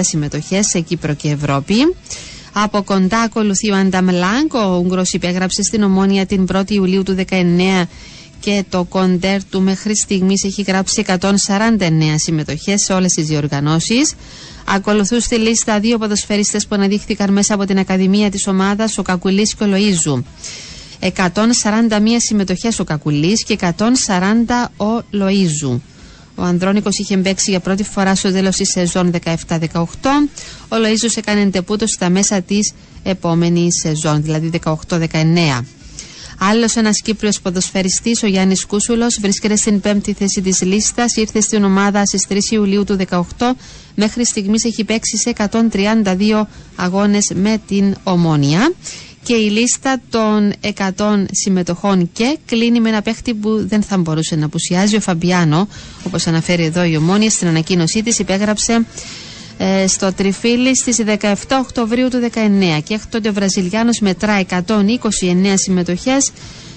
[0.00, 1.74] συμμετοχές σε Κύπρο και Ευρώπη.
[2.52, 4.54] Από κοντά ακολουθεί ο Ανταμ Λάγκ.
[4.54, 7.86] Ο Ούγγρος υπέγραψε στην Ομόνια την 1η Ιουλίου του 19
[8.40, 11.18] και το κοντέρ του μέχρι στιγμής έχει γράψει 149
[12.16, 14.14] συμμετοχές σε όλες τις διοργανώσεις.
[14.64, 19.54] Ακολουθούν στη λίστα δύο ποδοσφαιριστές που αναδείχθηκαν μέσα από την Ακαδημία της ομάδας, ο Κακουλής
[19.54, 20.22] και ο Λοΐζου.
[21.04, 21.10] 141
[22.18, 23.74] συμμετοχές ο Κακουλής και 140
[24.76, 25.80] ο Λοΐζου.
[26.34, 29.84] Ο Ανδρώνικος είχε μπέξει για πρώτη φορά στο τέλος της σεζόν 17-18.
[30.68, 32.72] Ο Λοΐζος έκανε τεπούτο στα μέσα της
[33.02, 34.50] επόμενης σεζόν, δηλαδή
[34.88, 35.64] 18-19.
[36.38, 41.16] Άλλος ένας Κύπριος ποδοσφαιριστής, ο Γιάννης Κούσουλος, βρίσκεται στην πέμπτη θέση της λίστας.
[41.16, 43.56] Ήρθε στην ομάδα στις 3 Ιουλίου του 2018.
[43.94, 48.72] Μέχρι στιγμής έχει παίξει σε 132 αγώνες με την Ομόνια.
[49.24, 50.52] Και η λίστα των
[50.98, 54.96] 100 συμμετοχών και κλείνει με ένα παίχτη που δεν θα μπορούσε να απουσιάζει.
[54.96, 55.68] Ο Φαμπιάνο,
[56.06, 58.86] όπως αναφέρει εδώ η Ομόνια, στην ανακοίνωσή της υπέγραψε
[59.58, 64.56] ε, στο Τριφύλι στις 17 Οκτωβρίου του 19 και έκτοτε ο Βραζιλιάνος μετρά 129
[65.54, 66.30] συμμετοχές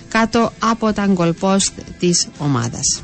[0.09, 3.01] κάτω από τα goal post της ομάδας.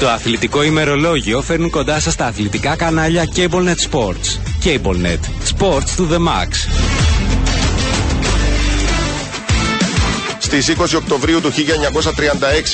[0.00, 4.38] Το αθλητικό ημερολόγιο φέρνουν κοντά σας τα αθλητικά κανάλια CableNet Sports.
[4.64, 5.20] CableNet.
[5.58, 6.99] Sports to the max.
[10.50, 11.52] Στις 20 Οκτωβρίου του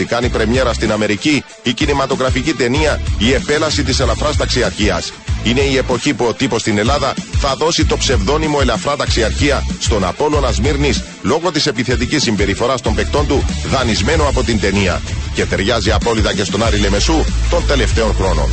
[0.01, 5.13] 1936 κάνει πρεμιέρα στην Αμερική η κινηματογραφική ταινία «Η επέλαση της ελαφράς ταξιαρχίας».
[5.45, 10.05] Είναι η εποχή που ο τύπος στην Ελλάδα θα δώσει το ψευδόνυμο ελαφρά ταξιαρχία στον
[10.05, 15.03] Απόλλωνα Σμύρνης λόγω της επιθετικής συμπεριφοράς των παικτών του δανεισμένο από την ταινία.
[15.35, 18.51] Και ταιριάζει απόλυτα και στον Άρη Λεμεσού των τελευταίων χρόνων.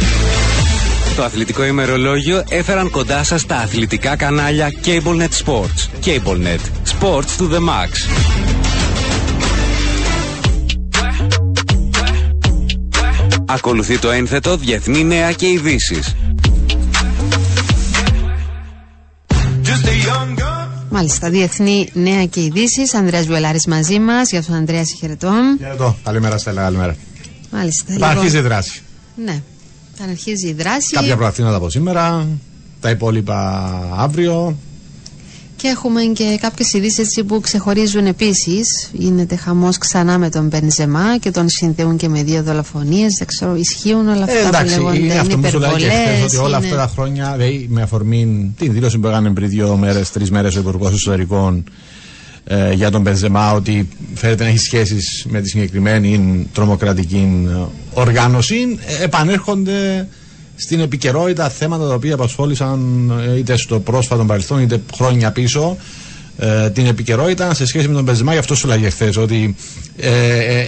[1.15, 6.05] Το αθλητικό ημερολόγιο έφεραν κοντά σας τα αθλητικά κανάλια CableNet Sports.
[6.05, 6.61] CableNet.
[6.99, 7.89] Sports to the max.
[13.53, 16.15] Ακολουθεί το ένθετο Διεθνή Νέα και Ειδήσεις.
[20.89, 22.93] Μάλιστα, διεθνή νέα και ειδήσεις.
[22.93, 24.29] Ανδρέας Βουελάρης μαζί μας.
[24.29, 25.31] Για τον Ανδρέας, συγχαιρετώ.
[25.59, 25.97] Χαιρετώ.
[26.03, 26.95] Καλημέρα, Στέλλα, καλημέρα.
[27.51, 27.93] Μάλιστα.
[27.99, 28.81] Θα αρχίζει η δράση.
[29.15, 29.41] Ναι,
[29.93, 30.95] θα αρχίζει η δράση.
[30.95, 32.27] Κάποια προαθήματα από σήμερα,
[32.79, 34.57] τα υπόλοιπα αύριο.
[35.63, 38.89] Και έχουμε και κάποιες ειδήσεις που ξεχωρίζουν επίσης.
[38.93, 43.15] Γίνεται χαμός ξανά με τον Μπενζεμά και τον συνδέουν και με δύο δολοφονίες.
[43.17, 44.97] Δεν ξέρω, ισχύουν όλα αυτά Ε, εντάξει, που λέγονται.
[44.99, 47.67] είναι αυτό που σου λέγα και υπερβολές, χθες, ότι όλα είναι- αυτά τα χρόνια, δηλαδή,
[47.69, 51.63] με αφορμή την δήλωση που έκανε πριν δύο μέρες, τρεις μέρες ο Υπουργός Εσωτερικών
[52.43, 57.63] ε, για τον Μπενζεμά, ότι φαίνεται να έχει σχέσεις με τη συγκεκριμένη τρομοκρατική ε,
[57.93, 60.07] οργάνωση, ε, επανέρχονται
[60.55, 65.77] στην επικαιρότητα θέματα τα οποία απασχόλησαν ε, είτε στο πρόσφατο παρελθόν είτε χρόνια πίσω
[66.37, 68.31] ε, την επικαιρότητα σε σχέση με τον Μπενζεμά.
[68.31, 69.55] Γι' αυτό σου λέγε χθες ότι
[69.97, 70.65] ε, ε,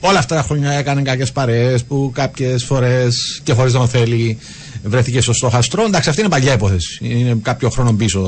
[0.00, 4.38] όλα αυτά τα χρόνια έκανε κάποιες παρέες που κάποιες φορές και χωρίς να το θέλει
[4.84, 5.84] βρέθηκε στο στόχαστρο.
[5.84, 6.98] Εντάξει, αυτή είναι παλιά υπόθεση.
[7.02, 8.20] Είναι κάποιο χρόνο πίσω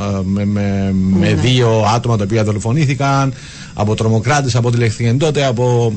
[0.00, 3.34] ε, με, με, με δύο άτομα τα οποία δολοφονήθηκαν
[3.74, 5.92] από τρομοκράτες, από ό,τι λέχθηκε τότε, από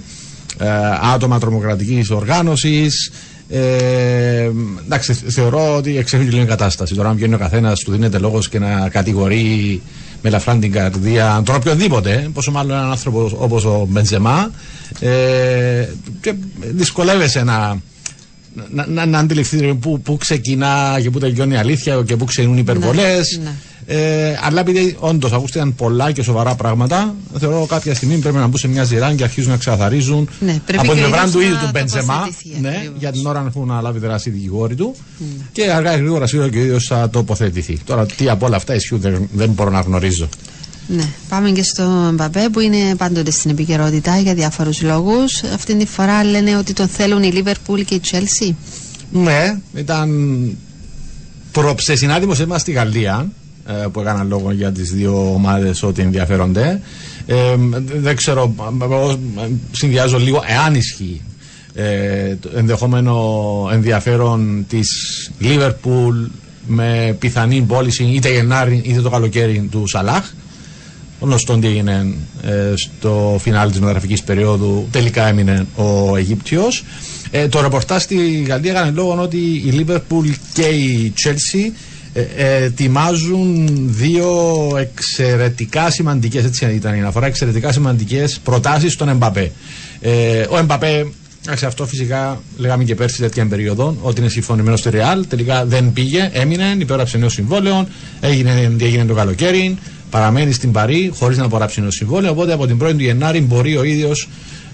[0.57, 0.67] ε,
[1.13, 3.11] άτομα τρομοκρατικής οργάνωσης.
[3.49, 4.49] Ε,
[4.85, 6.95] εντάξει, θεωρώ ότι εξελίχθηκε λίγο η κατάσταση.
[6.95, 9.81] Τώρα, αν βγαίνει ο καθένας, του δίνεται λόγος και να κατηγορεί
[10.21, 14.51] με ελαφρά την καρδία τον οποιοδήποτε, πόσο μάλλον έναν άνθρωπο όπως ο Μπεντζεμά,
[14.99, 15.88] ε,
[16.21, 17.81] και δυσκολεύεσαι να,
[18.71, 22.57] να, να, να αντιληφθείς πού, πού ξεκινά και πού τελειώνει η αλήθεια και πού ξεκινούν
[22.57, 23.39] οι υπερβολές.
[23.43, 23.51] Ναι.
[23.91, 28.57] Ε, αλλά επειδή όντως ακούστηκαν πολλά και σοβαρά πράγματα, θεωρώ κάποια στιγμή πρέπει να μπουν
[28.57, 31.32] σε μια ζηρά και αρχίζουν να ξεκαθαρίζουν Ναι, πρέπει από και την ο πλευρά ίδιος
[31.32, 32.14] του ίδιου να του Μπεντζεμά.
[32.14, 32.94] τοποθετηθεί, Ναι, ακριβώς.
[32.99, 34.95] για την ώρα έχουν να λάβει δράση οι δικηγόροι του.
[35.52, 37.78] Και αργά ή γρήγορα σίγουρα και ο ίδιος θα τοποθετηθεί.
[37.86, 40.30] Τώρα τι από όλα αυτά ισχύουν δεν, δεν μπορώ να γνωρίζω.
[40.88, 45.44] Ναι, πάμε και στο Μπαμπέ που είναι πάντοτε στην επικαιρότητα για διάφορους λόγους.
[45.53, 48.56] Αυτή τη φορά λένε ότι τον θέλουν η Λίβερπουλ και η Τσέλσι.
[49.11, 50.10] Ναι, ήταν
[51.52, 53.32] προψεσινά δημοσίευμα στη Γαλλία.
[53.70, 56.82] Ε, που έκαναν λόγο για τις δύο ομάδες ότι ενδιαφέρονται.
[57.26, 57.56] Ε,
[58.02, 59.20] δεν ξέρω, εγώ
[59.72, 61.22] συνδυάζω λίγο εάν ισχύει
[61.74, 63.16] ε, το ενδεχόμενο
[63.72, 64.88] ενδιαφέρον της
[65.40, 66.16] Λίβερπουλ
[66.68, 70.32] με πιθανή πώληση είτε Γενάρη είτε το καλοκαίρι του Σαλάχ.
[71.20, 72.14] Γνωστό τι έγινε
[72.44, 76.84] ε, στο φινάλι της μεταγραφικής περίοδου τελικά έμεινε ο Αιγύπτιος.
[77.32, 81.72] Ε, το ρεπορτάζ στη Γαλλία έκανε λόγο ότι η Λίβερπουλ και η Chelsea ε, ε,
[82.38, 84.27] ετοιμάζουν δύο
[84.80, 89.52] εξαιρετικά σημαντικές, έτσι ήταν η αναφορά, εξαιρετικά σημαντικές προτάσεις στον Εμπαπέ.
[90.02, 91.06] Ε, ο Εμπαπέ
[91.45, 95.27] Εντάξει, αυτό φυσικά λέγαμε και πέρσι τέτοια περίοδο ότι είναι συμφωνημένος στη Ρεάλ.
[95.27, 97.88] Τελικά δεν πήγε, έμεινε, υπέγραψε νέο συμβόλαιο,
[98.19, 99.77] έγινε, έγινε το καλοκαίρι,
[100.10, 102.31] παραμένει στην Παρή χωρίς να απογράψει νέο συμβόλαιο.
[102.31, 104.30] Οπότε από την 1η του Γενάρη μπορεί ο ίδιος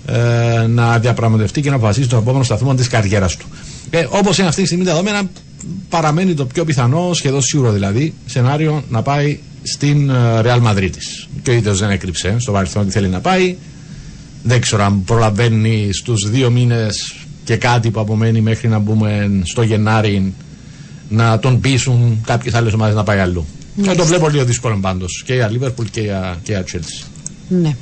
[0.06, 3.45] ε, να διαπραγματευτεί και να αποφασίσει τον επόμενο σταθμό της καριέρας του.
[3.90, 5.22] Ε, Όπως είναι αυτή τη στιγμή τα δεδομένα,
[5.90, 10.90] παραμένει το πιο πιθανό, σχεδόν σίγουρο δηλαδή, σενάριο να πάει στην ε, Real Madrid.
[11.44, 13.56] Και ο ίδιος δεν έκρυψε στο παρελθόν ότι θέλει να πάει.
[14.44, 19.62] Δεν ξέρω αν προλαβαίνει στους δύο μήνες και κάτι που απομένει μέχρι να μπούμε στο
[19.62, 20.34] Γενάρη
[21.10, 23.46] να τον πείσουν κάποιες άλλες ομάδες να πάει αλλού.
[23.82, 27.06] Και το βλέπω λίγο δύσκολο πάντως και για Liverpool και για, και για Chelsea.
[27.48, 27.76] Ναι.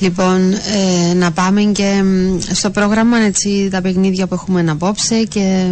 [0.00, 5.64] Λοιπόν, ε, να πάμε και μ, στο πρόγραμμα έτσι, τα παιχνίδια που έχουμε απόψε και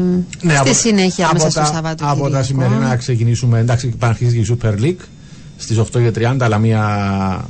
[0.42, 2.04] Ναι, στη από- συνέχεια από μέσα τα- στο Σαββάτο.
[2.06, 5.04] Από τα σημερινά να ξεκινήσουμε, εντάξει υπάρχει η Super League
[5.56, 6.80] στις 8.30 αλλά μία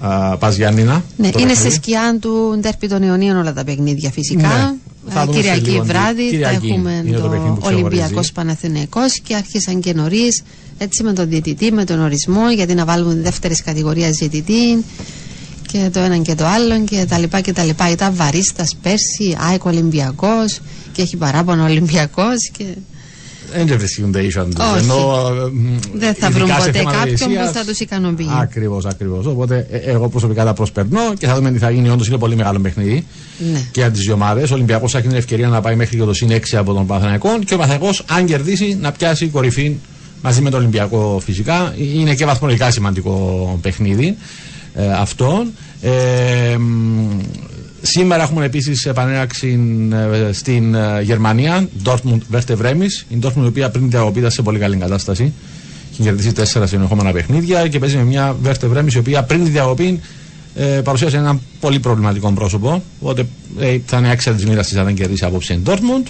[0.01, 0.93] α, πας Γιάννηνα.
[1.17, 1.55] Ναι, το είναι παιχνίδι.
[1.71, 4.49] στη σκιά του Ντέρπι των Ιωνίων όλα τα παιχνίδια φυσικά.
[4.49, 4.73] Ναι.
[5.13, 7.61] Θα Ε, δούμε σε Κυριακή λίγο, βράδυ Κυριακή θα έχουμε είναι το παιχνίδι το που
[7.61, 7.85] ξεχωρίζει.
[7.85, 10.43] Ολυμπιακός Παναθηναϊκός και άρχισαν και νωρίς
[10.79, 14.85] έτσι με τον διαιτητή, με τον ορισμό γιατί να βάλουμε τη δεύτερη κατηγορία διαιτητή
[15.73, 17.91] και το ένα και το άλλο και τα λοιπά και τα λοιπά.
[17.91, 20.61] Ήταν βαρίστας πέρσι, ΑΕΚ Ολυμπιακός
[20.93, 22.65] και έχει παράπονο ο Ολυμπιακός και
[23.55, 24.55] Δεν βρίσκονται ίσια τους.
[24.55, 24.85] Όχι.
[24.85, 27.79] Ενώ, ε, μ, δεν θα ειδικά βρουν σε ποτέ θέματα κάποιον που ηγεσίας, θα τους
[27.81, 28.29] ικανοποιεί.
[28.41, 29.27] Ακριβώς, ακριβώς.
[29.27, 31.89] Οπότε ε, εγώ προσωπικά τα προσπερνώ και θα δούμε τι θα γίνει.
[31.89, 33.07] Όντως είναι πολύ μεγάλο παιχνίδι
[33.53, 33.59] Ναι.
[33.71, 34.51] και για τις δύο ομάδες.
[34.51, 36.87] Ο Ολυμπιακός θα έχει την ευκαιρία να πάει μέχρι και το συν 6 από τον
[36.87, 39.77] Παναθηναϊκό και ο Παναθηναϊκός αν κερδίσει να πιάσει κορυφή
[40.23, 41.75] μαζί με τον Ολυμπιακό φυσικά.
[41.95, 44.17] Είναι και βαθμολογικά σημαντικό παιχνίδι
[44.75, 45.47] ε, αυτό.
[45.81, 47.21] Ε, μ,
[47.85, 49.61] Σήμερα έχουμε επίσης επανέναξη
[50.29, 52.89] ε, στην ε, Γερμανία, Dortmund Werder Bremen.
[53.09, 55.33] Η Dortmund η οποία πριν διακοπή ήταν σε πολύ καλή κατάσταση.
[55.93, 59.51] Έχει κερδίσει τέσσερα συνεχόμενα παιχνίδια και παίζει με μια Werder Bremen η οποία πριν τη
[59.51, 60.01] διακοπή
[60.55, 62.83] ε, παρουσίασε ένα πολύ προβληματικό πρόσωπο.
[63.01, 63.27] Οπότε
[63.59, 66.07] ε, θα είναι έξι τη μοίρα αν δεν κερδίσει απόψε η Dortmund.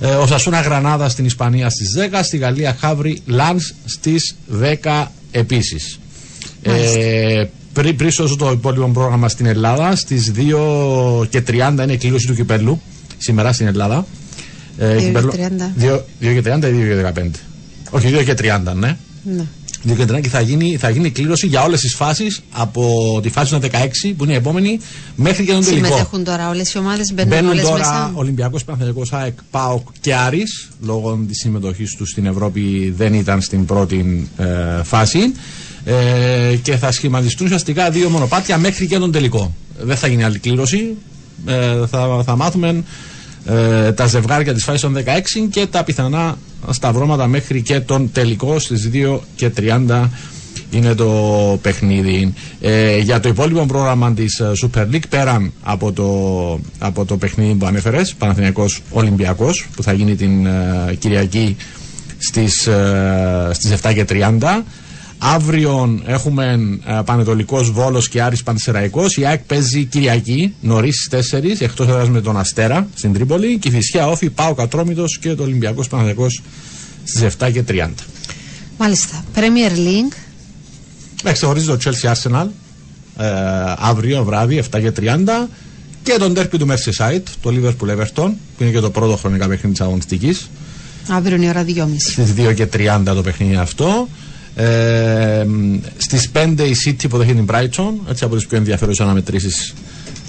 [0.00, 4.36] Ε, ο Σασούνα Γρανάδα στην Ισπανία στις 10, στη Γαλλία Χαύρι Λαν στις
[4.82, 5.98] 10 επίσης.
[6.62, 7.44] Ε,
[7.82, 12.26] πριν πριν σώσω το υπόλοιπο πρόγραμμα στην Ελλάδα, στις 2 και 30 είναι η κλήρωση
[12.26, 12.80] του κυπέλου.
[13.18, 14.06] Σήμερα στην Ελλάδα.
[14.78, 15.72] Ε, 2 και κυπέλλου- 30.
[15.76, 17.30] 2 2 και 30 ή 2 και 15.
[17.90, 18.96] Όχι, 2 και 30, ναι.
[19.22, 19.44] Ναι.
[19.82, 23.28] 2 και 30 και θα γίνει, θα γίνει κλήρωση για όλες τις φάσεις από τη
[23.28, 24.78] φάση των 16 που είναι η επόμενη
[25.16, 25.86] μέχρι και τον τελικό.
[25.86, 30.14] Συμμετέχουν τώρα όλες οι ομάδες, μπαίνουν, Μπαίνουν όλες τώρα μέσα; Ολυμπιακός Παναθηναϊκός ΑΕΚ, ΠΑΟΚ και
[30.14, 35.18] Άρης λόγω της συμμετοχής τους στην Ευρώπη δεν ήταν στην πρώτη ε, φάση
[35.88, 39.54] ε, και θα σχηματιστούν ουσιαστικά δύο μονοπάτια μέχρι και τον τελικό.
[39.80, 40.94] Δεν θα γίνει άλλη κλήρωση.
[41.46, 42.82] Ε, θα, θα μάθουμε
[43.44, 45.00] ε, τα ζευγάρια της φάσης των 16
[45.50, 46.38] και τα πιθανά
[46.70, 50.08] σταυρώματα μέχρι και τον τελικό στις 2 και 30
[50.70, 51.10] είναι το
[51.62, 52.32] παιχνίδι.
[52.60, 57.66] Ε, για το υπόλοιπο πρόγραμμα της Super League, πέραν από το, από το παιχνίδι που
[57.66, 61.56] ανέφερες, Παναθηναϊκός Ολυμπιακός, που θα γίνει την ε, Κυριακή
[62.18, 64.62] στις, ε, στις 7 και 30.
[65.18, 69.16] Αύριο έχουμε ε, Πανετολικός Βόλος και Άρης Πανσεραϊκός.
[69.16, 73.58] Η ΑΕΚ παίζει Κυριακή νωρίς στις 4 εκτός έδρας με τον Αστέρα στην Τρίπολη.
[73.58, 76.42] Και η Φυσιά Όφη, Πάο Κατρόμητος και το Ολυμπιακός Παναθηναϊκός
[77.04, 77.88] στις 7 και 30.
[78.78, 79.24] Μάλιστα.
[79.34, 80.16] Premier League.
[81.22, 82.46] Να ξεχωρίζει το Chelsea Arsenal
[83.18, 83.26] ε,
[83.78, 85.48] αύριο βράδυ 7 και 30
[86.02, 89.76] και τον τέρπι του Merseyside, το Liverpool Everton, που είναι και το πρώτο χρονικά παιχνίδι
[89.76, 90.50] της αγωνιστικής.
[91.08, 91.88] Αύριο είναι η ώρα 2.30.
[91.98, 94.08] Στις 2 και 30 το παιχνίδι αυτό.
[94.56, 95.46] Ε,
[95.96, 99.74] Στις 5 η City υποδέχεται την Brighton, έτσι από τις πιο ενδιαφέρουσες αναμετρήσεις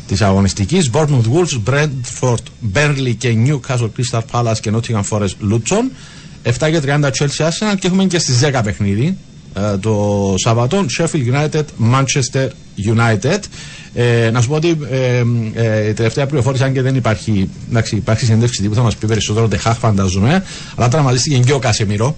[0.08, 0.90] της αγωνιστικής.
[0.94, 2.44] Bournemouth Wolves, Brentford,
[2.74, 5.91] Burnley και Newcastle Crystal Palace και Nottingham Forest Luton.
[6.44, 9.18] 7 και 30 Chelsea Arsenal και έχουμε και στις 10 παιχνίδι
[9.54, 11.64] ε, το Σάββατο Sheffield United,
[11.94, 12.48] Manchester
[12.95, 13.40] United.
[13.94, 15.24] Ε, να σου πω ότι ε,
[15.54, 19.08] ε, η τελευταία πληροφόρηση, αν και δεν υπάρχει, εντάξει, υπάρχει συνέντευξη τύπου, θα μας πει
[19.08, 20.44] περισσότερο Ντεχάχ, φανταζομαι,
[20.76, 22.16] αλλά τραυματίστηκε και ο Κασεμίρο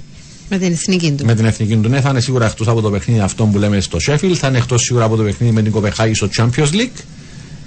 [0.49, 1.25] Με την εθνική του.
[1.25, 1.89] με την εθνική του.
[1.89, 4.57] Ναι, θα είναι σίγουρα εκτός από το παιχνίδι αυτό που λέμε στο Sheffield, θα είναι
[4.57, 7.01] εκτός σίγουρα από το παιχνίδι με την Κοπεχάγη στο Champions League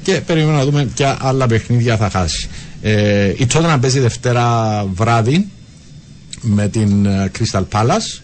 [0.03, 2.49] και περιμένουμε να δούμε ποια άλλα παιχνίδια θα χάσει.
[2.83, 5.47] Ε, η Tottenham παίζει Δευτέρα βράδυ
[6.41, 8.21] με την ε, Crystal Palace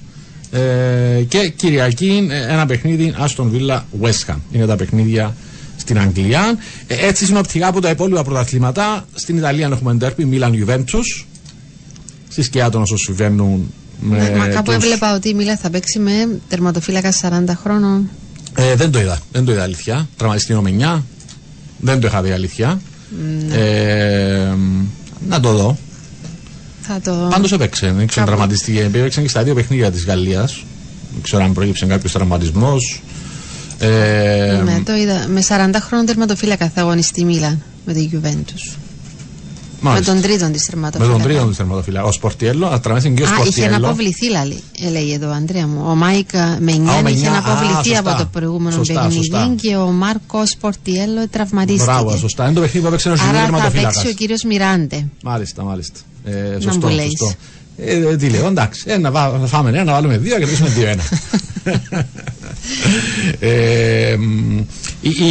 [0.51, 4.37] Ε, και Κυριακή ε, ένα παιχνίδι Άστον Βίλα West Ham.
[4.53, 5.37] Είναι τα παιχνίδια
[5.77, 6.59] στην Αγγλία.
[6.87, 9.07] Ε, έτσι συνοπτικά από τα υπόλοιπα πρωταθλήματα.
[9.15, 11.25] Στην Ιταλία έχουμε ντέρπι Μίλαν Juventus.
[12.29, 15.99] Στη σκιά των όσων συμβαίνουν με Μα κάπου τους- έβλεπα ότι η Μίλα θα παίξει
[15.99, 18.09] με τερματοφύλακα 40 χρόνων.
[18.57, 19.19] Ε, δεν το είδα.
[19.33, 20.09] Δεν το είδα αλήθεια.
[20.17, 21.05] Τραυματιστή ομενιά.
[21.81, 22.81] Δεν το είχα δει αλήθεια.
[23.49, 23.55] Ναι.
[23.57, 24.53] Ε,
[25.29, 25.79] να το δω.
[26.83, 27.29] Θα το.
[27.31, 27.87] Πάντως έπαιξε.
[27.87, 28.79] Δεν ξέρω Κάπου- τραυματιστή.
[28.81, 30.65] Έπαιξε και στα δύο παιχνίδια της Γαλλίας.
[31.13, 33.03] Δεν ξέρω αν προέκυψε κάποιος τραυματισμός.
[33.79, 35.27] Ε, Ναι, το είδα.
[35.29, 38.77] Με 40 χρόνων τερματοφύλακα θα αγωνιστεί η Μίλα με τη Juventus.
[39.81, 40.13] Με μάλιστα.
[40.13, 41.13] τον τρίτον της Με τερματοφύλακα.
[41.13, 42.07] τον τρίτο του θερματοφύλακα.
[42.07, 43.75] Ο Σπορτιέλο, τραυματίστηκε και ο Α, είχε Σπορτιέλο.
[43.75, 45.85] αναποβληθεί, λάλη, έλεγε εδώ, Αντρέα μου.
[45.89, 46.29] Ο Μάικ
[46.61, 48.11] Μενιάν Α, ο είχε Μενιάν, α, αναποβληθεί σωστά.
[48.11, 49.55] από το προηγούμενο Σωστά, παιχνίδι σωστά.
[49.61, 51.85] και ο Μάρκο Πορτιέλο τραυματίστηκε.
[51.85, 52.45] Μπράβο, σωστά.
[52.45, 53.89] Είναι το παιχνίδι που έπαιξε ένα Άρα θα τερματοφύλακα.
[53.89, 55.07] παίξει ο κύριος Μιράντε.
[55.23, 55.99] Μάλιστα, μάλιστα.
[56.25, 57.11] Ε, Να σωστό, μου λέεις.
[57.19, 57.35] σωστό.
[57.85, 58.83] Ε, ε, τι λέω, εντάξει.
[58.87, 61.03] Ε, να βά- να φάμε ένα, να βάλουμε δύο και κερδίσουμε δύο-ένα.
[63.41, 64.65] ε, μ, ε,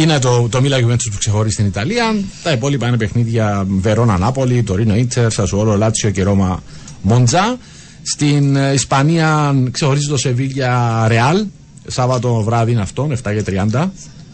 [0.00, 2.16] είναι το, το Μίλα Juventus που ξεχωρίζει στην Ιταλία.
[2.42, 6.62] Τα υπόλοιπα είναι παιχνίδια Βερόνα Νάπολη, Τωρίνο Ίντερ, Σασουόλο Λάτσιο και Ρώμα
[7.02, 7.56] Μόντζα.
[8.02, 11.44] Στην ε, Ισπανία ξεχωρίζει το Σεβίγια Ρεάλ.
[11.86, 13.88] Σάββατο βράδυ είναι αυτό, 7 και 30.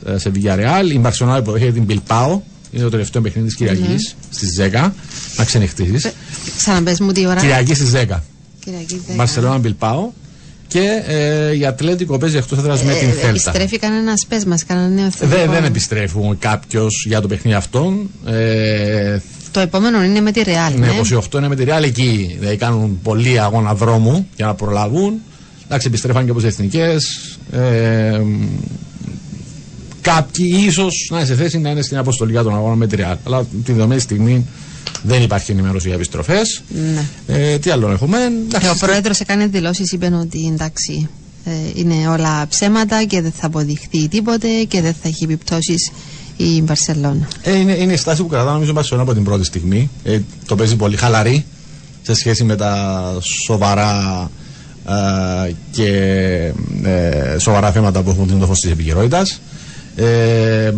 [0.07, 0.91] ε, Σεβίγια Ρεάλ.
[0.91, 2.41] Η Μπαρσελόνα υποδέχεται την Μπιλπάο.
[2.75, 3.97] Είναι το τελευταίο παιχνίδι της Κυριακής Ναι.
[4.31, 4.95] στις 10.
[5.37, 6.13] Να ξενυχτήσεις.
[6.57, 7.41] Ξαναπες μου τι ώρα.
[7.41, 8.23] Κυριακή στις 10.
[8.65, 9.15] Κυριακή δέκα.
[9.17, 10.11] Μπαρσελόνα Μπιλπάο.
[10.69, 13.29] Και ε, η Ατλέτικο παίζει εκτός έδρας με Ε, την ε, Θέλτα.
[13.29, 15.53] Επιστρέφει κανένας πες μας, κανένας νέο Δεν, θετικό.
[15.53, 18.11] δεν επιστρέφουν κάποιος για το παιχνίδι αυτόν.
[18.27, 19.19] Ε,
[19.51, 20.73] Το επόμενο είναι με τη Ρεάλ.
[20.73, 22.37] ναι, Ναι, 28 είναι με τη Real εκεί.
[22.39, 25.15] Δηλαδή κάνουν πολλοί αγώνα δρόμου για να προλάβουν.
[25.65, 27.05] Εντάξει, επιστρέφαν και από τι εθνικές.
[27.53, 28.21] Ε,
[30.05, 32.97] κάποιοι ίσως να είναι σε θέση να είναι στην αποστολή για τον αγώνα με τη
[32.99, 33.17] Real.
[33.27, 34.47] Αλλά τη δεδομένη στιγμή
[35.03, 36.63] δεν υπάρχει ενημέρωση για επιστροφές.
[36.95, 37.05] Ναι.
[37.27, 38.19] Ε, τι άλλο έχουμε;
[38.63, 41.09] Ε, ο πρόεδρος έκανε δηλώσεις, είπε ότι εντάξει,
[41.45, 45.91] ε, είναι όλα ψέματα και δεν θα αποδειχθεί τίποτε και δεν θα έχει επιπτώσεις
[46.37, 47.29] η Μπαρσελόνα.
[47.43, 49.91] Ε, είναι, είναι η στάση που κρατά νομίζω Μπαρσελόνα από την πρώτη στιγμή.
[50.05, 51.45] Ε, το παίζει πολύ χαλαρή
[52.03, 53.03] σε σχέση με τα
[53.47, 54.31] σοβαρά
[54.89, 55.89] ε, και
[56.83, 59.41] ε, σοβαρά θέματα που έχουν την το φως της επικαιρότητας.
[59.97, 60.73] Ε,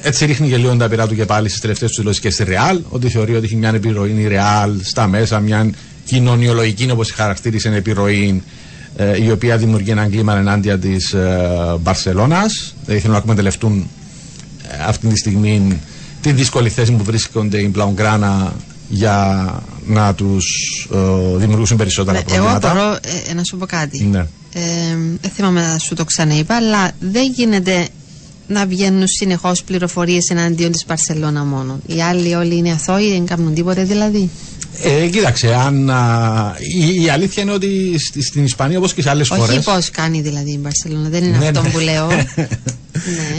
[0.00, 2.44] έτσι ρίχνει και λίγο τα πειρά του και πάλι στις τελευταίες τους δηλώσεις και στη
[2.44, 5.70] Ρεάλ, ότι θεωρεί ότι έχει μια επιρροή η Ρεάλ στα μέσα, μια
[6.04, 8.42] κοινωνιολογική, όπως χαρακτήρισε, επιρροή
[8.96, 12.74] ε, η οποία δημιουργεί έναν κλίμα ενάντια της ε, Μπαρσελόνας.
[12.84, 13.88] Δηλαδή θέλουν να εκμεταλλευτούν
[14.68, 15.80] ε, αυτή τη στιγμή
[16.20, 18.52] τη δύσκολη θέση που βρίσκονται οι Μπλαουγκράνα
[18.88, 19.44] για
[19.86, 20.44] να τους
[20.94, 22.70] ε, δημιουργήσουν περισσότερα Εγώ προβλήματα.
[22.70, 22.98] απορώ
[23.30, 24.04] ε, να σου πω κάτι.
[24.04, 24.18] Ναι.
[24.52, 24.60] Ε,
[25.20, 27.88] δεν θυμάμαι να σου το ξαναείπα, αλλά δεν γίνεται
[28.48, 31.80] να βγαίνουν συνεχώς πληροφορίες εναντίον της Μπαρσελόνα μόνο.
[31.86, 34.30] Οι άλλοι όλοι είναι αθώοι, δεν κάνουν τίποτε δηλαδή.
[34.82, 39.10] Ε, κοίταξε, αν, α, η, η αλήθεια είναι ότι στη- στην Ισπανία όπως και σε
[39.10, 39.52] άλλες χώρε.
[39.52, 41.68] Όχι πώς κάνει δηλαδή η Μπαρσελόνα, δεν είναι Ναι, αυτό ναι.
[41.70, 42.08] που λέω.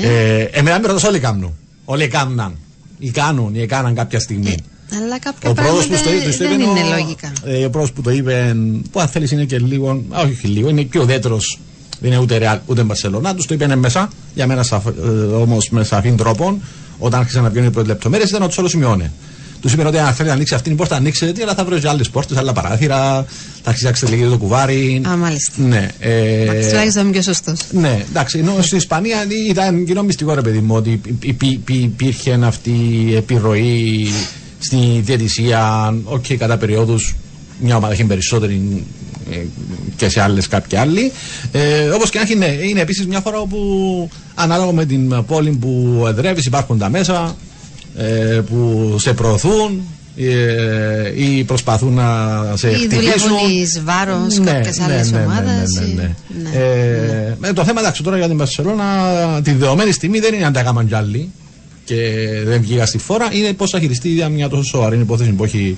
[0.03, 1.53] Ε, εμένα με ρωτάς όλοι κάνουν.
[1.85, 2.55] Όλοι έκαναν.
[2.99, 4.55] Ή κάνουν ή έκαναν κάποια στιγμή.
[4.95, 6.69] Αλλά κάποια ο πρόεδρος πράγματα που το, το, το δεν είπε.
[6.79, 7.31] είναι ο- λογικά.
[7.45, 8.55] Ε, ο πρόεδρος που το είπε,
[8.91, 10.03] που αν θέλεις είναι και λίγο.
[10.09, 11.59] α, όχι λίγο, είναι και ουδέτερος.
[11.99, 13.35] Δεν είναι ούτε Ρεάλ ούτε Μπαρσελόνα.
[13.35, 14.91] Τους το είπε μέσα, για μένα σαφ, ε,
[15.33, 16.59] όμως με σαφήν τρόπο,
[16.97, 19.11] όταν άρχισαν να βγαίνουν οι πρώτες λεπτομέρειες, ήταν ότι όλο σημειώνει.
[19.61, 21.87] Τους είπε ότι αν θέλει να ανοίξει αυτήν την πόρτα, ανοίξτε τι, αλλά θα βρει
[21.87, 23.25] άλλες πόρτες, άλλα παράθυρα,
[23.63, 25.01] θα αρχίσει λίγο το κουβάρι.
[25.07, 25.51] Α, μάλιστα.
[25.61, 25.87] Ναι.
[25.99, 27.59] Ε, Εντάξει, τουλάχιστον είμαι πιο σωστός.
[27.71, 29.17] ναι, εντάξει, ενώ στην Ισπανία
[29.49, 32.69] ήταν κοινό μυστικό ρε παιδί μου ότι υπ- υπ- υπ- υπήρχε αυτή
[33.09, 34.07] η επιρροή
[34.67, 37.15] στη διαιτησία, οκ, κατά περιόδους
[37.59, 38.83] μια ομάδα έχει περισσότερη
[39.31, 39.35] ε,
[39.95, 41.11] και σε άλλες κάποιοι άλλοι.
[41.51, 43.59] Ε, Όπως και να έχει, ναι, είναι επίσης μια χώρα όπου
[44.35, 47.35] ανάλογα με την πόλη που εδρεύεις υπάρχουν τα μέσα
[47.97, 49.81] ε, που σε προωθούν
[50.17, 52.07] ε, ή προσπαθούν να
[52.55, 52.99] σε Ή χτυπήσουν.
[53.29, 55.71] δουλεύουν εις βάρος Ναι, κάποιες ναι, άλλες ναι, ναι, ομάδες.
[55.73, 56.13] ναι, ναι,
[56.51, 56.57] ναι.
[56.59, 58.85] Ε, με το θέμα εντάξει τώρα για την Μπαρσελόνα
[59.43, 61.31] τη δεδομένη στιγμή δεν είναι αν τα έκαναν κι άλλοι
[61.87, 61.95] και
[62.45, 65.43] δεν βγήκα στη φόρα είναι πώς θα χειριστεί η ίδια μια τόσο σοβαρή υπόθεση που
[65.43, 65.77] έχει,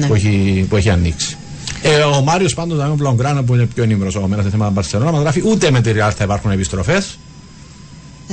[0.00, 0.06] Ναι.
[0.06, 1.36] που έχει, που έχει ανοίξει.
[1.82, 5.10] Ε, ο Μάριος πάντως, ο Μπλογκράνα που είναι πιο ενήμερος από μένα σε θέματα Μπαρσελόνα,
[5.10, 7.18] μας γράφει ούτε με τη Real θα υπάρχουν επιστροφές.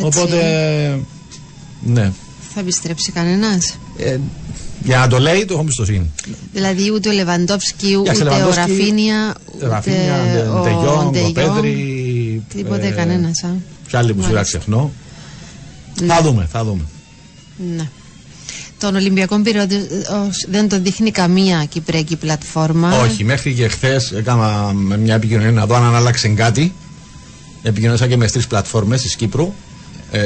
[0.01, 0.37] Οπότε.
[1.81, 2.11] Ναι.
[2.53, 4.17] Θα επιστρέψει κανένας; Ε,
[4.83, 6.11] για να το λέει, το έχω εμπιστοσύνη.
[6.53, 11.49] Δηλαδή ούτε ο Λεβαντόφσκι, ούτε σε ο Λεβαντόφσκι, Ραφίνια, Ραφίνια, ούτε ο Ντεγιόν, Ντεγιόν.
[11.49, 12.43] ο Πέδρη.
[12.55, 13.39] Τίποτε ε, κανένας.
[13.41, 14.57] Ποιοι άλλοι που σιγά Μάλιστα.
[14.57, 14.91] ξεχνώ.
[16.07, 16.81] Θα δούμε, θα δούμε.
[17.75, 17.87] Ναι.
[18.79, 19.75] Τον Ολυμπιακό Πυριώτη
[20.49, 22.99] δεν το δείχνει καμία κυπριακή πλατφόρμα.
[22.99, 26.73] Όχι, μέχρι και χθες έκανα με μια επικοινωνία να δω αν άλλαξε κάτι.
[27.63, 29.53] Επικοινωνήσα και με τρεις πλατφόρμες της Κύπρου
[30.11, 30.19] ε,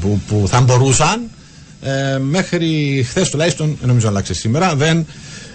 [0.00, 1.30] που, που θα μπορούσαν.
[1.82, 5.06] Ε, μέχρι χθες τουλάχιστον, ε, νομίζω άλλαξε σήμερα, δεν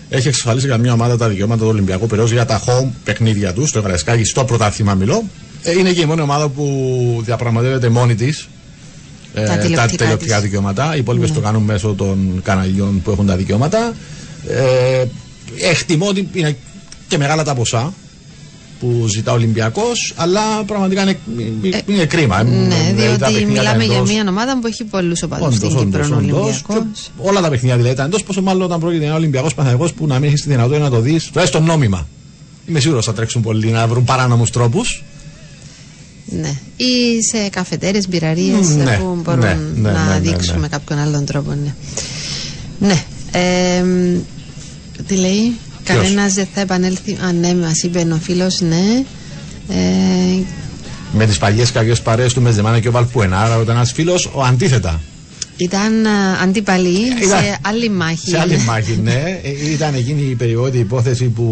[0.09, 3.69] έχει εξασφαλίσει για μια ομάδα τα δικαιώματα του Ολυμπιακού Πυραιός για τα home παιχνίδια τους,
[3.69, 5.23] στο Γρασκάκι, στο πρωτάθλημα μιλώ.
[5.63, 8.47] Ε, είναι και η μόνη ομάδα που διαπραγματεύεται μόνη της
[9.33, 10.43] ε, Τα τα τηλεοπτικά τηλεοπτικά της.
[10.43, 10.95] δικαιώματα.
[10.95, 11.35] Οι υπόλοιπες Ναι.
[11.35, 13.93] το κάνουν μέσω των καναλιών που έχουν τα δικαιώματα.
[14.47, 15.05] Ε,
[15.69, 16.57] εκτιμώ ότι είναι
[17.07, 17.93] και μεγάλα τα ποσά
[18.79, 21.17] που ζητά ο Ολυμπιακός, αλλά πραγματικά είναι,
[21.85, 22.39] είναι κρίμα.
[22.39, 25.45] Ε, Ναι, δηλαδή τα διότι παιχνίδια μιλάμε για εντός- μια ομάδα που έχει πολλούς οπαδούς
[25.55, 26.15] Όντως, στην όντως, Κύπρο.
[26.15, 26.33] ο όντως.
[26.33, 27.11] Ολυμπιακός.
[27.17, 29.89] Και όλα τα παιχνίδια δηλαδή ήταν εντός, πόσο μάλλον όταν πρόκειται για ένα Ολυμπιακός Παναγιώ
[29.95, 32.07] που να μην έχεις τη δυνατότητα να το δεις, τουλάχιστον νόμιμα.
[32.67, 35.03] Είμαι σίγουρος θα τρέξουν πολλοί να βρουν παράνομους τρόπους.
[36.29, 36.53] Ναι.
[36.75, 40.59] Ή σε καφετέρειες, μπειραρίες Ναι, που μπορούν ναι, ναι, να ναι, ναι, δείξουν ναι.
[40.59, 41.51] με κάποιον άλλον τρόπο.
[41.51, 41.73] Ναι.
[42.87, 43.03] ναι.
[43.31, 43.83] Ε,
[45.07, 47.17] τι λέει, Ποιος; Κανένας δεν θα επανέλθει.
[47.25, 49.03] Α, ναι, μας είπε ο φίλος, ναι.
[49.69, 50.43] Ε,
[51.11, 55.01] Με τις παλιές κακές παρέες του Μεζεμάνα και ο Βαλπουενάρα, όταν ένας φίλος, ο αντίθετα.
[55.57, 56.89] Ήταν α, αντίπαλοι
[57.23, 58.29] Ήταν- σε άλλη μάχη.
[58.29, 59.39] Σε άλλη μάχη, ναι.
[59.43, 61.43] Ε, Ήταν εκείνη η περιόδη υπόθεση που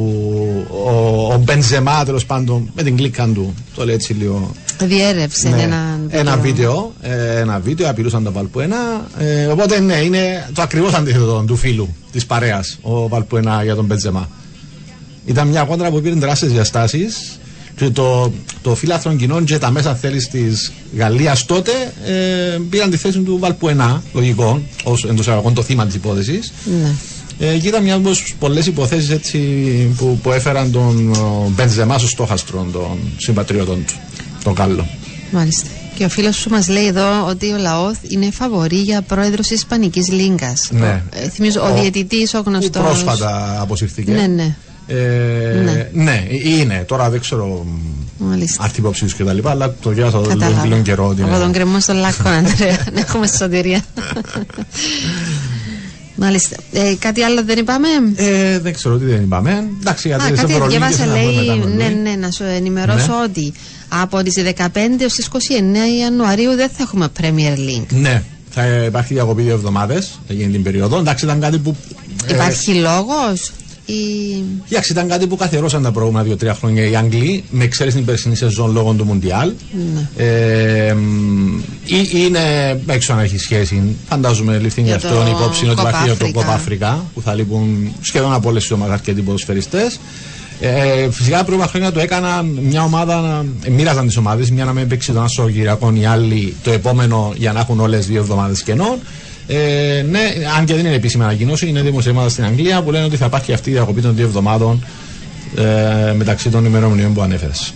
[0.86, 4.52] ο, ο Μπενζεμά τέλος πάντων με την κλίκα του, το λέει έτσι λίγο.
[4.84, 6.20] Διέρευσε Ναι, ένα βίντεο.
[6.20, 9.08] ένα βίντεο, ε, ένα βίντεο, απειλούσαν τον Βαλπουένα.
[9.20, 13.86] Ε, οπότε ναι, είναι το ακριβώς αντίθετο του φίλου της παρέας, ο Βαλπουένα για τον
[13.86, 14.30] Μπεντζεμά.
[15.26, 17.40] Ήταν μια κόντρα που πήρε τεράστιε διαστάσεις
[17.76, 21.72] και το, το φύλαθρο κοινών και τα μέσα θέλεις της Γαλλίας τότε
[22.06, 26.54] ε, πήραν τη θέση του Βαλπουενά, λογικό, ως εντός εισαγωγικών το θύμα της υπόθεσης.
[26.82, 26.92] Ναι.
[27.48, 29.38] Ε, και ήταν μια από πολλές υποθέσεις έτσι
[29.98, 33.94] που, που έφεραν τον ο, Μπεντζεμά στο στόχαστρο των συμπατριωτών του,
[34.44, 34.88] τον Κάλλο.
[35.32, 35.68] Μάλιστα.
[35.96, 39.58] Και ο φίλος σου μας λέει εδώ ότι ο Λαόθ είναι φαβορή για πρόεδρος της
[39.58, 40.70] Ισπανικής Λίγκας.
[40.72, 41.02] Ναι.
[41.12, 42.84] Ε, θυμίζω, ο, Ο- διαιτητής, ο Που γνωστός.
[42.84, 44.12] πρόσφατα αποσυρθήκε.
[44.12, 44.56] Ναι, ναι.
[44.88, 45.90] Ε, Ναι.
[46.04, 46.24] ναι.
[46.44, 46.84] είναι.
[46.88, 47.66] Τώρα δεν ξέρω
[48.18, 48.64] Μάλιστα.
[48.64, 50.66] αρχιποψίου και τα λοιπά, αλλά το διάβασα το Κατάλαβα.
[50.66, 51.08] λίγο καιρό.
[51.08, 52.78] ότι Από είναι- τον κρεμό στον λάκκο, Αντρέα.
[52.94, 53.82] Να έχουμε σωτηρία.
[56.16, 56.56] Μάλιστα.
[56.72, 59.68] Ε, κάτι άλλο δεν είπαμε; Ε, δεν ξέρω τι δεν είπαμε.
[59.80, 61.96] Εντάξει, γιατί Α, είναι σε κάτι Ευρωλίγκες, διάβασα, να πούμε λέει, μετά με ναι, Λουί.
[62.02, 63.24] ναι, να σου ενημερώσω Ναι.
[63.30, 63.54] ότι
[63.90, 67.86] από τις 15 έως τις 29 Ιανουαρίου δεν θα έχουμε Premier League.
[67.90, 70.98] Ναι, θα υπάρχει διακοπή δύο εβδομάδες εκείνη την περίοδο.
[70.98, 71.76] Εντάξει, ήταν κάτι που.
[72.28, 73.65] ε, Υπάρχει λόγος; ή...
[74.70, 78.36] Εντάξει, ήταν κάτι που καθιερώσαν τα προηγούμενα δύο-τρία χρόνια οι Άγγλοι, με εξαίρεση την περσινή
[78.36, 79.52] σεζόν λόγω του Μουντιάλ.
[79.94, 80.24] Ναι.
[80.26, 82.40] Ε, μ, ή- είναι
[82.88, 83.96] έξω αν έχει σχέση.
[84.10, 86.32] Φαντάζομαι ληφθεί Για για το αυτόν υπόψη ότι Copa υπάρχει για το Africa.
[86.34, 89.92] Κόπα Αφρικά που θα λείπουν σχεδόν από όλες τις ομάδες αρκετοί ποδοσφαιριστέ.
[90.60, 94.74] Ε, φυσικά τα προηγούμενα χρόνια το έκαναν μια ομάδα, ε, μοίραζαν τις ομάδες, μια να
[94.74, 98.64] μην παίξει τον Άσο Κυριακών, οι άλλοι το επόμενο για να έχουν όλες δύο εβδομάδες
[98.64, 98.98] κενών.
[99.48, 100.20] Ε, ναι,
[100.58, 103.54] αν και δεν είναι επίσημη ανακοίνωση, είναι δημοσιεύματα στην Αγγλία που λένε ότι θα υπάρχει
[103.54, 104.86] αυτή η διακοπή των δύο εβδομάδων
[105.58, 107.74] ε, μεταξύ των ημερομηνιών που ανέφερες.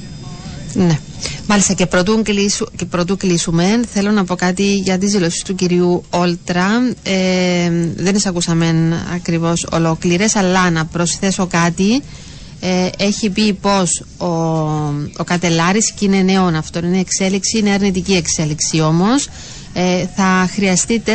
[0.73, 0.99] Ναι.
[1.47, 5.55] Μάλιστα και πρωτού, κλείσου, και πρωτού κλείσουμε θέλω να πω κάτι για τις δηλώσεις του
[5.55, 6.67] κυρίου Όλτρα
[7.03, 12.01] ε, δεν τις ακούσαμε ακριβώς ολόκληρες αλλά να προσθέσω κάτι
[12.59, 14.25] ε, έχει πει πως ο,
[15.17, 19.27] ο Κατελάρης και είναι νέο αυτό είναι εξέλιξη, είναι αρνητική εξέλιξη όμως
[19.73, 21.09] ε, θα χρειαστεί 4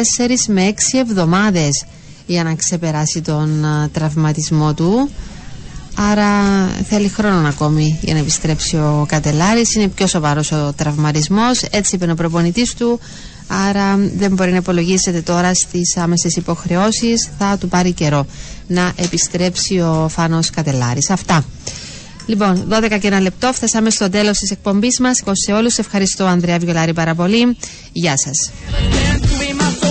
[0.48, 1.84] με 6 εβδομάδες
[2.26, 5.10] για να ξεπεράσει τον α, τραυματισμό του
[5.96, 6.28] Άρα
[6.88, 9.74] θέλει χρόνο ακόμη για να επιστρέψει ο Κατελάρης.
[9.74, 11.62] Είναι πιο σοβαρός ο τραυματισμός.
[11.62, 13.00] Έτσι είπε ο προπονητής του.
[13.68, 17.30] Άρα δεν μπορεί να υπολογίσετε τώρα στις άμεσες υποχρεώσεις.
[17.38, 18.26] Θα του πάρει καιρό
[18.66, 21.10] να επιστρέψει ο Φάνος Κατελάρης.
[21.10, 21.44] Αυτά.
[22.26, 23.52] Λοιπόν, 12 και ένα λεπτό.
[23.52, 25.22] Φτάσαμε στο τέλος της εκπομπής μας.
[25.32, 27.56] Σε όλους ευχαριστώ Ανδρέα Βιολάρη πάρα πολύ.
[27.92, 28.50] Γεια σας.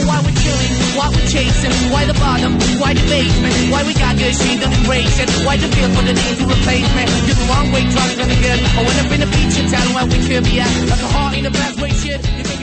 [0.09, 2.51] Why we're killing, why we're chasing, why the bottom,
[2.81, 6.03] why the basement, why we got good, she don't embrace it, why the feel for
[6.09, 9.11] the need to replace me, you're the wrong way, trying to good, I went up
[9.15, 11.73] in a feature town where we could be at, like a heart in a bad
[11.81, 12.59] way, shit, you think